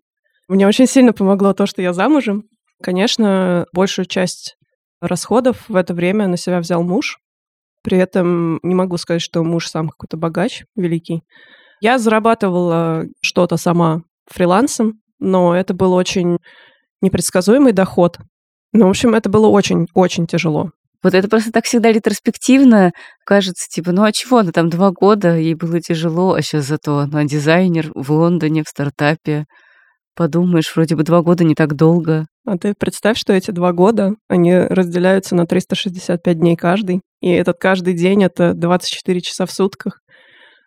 Мне 0.49 0.67
очень 0.67 0.87
сильно 0.87 1.13
помогло 1.13 1.55
то, 1.55 1.65
что 1.65 1.81
я 1.81 1.93
замужем. 1.93 2.45
Конечно, 2.83 3.67
большую 3.73 4.07
часть 4.07 4.57
расходов 5.01 5.69
в 5.69 5.77
это 5.77 5.95
время 5.95 6.27
на 6.27 6.37
себя 6.37 6.59
взял 6.59 6.83
муж. 6.83 7.19
При 7.83 7.97
этом 7.99 8.59
не 8.63 8.75
могу 8.75 8.97
сказать, 8.97 9.23
что 9.23 9.45
муж 9.45 9.69
сам 9.69 9.89
какой-то 9.89 10.17
богач 10.17 10.65
великий. 10.75 11.23
Я 11.81 11.99
зарабатывала 11.99 13.05
что-то 13.23 13.57
сама 13.57 14.03
фрилансом, 14.27 15.01
но 15.21 15.57
это 15.57 15.73
был 15.73 15.93
очень 15.93 16.39
непредсказуемый 17.01 17.73
доход. 17.73 18.19
Ну, 18.73 18.87
в 18.87 18.91
общем, 18.91 19.15
это 19.15 19.29
было 19.29 19.47
очень-очень 19.47 20.27
тяжело. 20.27 20.73
Вот 21.03 21.15
это 21.15 21.29
просто 21.29 21.53
так 21.53 21.65
всегда 21.65 21.93
ретроспективно 21.93 22.93
кажется, 23.25 23.69
типа, 23.69 23.93
ну 23.93 24.03
а 24.03 24.13
чего, 24.13 24.43
ну 24.43 24.53
там 24.53 24.71
два 24.71 24.91
года, 24.91 25.37
ей 25.37 25.55
было 25.55 25.81
тяжело, 25.81 26.35
а 26.35 26.43
сейчас 26.43 26.67
зато 26.67 26.99
она 26.99 27.25
дизайнер 27.25 27.91
в 27.95 28.11
Лондоне, 28.13 28.63
в 28.65 28.69
стартапе. 28.69 29.47
Подумаешь, 30.15 30.73
вроде 30.75 30.97
бы 30.97 31.03
два 31.03 31.21
года 31.23 31.45
не 31.45 31.55
так 31.55 31.75
долго. 31.75 32.27
А 32.47 32.57
ты 32.57 32.75
представь, 32.79 33.19
что 33.19 33.35
эти 33.35 33.51
два 33.51 33.73
года, 33.73 34.15
они 34.29 34.57
разделяются 34.57 35.35
на 35.35 35.47
365 35.47 36.39
дней 36.39 36.57
каждый, 36.57 37.03
и 37.21 37.31
этот 37.31 37.59
каждый 37.59 37.95
день— 37.95 38.23
это 38.25 38.55
24 38.55 39.21
часа 39.21 39.45
в 39.47 39.53
сутках. 39.53 40.01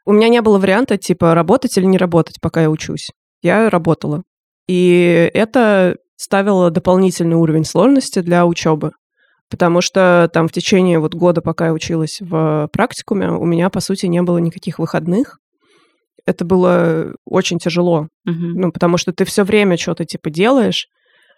У 0.06 0.12
меня 0.12 0.30
не 0.30 0.42
было 0.42 0.60
варианта, 0.60 0.98
типа, 0.98 1.34
работать 1.34 1.78
или 1.78 1.86
не 1.86 1.98
работать, 1.98 2.42
пока 2.42 2.62
я 2.62 2.70
учусь. 2.70 3.10
Я 3.42 3.70
работала. 3.70 4.24
И 4.68 5.32
это 5.34 5.96
ставило 6.16 6.70
дополнительный 6.70 7.38
уровень 7.38 7.64
сложности 7.64 8.20
для 8.20 8.46
учебы. 8.46 8.92
Потому 9.50 9.82
что 9.82 10.30
там 10.32 10.48
в 10.48 10.52
течение 10.52 11.00
вот 11.00 11.16
года, 11.16 11.42
пока 11.42 11.68
я 11.68 11.74
училась 11.74 12.20
в 12.22 12.70
практикуме, 12.72 13.32
у 13.32 13.46
меня, 13.46 13.70
по 13.70 13.80
сути, 13.80 14.06
не 14.06 14.22
было 14.22 14.38
никаких 14.38 14.80
выходных. 14.80 15.40
Это 16.26 16.46
было 16.46 17.14
очень 17.26 17.58
тяжело. 17.58 18.08
Мгм. 18.26 18.54
Ну, 18.54 18.72
потому 18.72 18.98
что 18.98 19.12
ты 19.12 19.26
все 19.26 19.44
время 19.44 19.78
что-то 19.78 20.06
типа 20.06 20.30
делаешь, 20.30 20.88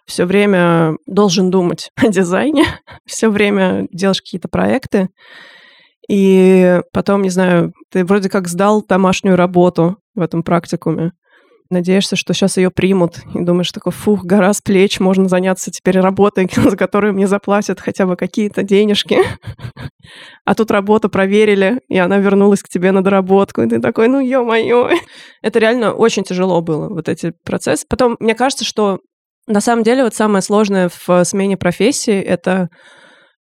все 0.06 0.26
время 0.26 0.96
должен 1.06 1.50
думать 1.50 1.90
о 1.96 2.08
дизайне, 2.08 2.66
все 3.06 3.30
время 3.30 3.86
делаешь 3.92 4.20
какие-то 4.20 4.48
проекты, 4.48 5.08
и 6.08 6.80
потом, 6.92 7.22
не 7.22 7.30
знаю, 7.30 7.72
ты 7.90 8.04
вроде 8.04 8.28
как 8.28 8.48
сдал 8.48 8.84
домашнюю 8.84 9.36
работу 9.36 9.98
в 10.14 10.20
этом 10.20 10.42
практикуме, 10.42 11.12
надеешься, 11.72 12.16
что 12.16 12.34
сейчас 12.34 12.56
ее 12.56 12.70
примут, 12.70 13.18
и 13.34 13.42
думаешь 13.42 13.72
такой, 13.72 13.92
фух, 13.92 14.24
гора 14.24 14.52
с 14.52 14.60
плеч, 14.60 15.00
можно 15.00 15.28
заняться 15.28 15.70
теперь 15.70 15.98
работой, 16.00 16.48
за 16.54 16.76
которую 16.76 17.14
мне 17.14 17.26
заплатят 17.26 17.80
хотя 17.80 18.06
бы 18.06 18.16
какие-то 18.16 18.62
денежки. 18.62 19.18
А 20.44 20.56
тут 20.56 20.72
работу 20.72 21.08
проверили, 21.08 21.80
и 21.88 21.96
она 21.96 22.18
вернулась 22.18 22.62
к 22.62 22.68
тебе 22.68 22.90
на 22.90 23.02
доработку, 23.04 23.62
и 23.62 23.68
ты 23.68 23.80
такой, 23.80 24.08
ну 24.08 24.18
ё-моё. 24.18 24.90
Это 25.42 25.58
реально 25.60 25.92
очень 25.92 26.24
тяжело 26.24 26.60
было, 26.60 26.88
вот 26.88 27.08
эти 27.08 27.32
процессы. 27.44 27.86
Потом, 27.88 28.16
мне 28.18 28.34
кажется, 28.34 28.64
что 28.64 28.98
на 29.46 29.60
самом 29.60 29.84
деле 29.84 30.02
вот 30.04 30.14
самое 30.14 30.42
сложное 30.42 30.90
в 31.06 31.24
смене 31.24 31.56
профессии— 31.56 32.20
это, 32.20 32.68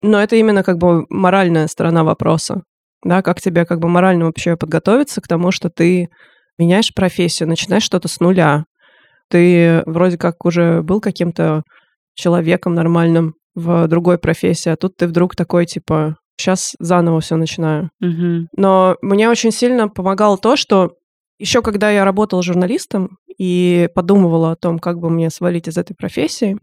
ну, 0.01 0.17
это 0.17 0.35
именно 0.35 0.63
как 0.63 0.77
бы 0.77 1.05
моральная 1.09 1.67
сторона 1.67 2.03
вопроса. 2.03 2.63
Да, 3.03 3.21
как 3.21 3.41
тебе 3.41 3.65
как 3.65 3.79
бы 3.79 3.87
морально 3.89 4.25
вообще 4.25 4.57
подготовиться 4.57 5.21
к 5.21 5.27
тому, 5.27 5.51
что 5.51 5.69
ты 5.69 6.07
меняешь 6.57 6.93
профессию, 6.93 7.49
начинаешь 7.49 7.83
что-то 7.83 8.07
с 8.07 8.19
нуля. 8.19 8.65
Ты 9.29 9.83
вроде 9.85 10.17
как 10.17 10.45
уже 10.45 10.81
был 10.81 11.01
каким-то 11.01 11.63
человеком 12.15 12.73
нормальным 12.73 13.35
в 13.55 13.87
другой 13.87 14.17
профессии, 14.17 14.69
а 14.69 14.77
тут 14.77 14.97
ты 14.97 15.07
вдруг 15.07 15.35
такой, 15.35 15.65
типа, 15.65 16.15
сейчас 16.37 16.75
заново 16.79 17.21
все 17.21 17.35
начинаю. 17.35 17.89
Мгм. 17.99 18.47
Но 18.55 18.95
мне 19.01 19.29
очень 19.29 19.51
сильно 19.51 19.89
помогало 19.89 20.37
то, 20.37 20.55
что 20.55 20.91
еще 21.39 21.61
когда 21.61 21.91
я 21.91 22.05
работала 22.05 22.41
журналистом 22.41 23.17
и 23.37 23.89
подумывала 23.93 24.51
о 24.51 24.55
том, 24.55 24.79
как 24.79 24.99
бы 24.99 25.09
мне 25.09 25.29
свалить 25.29 25.67
из 25.67 25.77
этой 25.77 25.95
профессии, 25.95 26.57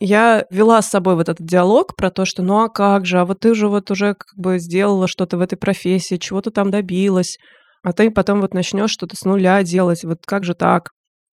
я 0.00 0.46
вела 0.50 0.80
с 0.80 0.88
собой 0.88 1.14
вот 1.14 1.28
этот 1.28 1.46
диалог 1.46 1.94
про 1.94 2.10
то, 2.10 2.24
что 2.24 2.42
ну 2.42 2.62
а 2.62 2.68
как 2.68 3.04
же, 3.06 3.20
а 3.20 3.24
вот 3.24 3.40
ты 3.40 3.54
же 3.54 3.68
вот 3.68 3.90
уже 3.90 4.14
как 4.14 4.36
бы 4.36 4.58
сделала 4.58 5.06
что-то 5.06 5.36
в 5.36 5.40
этой 5.40 5.56
профессии, 5.56 6.16
чего 6.16 6.40
ты 6.40 6.50
там 6.50 6.70
добилась, 6.70 7.36
а 7.82 7.92
ты 7.92 8.10
потом 8.10 8.40
вот 8.40 8.54
начнешь 8.54 8.90
что-то 8.90 9.16
с 9.16 9.24
нуля 9.24 9.62
делать, 9.62 10.04
вот 10.04 10.18
как 10.26 10.44
же 10.44 10.54
так? 10.54 10.90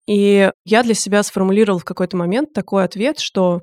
И 0.07 0.51
я 0.65 0.83
для 0.83 0.95
себя 0.95 1.23
сформулировала 1.23 1.81
в 1.81 1.85
какой-то 1.85 2.17
момент 2.17 2.53
такой 2.53 2.85
ответ, 2.85 3.19
что, 3.19 3.61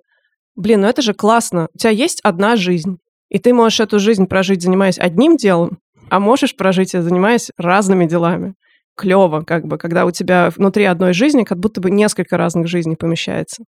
блин, 0.56 0.82
ну 0.82 0.88
это 0.88 1.02
же 1.02 1.14
классно, 1.14 1.68
у 1.74 1.78
тебя 1.78 1.92
есть 1.92 2.20
одна 2.22 2.56
жизнь, 2.56 2.98
и 3.30 3.40
ты 3.40 3.54
можешь 3.54 3.80
эту 3.80 4.00
жизнь 4.00 4.28
прожить, 4.28 4.62
занимаясь 4.62 5.00
одним 5.00 5.38
делом, 5.38 5.80
а 6.10 6.20
можешь 6.20 6.56
прожить, 6.56 6.92
занимаясь 6.92 7.52
разными 7.58 8.06
делами. 8.06 8.56
Клево, 8.96 9.42
как 9.42 9.66
бы, 9.66 9.78
когда 9.78 10.06
у 10.06 10.12
тебя 10.12 10.52
внутри 10.56 10.84
одной 10.84 11.14
жизни 11.14 11.44
как 11.44 11.58
будто 11.58 11.82
бы 11.82 11.90
несколько 11.90 12.38
разных 12.38 12.68
жизней 12.68 12.96
помещается. 12.96 13.64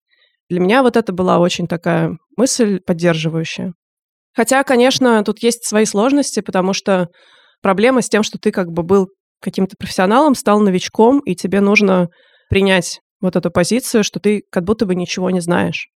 Для 0.49 0.59
меня 0.59 0.81
вот 0.81 0.97
это 0.97 1.13
была 1.13 1.37
очень 1.37 1.67
такая 1.67 2.17
мысль 2.37 2.79
поддерживающая. 2.79 3.73
Хотя, 4.33 4.63
конечно, 4.63 5.23
тут 5.23 5.43
есть 5.43 5.65
свои 5.65 5.85
сложности, 5.85 6.39
потому 6.39 6.73
что 6.73 7.09
проблема 7.61 8.01
с 8.01 8.09
тем, 8.09 8.23
что 8.23 8.37
ты 8.37 8.51
как 8.51 8.71
бы 8.71 8.83
был 8.83 9.09
каким-то 9.41 9.75
профессионалом, 9.77 10.35
стал 10.35 10.59
новичком, 10.59 11.19
и 11.19 11.35
тебе 11.35 11.61
нужно 11.61 12.09
принять 12.49 12.99
вот 13.21 13.35
эту 13.35 13.51
позицию, 13.51 14.03
что 14.03 14.19
ты 14.19 14.43
как 14.51 14.63
будто 14.63 14.85
бы 14.85 14.95
ничего 14.95 15.29
не 15.29 15.39
знаешь. 15.39 15.87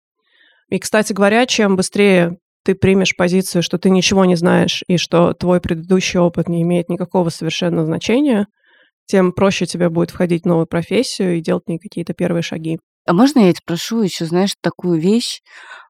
И, 0.70 0.78
кстати 0.78 1.12
говоря, 1.12 1.46
чем 1.46 1.76
быстрее 1.76 2.38
ты 2.64 2.74
примешь 2.74 3.14
позицию, 3.14 3.62
что 3.62 3.78
ты 3.78 3.90
ничего 3.90 4.24
не 4.24 4.36
знаешь 4.36 4.82
и 4.88 4.96
что 4.96 5.34
твой 5.34 5.60
предыдущий 5.60 6.18
опыт 6.18 6.48
не 6.48 6.62
имеет 6.62 6.88
никакого 6.88 7.28
совершенно 7.28 7.84
значения, 7.84 8.46
тем 9.06 9.32
проще 9.32 9.66
тебе 9.66 9.90
будет 9.90 10.10
входить 10.10 10.44
в 10.44 10.46
новую 10.46 10.66
профессию 10.66 11.36
и 11.36 11.42
делать 11.42 11.68
не 11.68 11.78
какие-то 11.78 12.14
первые 12.14 12.42
шаги. 12.42 12.78
А 13.06 13.12
можно 13.12 13.40
я 13.40 13.52
спрошу 13.52 14.00
еще, 14.00 14.24
знаешь, 14.24 14.54
такую 14.62 14.98
вещь, 14.98 15.40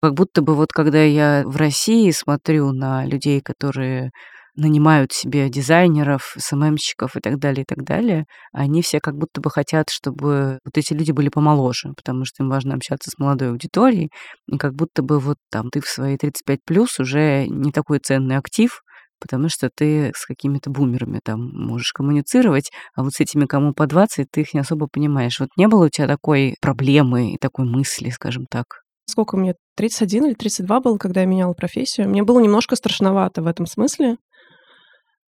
как 0.03 0.15
будто 0.15 0.43
бы 0.43 0.57
вот 0.57 0.73
когда 0.73 1.01
я 1.01 1.45
в 1.47 1.57
России 1.57 2.11
смотрю 2.11 2.73
на 2.73 3.07
людей, 3.07 3.41
которые 3.41 4.11
нанимают 4.57 5.13
себе 5.13 5.49
дизайнеров, 5.49 6.35
СММщиков 6.39 7.17
и 7.17 7.21
так 7.21 7.39
далее, 7.39 7.63
и 7.63 7.67
так 7.67 7.85
далее, 7.85 8.27
они 8.53 8.83
все 8.83 9.01
как 9.01 9.17
будто 9.17 9.41
бы 9.41 9.51
хотят, 9.51 9.91
чтобы 9.91 10.59
вот 10.65 10.77
эти 10.77 10.93
люди 10.93 11.13
были 11.13 11.29
помоложе, 11.29 11.93
потому 11.97 12.25
что 12.25 12.43
им 12.43 12.51
важно 12.51 12.75
общаться 12.75 13.11
с 13.11 13.19
молодой 13.19 13.51
аудиторией, 13.51 14.11
и 14.47 14.57
как 14.57 14.75
будто 14.75 15.03
бы 15.03 15.19
вот 15.19 15.37
там 15.51 15.71
ты 15.71 15.81
в 15.81 15.89
свои 15.89 16.17
35 16.17 16.61
плюс 16.65 16.99
уже 17.01 17.47
не 17.49 17.73
такой 17.73 17.99
ценный 17.99 18.37
актив, 18.37 18.81
потому 19.21 19.49
что 19.49 19.71
ты 19.75 20.13
с 20.15 20.27
какими-то 20.27 20.71
бумерами 20.71 21.21
там 21.25 21.41
можешь 21.53 21.93
коммуницировать, 21.93 22.71
а 22.95 23.03
вот 23.03 23.15
с 23.15 23.21
этими, 23.21 23.47
кому 23.47 23.73
по 23.73 23.87
20, 23.87 24.27
ты 24.31 24.43
их 24.43 24.55
не 24.55 24.61
особо 24.61 24.87
понимаешь. 24.87 25.41
Вот 25.41 25.49
не 25.57 25.67
было 25.67 25.87
у 25.87 25.89
тебя 25.89 26.07
такой 26.07 26.57
проблемы 26.61 27.33
и 27.33 27.39
такой 27.39 27.65
мысли, 27.65 28.11
скажем 28.11 28.47
так? 28.51 28.83
Сколько 29.07 29.37
мне? 29.37 29.55
31 29.77 30.27
или 30.27 30.35
32 30.35 30.81
было, 30.81 30.99
когда 30.99 31.21
я 31.21 31.27
меняла 31.27 31.53
профессию. 31.53 32.09
Мне 32.09 32.23
было 32.23 32.41
немножко 32.41 32.77
страшновато 32.77 33.43
в 33.43 33.47
этом 33.47 33.67
смысле. 33.67 34.17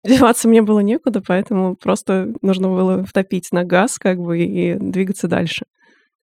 Деваться 0.06 0.48
мне 0.48 0.62
было 0.62 0.80
некуда, 0.80 1.22
поэтому 1.26 1.76
просто 1.76 2.34
нужно 2.42 2.70
было 2.70 3.04
втопить 3.06 3.52
на 3.52 3.64
газ 3.64 3.98
как 3.98 4.20
бы 4.20 4.40
и 4.40 4.76
двигаться 4.76 5.28
дальше. 5.28 5.66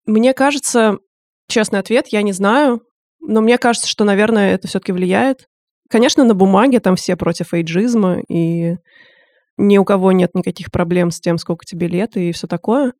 Мне 0.05 0.33
кажется, 0.33 0.97
честный 1.47 1.79
ответ, 1.79 2.07
я 2.09 2.21
не 2.21 2.31
знаю, 2.31 2.81
но 3.19 3.41
мне 3.41 3.57
кажется, 3.57 3.87
что, 3.87 4.03
наверное, 4.03 4.53
это 4.53 4.67
все-таки 4.67 4.91
влияет. 4.91 5.47
Конечно, 5.89 6.23
на 6.23 6.33
бумаге 6.33 6.79
там 6.79 6.95
все 6.95 7.15
против 7.15 7.53
эйджизма, 7.53 8.21
и 8.29 8.75
ни 9.57 9.77
у 9.77 9.85
кого 9.85 10.11
нет 10.11 10.31
никаких 10.33 10.71
проблем 10.71 11.11
с 11.11 11.19
тем, 11.19 11.37
сколько 11.37 11.65
тебе 11.65 11.87
лет 11.87 12.17
и 12.17 12.31
все 12.31 12.47
такое. 12.47 12.93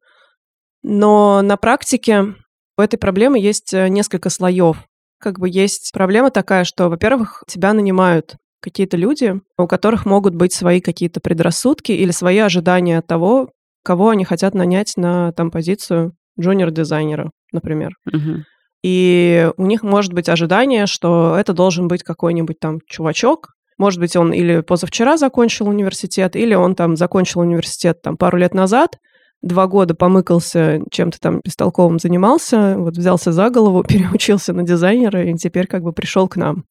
Но 0.83 1.41
на 1.41 1.57
практике 1.57 2.35
у 2.77 2.81
этой 2.81 2.97
проблемы 2.97 3.39
есть 3.39 3.73
э, 3.73 3.87
несколько 3.87 4.29
слоев. 4.29 4.77
Как 5.19 5.39
бы 5.39 5.47
есть 5.47 5.91
проблема 5.93 6.31
такая, 6.31 6.63
что, 6.63 6.89
во-первых, 6.89 7.43
тебя 7.47 7.73
нанимают 7.73 8.35
какие-то 8.61 8.97
люди, 8.97 9.41
у 9.57 9.67
которых 9.67 10.05
могут 10.05 10.35
быть 10.35 10.53
свои 10.53 10.79
какие-то 10.79 11.19
предрассудки 11.19 11.91
или 11.91 12.11
свои 12.11 12.37
ожидания 12.37 12.99
от 12.99 13.07
того, 13.07 13.49
кого 13.83 14.09
они 14.09 14.23
хотят 14.23 14.53
нанять 14.53 14.93
на 14.95 15.31
там 15.33 15.51
позицию 15.51 16.13
джуниор-дизайнера, 16.39 17.31
например. 17.51 17.91
Мгм. 18.05 18.45
И 18.83 19.49
у 19.57 19.65
них 19.65 19.83
может 19.83 20.13
быть 20.13 20.29
ожидание, 20.29 20.87
что 20.87 21.35
это 21.37 21.53
должен 21.53 21.87
быть 21.87 22.03
какой-нибудь 22.03 22.59
там 22.59 22.79
чувачок. 22.87 23.49
Может 23.77 23.99
быть, 23.99 24.15
он 24.15 24.31
или 24.31 24.61
позавчера 24.61 25.17
закончил 25.17 25.67
университет, 25.67 26.35
или 26.35 26.53
он 26.53 26.75
там 26.75 26.95
закончил 26.95 27.41
университет 27.41 28.01
там 28.01 28.17
пару 28.17 28.37
лет 28.37 28.53
назад, 28.53 28.97
два 29.41 29.67
года 29.67 29.95
помыкался, 29.95 30.81
чем-то 30.91 31.19
там 31.19 31.41
бестолковым 31.43 31.99
занимался, 31.99 32.75
вот 32.77 32.97
взялся 32.97 33.31
за 33.31 33.49
голову, 33.49 33.83
переучился 33.87 34.53
на 34.53 34.63
дизайнера 34.63 35.23
и 35.23 35.33
теперь 35.35 35.67
как 35.67 35.83
бы 35.83 35.93
пришел 35.93 36.27
к 36.27 36.35
нам. 36.35 36.65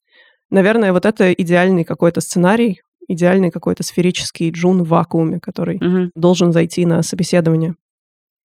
Наверное, 0.51 0.93
вот 0.93 1.07
это 1.07 1.33
идеальный 1.33 1.85
какой-то 1.85 2.21
сценарий, 2.21 2.81
идеальный 3.09 3.51
какой-то 3.51 3.83
сферический 3.83 4.51
джун 4.51 4.83
в 4.83 4.89
вакууме, 4.89 5.41
который 5.41 5.79
Мгм. 5.81 6.11
должен 6.15 6.53
зайти 6.53 6.85
на 6.87 7.03
собеседование. 7.03 7.75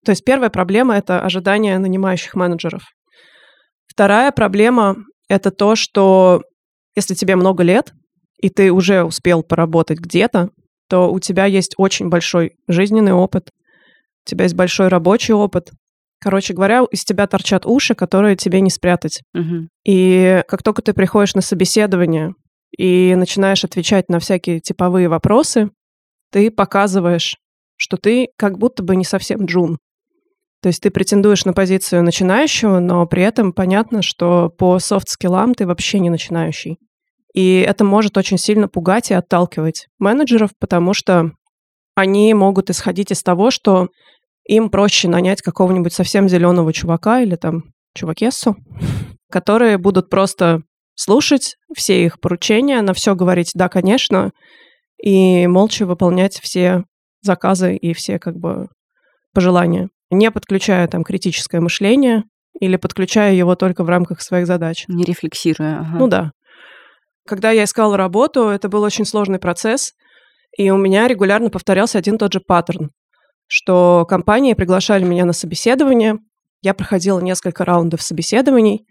То 0.03 0.11
есть 0.11 0.23
первая 0.25 0.49
проблема— 0.49 0.95
это 0.97 1.21
ожидание 1.21 1.77
нанимающих 1.77 2.33
менеджеров. 2.35 2.83
Вторая 3.87 4.31
проблема— 4.31 4.97
это 5.29 5.51
то, 5.51 5.75
что 5.75 6.41
если 6.95 7.13
тебе 7.13 7.35
много 7.35 7.63
лет, 7.63 7.93
и 8.41 8.49
ты 8.49 8.71
уже 8.71 9.03
успел 9.03 9.43
поработать 9.43 9.99
где-то, 9.99 10.49
то 10.89 11.11
у 11.11 11.19
тебя 11.19 11.45
есть 11.45 11.73
очень 11.77 12.09
большой 12.09 12.53
жизненный 12.67 13.13
опыт, 13.13 13.49
у 14.25 14.29
тебя 14.29 14.43
есть 14.43 14.55
большой 14.55 14.87
рабочий 14.87 15.33
опыт. 15.33 15.71
Короче 16.21 16.53
говоря, 16.53 16.85
из 16.91 17.03
тебя 17.03 17.25
торчат 17.25 17.65
уши, 17.65 17.95
которые 17.95 18.35
тебе 18.35 18.61
не 18.61 18.69
спрятать. 18.69 19.21
Мгм. 19.33 19.69
И 19.83 20.43
как 20.47 20.61
только 20.61 20.83
ты 20.83 20.93
приходишь 20.93 21.33
на 21.33 21.41
собеседование 21.41 22.35
и 22.77 23.15
начинаешь 23.15 23.63
отвечать 23.63 24.07
на 24.07 24.19
всякие 24.19 24.59
типовые 24.59 25.09
вопросы, 25.09 25.71
ты 26.31 26.51
показываешь, 26.51 27.37
что 27.75 27.97
ты 27.97 28.27
как 28.37 28.59
будто 28.59 28.83
бы 28.83 28.95
не 28.95 29.03
совсем 29.03 29.45
джун. 29.45 29.79
То 30.61 30.67
есть 30.67 30.81
ты 30.83 30.91
претендуешь 30.91 31.43
на 31.43 31.53
позицию 31.53 32.03
начинающего, 32.03 32.77
но 32.77 33.07
при 33.07 33.23
этом 33.23 33.51
понятно, 33.51 34.03
что 34.03 34.49
по 34.49 34.77
софт-скиллам 34.77 35.55
ты 35.55 35.65
вообще 35.65 35.99
не 35.99 36.11
начинающий. 36.11 36.77
И 37.33 37.65
это 37.67 37.83
может 37.83 38.15
очень 38.15 38.37
сильно 38.37 38.67
пугать 38.67 39.09
и 39.09 39.15
отталкивать 39.15 39.87
менеджеров, 39.97 40.51
потому 40.59 40.93
что 40.93 41.31
они 41.95 42.31
могут 42.35 42.69
исходить 42.69 43.11
из 43.11 43.23
того, 43.23 43.49
что 43.49 43.87
им 44.45 44.69
проще 44.69 45.07
нанять 45.07 45.41
какого-нибудь 45.41 45.93
совсем 45.93 46.27
зеленого 46.27 46.73
чувака 46.73 47.21
или 47.21 47.35
там 47.35 47.65
чувакессу, 47.93 48.55
которые 49.29 49.77
будут 49.77 50.09
просто 50.09 50.61
слушать 50.95 51.57
все 51.75 52.05
их 52.05 52.19
поручения, 52.19 52.81
на 52.81 52.93
все 52.93 53.15
говорить 53.15 53.51
«да, 53.53 53.69
конечно», 53.69 54.31
и 55.01 55.47
молча 55.47 55.85
выполнять 55.85 56.39
все 56.39 56.83
заказы 57.21 57.75
и 57.75 57.93
все 57.93 58.19
как 58.19 58.37
бы 58.37 58.67
пожелания, 59.33 59.89
не 60.11 60.29
подключая 60.29 60.87
там 60.87 61.03
критическое 61.03 61.59
мышление 61.59 62.23
или 62.59 62.75
подключая 62.75 63.33
его 63.33 63.55
только 63.55 63.83
в 63.83 63.89
рамках 63.89 64.21
своих 64.21 64.45
задач. 64.45 64.85
Не 64.87 65.03
рефлексируя. 65.03 65.79
ага. 65.79 65.97
Ну 65.97 66.07
да. 66.07 66.31
Когда 67.25 67.51
я 67.51 67.63
искала 67.63 67.97
работу, 67.97 68.49
это 68.49 68.67
был 68.67 68.83
очень 68.83 69.05
сложный 69.05 69.39
процесс, 69.39 69.93
и 70.57 70.69
у 70.69 70.77
меня 70.77 71.07
регулярно 71.07 71.49
повторялся 71.49 71.97
один 71.97 72.15
и 72.15 72.17
тот 72.17 72.33
же 72.33 72.41
паттерн, 72.41 72.89
что 73.51 74.05
компании 74.07 74.53
приглашали 74.53 75.03
меня 75.03 75.25
на 75.25 75.33
собеседование, 75.33 76.19
я 76.61 76.73
проходила 76.73 77.19
несколько 77.19 77.65
раундов 77.65 78.01
собеседований, 78.01 78.85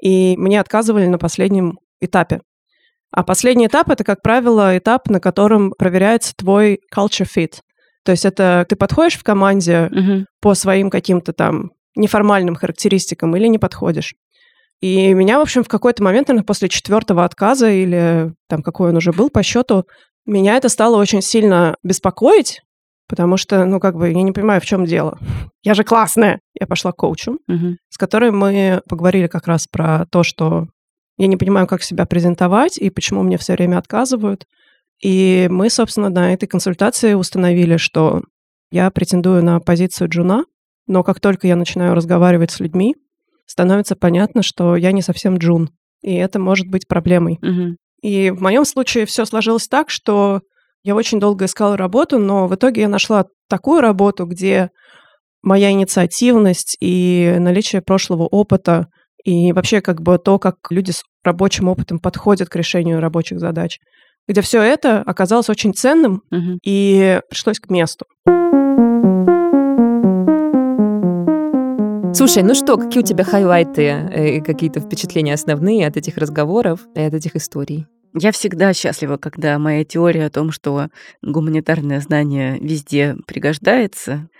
и 0.00 0.36
мне 0.36 0.60
отказывали 0.60 1.06
на 1.06 1.18
последнем 1.18 1.80
этапе. 2.00 2.40
А 3.10 3.24
последний 3.24 3.66
этап— 3.66 3.90
это, 3.90 4.04
как 4.04 4.22
правило, 4.22 4.78
этап, 4.78 5.08
на 5.08 5.18
котором 5.18 5.72
проверяется 5.76 6.34
твой 6.36 6.78
culture 6.94 7.26
fit. 7.26 7.54
То 8.04 8.12
есть 8.12 8.24
это 8.24 8.64
ты 8.68 8.76
подходишь 8.76 9.18
в 9.18 9.24
команде 9.24 9.88
Мгм. 9.90 10.26
по 10.40 10.54
своим 10.54 10.88
каким-то 10.88 11.32
там 11.32 11.72
неформальным 11.96 12.54
характеристикам 12.54 13.34
или 13.34 13.48
не 13.48 13.58
подходишь. 13.58 14.14
И 14.80 15.14
меня, 15.14 15.38
в 15.40 15.42
общем, 15.42 15.64
в 15.64 15.68
какой-то 15.68 16.04
момент, 16.04 16.28
наверное, 16.28 16.46
после 16.46 16.68
четвертого 16.68 17.24
отказа 17.24 17.68
или 17.68 18.32
там 18.48 18.62
какой 18.62 18.90
он 18.90 18.98
уже 18.98 19.10
был 19.12 19.30
по 19.30 19.42
счету, 19.42 19.84
меня 20.26 20.56
это 20.56 20.68
стало 20.68 20.96
очень 20.96 21.22
сильно 21.22 21.74
беспокоить, 21.82 22.60
потому 23.08 23.36
что, 23.36 23.64
ну, 23.64 23.80
как 23.80 23.96
бы, 23.96 24.08
я 24.10 24.22
не 24.22 24.32
понимаю, 24.32 24.60
в 24.60 24.64
чем 24.66 24.84
дело. 24.84 25.18
Я 25.62 25.74
же 25.74 25.84
классная. 25.84 26.40
Я 26.58 26.66
пошла 26.66 26.92
к 26.92 26.96
коучу, 26.96 27.38
Мгм. 27.46 27.78
с 27.88 27.98
которой 27.98 28.30
мы 28.30 28.82
поговорили 28.88 29.26
как 29.26 29.46
раз 29.46 29.66
про 29.66 30.06
то, 30.10 30.22
что 30.22 30.68
я 31.18 31.26
не 31.26 31.36
понимаю, 31.36 31.66
как 31.66 31.82
себя 31.82 32.04
презентовать 32.06 32.78
и 32.78 32.90
почему 32.90 33.22
мне 33.22 33.38
все 33.38 33.54
время 33.54 33.78
отказывают. 33.78 34.46
И 35.02 35.46
мы, 35.50 35.70
собственно, 35.70 36.08
на 36.08 36.32
этой 36.32 36.46
консультации 36.46 37.14
установили, 37.14 37.76
что 37.76 38.22
я 38.70 38.90
претендую 38.90 39.42
на 39.44 39.60
позицию 39.60 40.08
джуна, 40.08 40.44
но 40.86 41.02
как 41.02 41.20
только 41.20 41.46
я 41.46 41.56
начинаю 41.56 41.94
разговаривать 41.94 42.50
с 42.50 42.60
людьми, 42.60 42.94
становится 43.46 43.96
понятно, 43.96 44.42
что 44.42 44.76
я 44.76 44.92
не 44.92 45.02
совсем 45.02 45.36
джун, 45.38 45.70
и 46.02 46.14
это 46.14 46.38
может 46.38 46.66
быть 46.68 46.86
проблемой. 46.88 47.38
Мгм. 47.42 47.76
И 48.02 48.30
в 48.30 48.40
моем 48.42 48.64
случае 48.64 49.06
все 49.06 49.24
сложилось 49.24 49.68
так, 49.68 49.90
что 49.90 50.40
я 50.86 50.94
очень 50.94 51.18
долго 51.18 51.46
искала 51.46 51.76
работу, 51.76 52.18
но 52.20 52.46
в 52.46 52.54
итоге 52.54 52.82
я 52.82 52.88
нашла 52.88 53.26
такую 53.48 53.80
работу, 53.80 54.24
где 54.24 54.70
моя 55.42 55.72
инициативность 55.72 56.76
и 56.80 57.34
наличие 57.40 57.82
прошлого 57.82 58.22
опыта 58.22 58.86
и 59.24 59.50
вообще 59.52 59.80
как 59.80 60.00
бы 60.00 60.16
то, 60.18 60.38
как 60.38 60.54
люди 60.70 60.92
с 60.92 61.02
рабочим 61.24 61.66
опытом 61.68 61.98
подходят 61.98 62.48
к 62.48 62.54
решению 62.54 63.00
рабочих 63.00 63.40
задач, 63.40 63.80
где 64.28 64.40
все 64.42 64.62
это 64.62 65.00
оказалось 65.00 65.48
очень 65.50 65.74
ценным 65.74 66.22
Мгм. 66.30 66.58
и 66.64 67.20
пришлось 67.28 67.58
к 67.58 67.68
месту. 67.68 68.06
Слушай, 72.14 72.44
ну 72.44 72.54
что, 72.54 72.76
какие 72.78 73.02
у 73.02 73.06
тебя 73.06 73.24
хайлайты 73.24 73.82
э, 73.82 74.36
и 74.36 74.40
какие-то 74.40 74.78
впечатления 74.80 75.34
основные 75.34 75.86
от 75.86 75.96
этих 75.96 76.16
разговоров 76.16 76.86
и 76.94 77.00
от 77.00 77.12
этих 77.12 77.34
историй? 77.34 77.86
Я 78.18 78.32
всегда 78.32 78.72
счастлива, 78.72 79.18
когда 79.18 79.58
моя 79.58 79.84
теория 79.84 80.24
о 80.24 80.30
том, 80.30 80.50
что 80.50 80.88
гуманитарное 81.20 82.00
знание 82.00 82.58
везде 82.58 83.14
пригождается, 83.26 84.30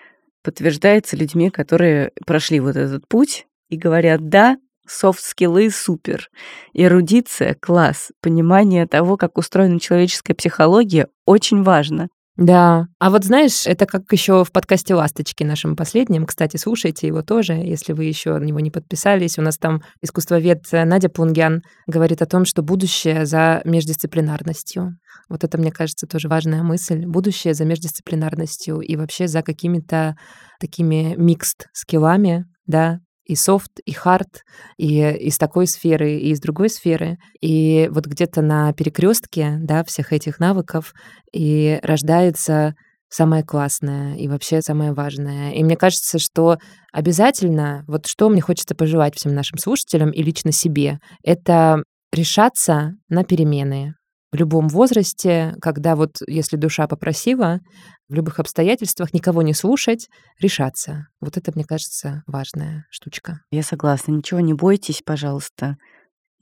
подтверждается 0.42 1.14
людьми, 1.14 1.50
которые 1.50 2.12
прошли 2.24 2.58
вот 2.58 2.76
этот 2.76 3.06
путь 3.06 3.46
и 3.68 3.76
говорят, 3.76 4.30
да, 4.30 4.56
софт-скиллы 4.88 5.68
супер, 5.70 6.30
эрудиция 6.72 7.54
класс, 7.54 8.12
понимание 8.22 8.86
того, 8.86 9.18
как 9.18 9.36
устроена 9.36 9.78
человеческая 9.78 10.34
психология 10.34 11.08
очень 11.26 11.62
важно. 11.62 12.08
Да. 12.36 12.86
А 12.98 13.10
вот 13.10 13.24
знаешь, 13.24 13.66
это 13.66 13.86
как 13.86 14.12
еще 14.12 14.44
в 14.44 14.52
подкасте 14.52 14.94
«Ласточки» 14.94 15.42
нашем 15.42 15.74
последнем. 15.74 16.26
Кстати, 16.26 16.58
слушайте 16.58 17.06
его 17.06 17.22
тоже, 17.22 17.54
если 17.54 17.94
вы 17.94 18.04
еще 18.04 18.36
на 18.36 18.44
него 18.44 18.60
не 18.60 18.70
подписались. 18.70 19.38
У 19.38 19.42
нас 19.42 19.56
там 19.56 19.80
искусствовед 20.02 20.64
Надя 20.70 21.08
Пунгян 21.08 21.62
говорит 21.86 22.20
о 22.20 22.26
том, 22.26 22.44
что 22.44 22.62
будущее 22.62 23.24
за 23.24 23.62
междисциплинарностью. 23.64 24.98
Вот 25.30 25.44
это, 25.44 25.56
мне 25.56 25.72
кажется, 25.72 26.06
тоже 26.06 26.28
важная 26.28 26.62
мысль. 26.62 27.06
Будущее 27.06 27.54
за 27.54 27.64
междисциплинарностью 27.64 28.80
и 28.80 28.96
вообще 28.96 29.28
за 29.28 29.42
какими-то 29.42 30.16
такими 30.60 31.14
микст 31.16 31.68
скиллами, 31.72 32.44
да, 32.66 32.98
и 33.26 33.34
софт, 33.34 33.80
и 33.84 33.92
хард, 33.92 34.44
и 34.78 35.00
из 35.00 35.36
такой 35.36 35.66
сферы, 35.66 36.12
и 36.12 36.30
из 36.30 36.40
другой 36.40 36.70
сферы. 36.70 37.18
И 37.40 37.88
вот 37.92 38.06
где-то 38.06 38.40
на 38.40 38.72
перекрестке 38.72 39.56
да, 39.60 39.84
всех 39.84 40.12
этих 40.12 40.38
навыков 40.38 40.94
и 41.32 41.78
рождается 41.82 42.74
самое 43.08 43.42
классное 43.42 44.16
и 44.16 44.28
вообще 44.28 44.62
самое 44.62 44.92
важное. 44.92 45.52
И 45.52 45.62
мне 45.64 45.76
кажется, 45.76 46.18
что 46.18 46.58
обязательно, 46.92 47.84
вот 47.86 48.06
что 48.06 48.28
мне 48.28 48.40
хочется 48.40 48.74
пожелать 48.74 49.16
всем 49.16 49.34
нашим 49.34 49.58
слушателям 49.58 50.10
и 50.10 50.22
лично 50.22 50.52
себе, 50.52 50.98
это 51.22 51.82
решаться 52.12 52.92
на 53.08 53.24
перемены, 53.24 53.94
в 54.32 54.36
любом 54.36 54.68
возрасте, 54.68 55.54
когда 55.60 55.96
вот 55.96 56.18
если 56.26 56.56
душа 56.56 56.86
попросила, 56.86 57.60
в 58.08 58.14
любых 58.14 58.38
обстоятельствах 58.38 59.12
никого 59.14 59.42
не 59.42 59.54
слушать, 59.54 60.08
решаться. 60.40 61.08
Вот 61.20 61.36
это, 61.36 61.52
мне 61.54 61.64
кажется, 61.64 62.22
важная 62.26 62.86
штучка. 62.90 63.40
Я 63.50 63.62
согласна. 63.62 64.12
Ничего 64.12 64.40
не 64.40 64.54
бойтесь, 64.54 65.02
пожалуйста, 65.04 65.76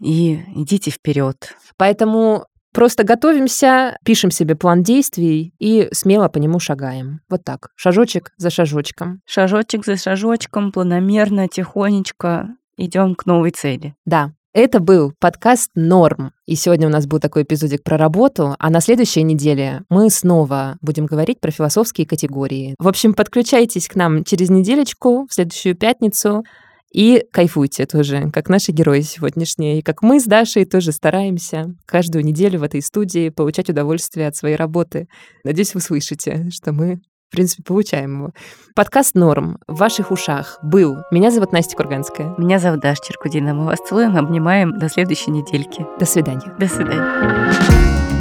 и 0.01 0.41
идите 0.57 0.91
вперед. 0.91 1.55
Поэтому 1.77 2.47
просто 2.73 3.05
готовимся, 3.05 3.97
пишем 4.05 4.31
себе 4.31 4.57
план 4.57 4.83
действий 4.83 5.55
и 5.59 5.89
смело 5.93 6.29
по 6.29 6.39
нему 6.39 6.59
шагаем. 6.59 7.21
Вот 7.29 7.45
так, 7.45 7.69
шажочек 7.77 8.33
за 8.37 8.51
шажочком. 8.51 9.21
Шажочек 9.27 9.85
за 9.85 9.97
шажочком, 9.97 10.73
планомерно, 10.73 11.49
тихонечко 11.49 12.49
идем 12.77 13.15
к 13.15 13.27
новой 13.27 13.53
цели. 13.53 13.95
Да, 14.05 14.33
это 14.55 14.79
был 14.79 15.13
подкаст 15.19 15.71
«Норм». 15.75 16.33
И 16.47 16.55
сегодня 16.55 16.87
у 16.87 16.91
нас 16.91 17.07
был 17.07 17.19
такой 17.19 17.43
эпизодик 17.43 17.83
про 17.83 17.99
работу, 17.99 18.55
а 18.59 18.71
на 18.71 18.81
следующей 18.81 19.25
неделе 19.25 19.83
мы 19.91 20.09
снова 20.11 20.79
будем 20.81 21.07
говорить 21.07 21.41
про 21.41 21.51
философские 21.51 22.07
категории. 22.07 22.77
В 22.79 22.87
общем, 22.87 23.15
подключайтесь 23.15 23.89
к 23.89 23.97
нам 23.97 24.23
через 24.23 24.51
неделечку, 24.51 25.27
в 25.29 25.35
следующую 25.35 25.75
пятницу, 25.75 26.45
и 26.93 27.27
кайфуйте 27.33 27.87
тоже, 27.87 28.31
как 28.33 28.49
наши 28.49 28.71
герои 28.71 29.01
сегодняшние. 29.01 29.81
И 29.81 29.83
как 29.83 30.03
мы 30.03 30.21
с 30.21 30.25
Дашей 30.25 30.65
тоже 30.65 30.93
стараемся 30.93 31.75
каждую 31.85 32.25
неделю 32.25 32.61
в 32.61 32.63
этой 32.63 32.81
студии 32.83 33.31
получать 33.31 33.69
удовольствие 33.69 34.29
от 34.29 34.37
своей 34.37 34.55
работы. 34.55 35.09
Надеюсь, 35.43 35.75
вы 35.75 35.81
слышите, 35.81 36.49
что 36.53 36.73
мы 36.73 37.01
в 37.29 37.33
принципе, 37.33 37.63
получаем 37.63 38.19
его. 38.19 38.31
Подкаст 38.75 39.15
«Норм» 39.15 39.59
в 39.67 39.77
ваших 39.79 40.11
ушах 40.11 40.59
был. 40.63 40.99
Меня 41.11 41.31
зовут 41.31 41.53
Настя 41.53 41.77
Курганская. 41.77 42.35
Меня 42.39 42.59
зовут 42.59 42.81
Даша 42.81 43.03
Черкудина. 43.05 43.55
Мы 43.55 43.67
вас 43.67 43.81
целуем, 43.81 44.17
обнимаем. 44.17 44.79
До 44.79 44.89
следующей 44.89 45.31
недельки. 45.31 45.87
До 45.99 46.07
свидания. 46.07 46.53
До 46.59 46.67
свидания. 46.69 48.14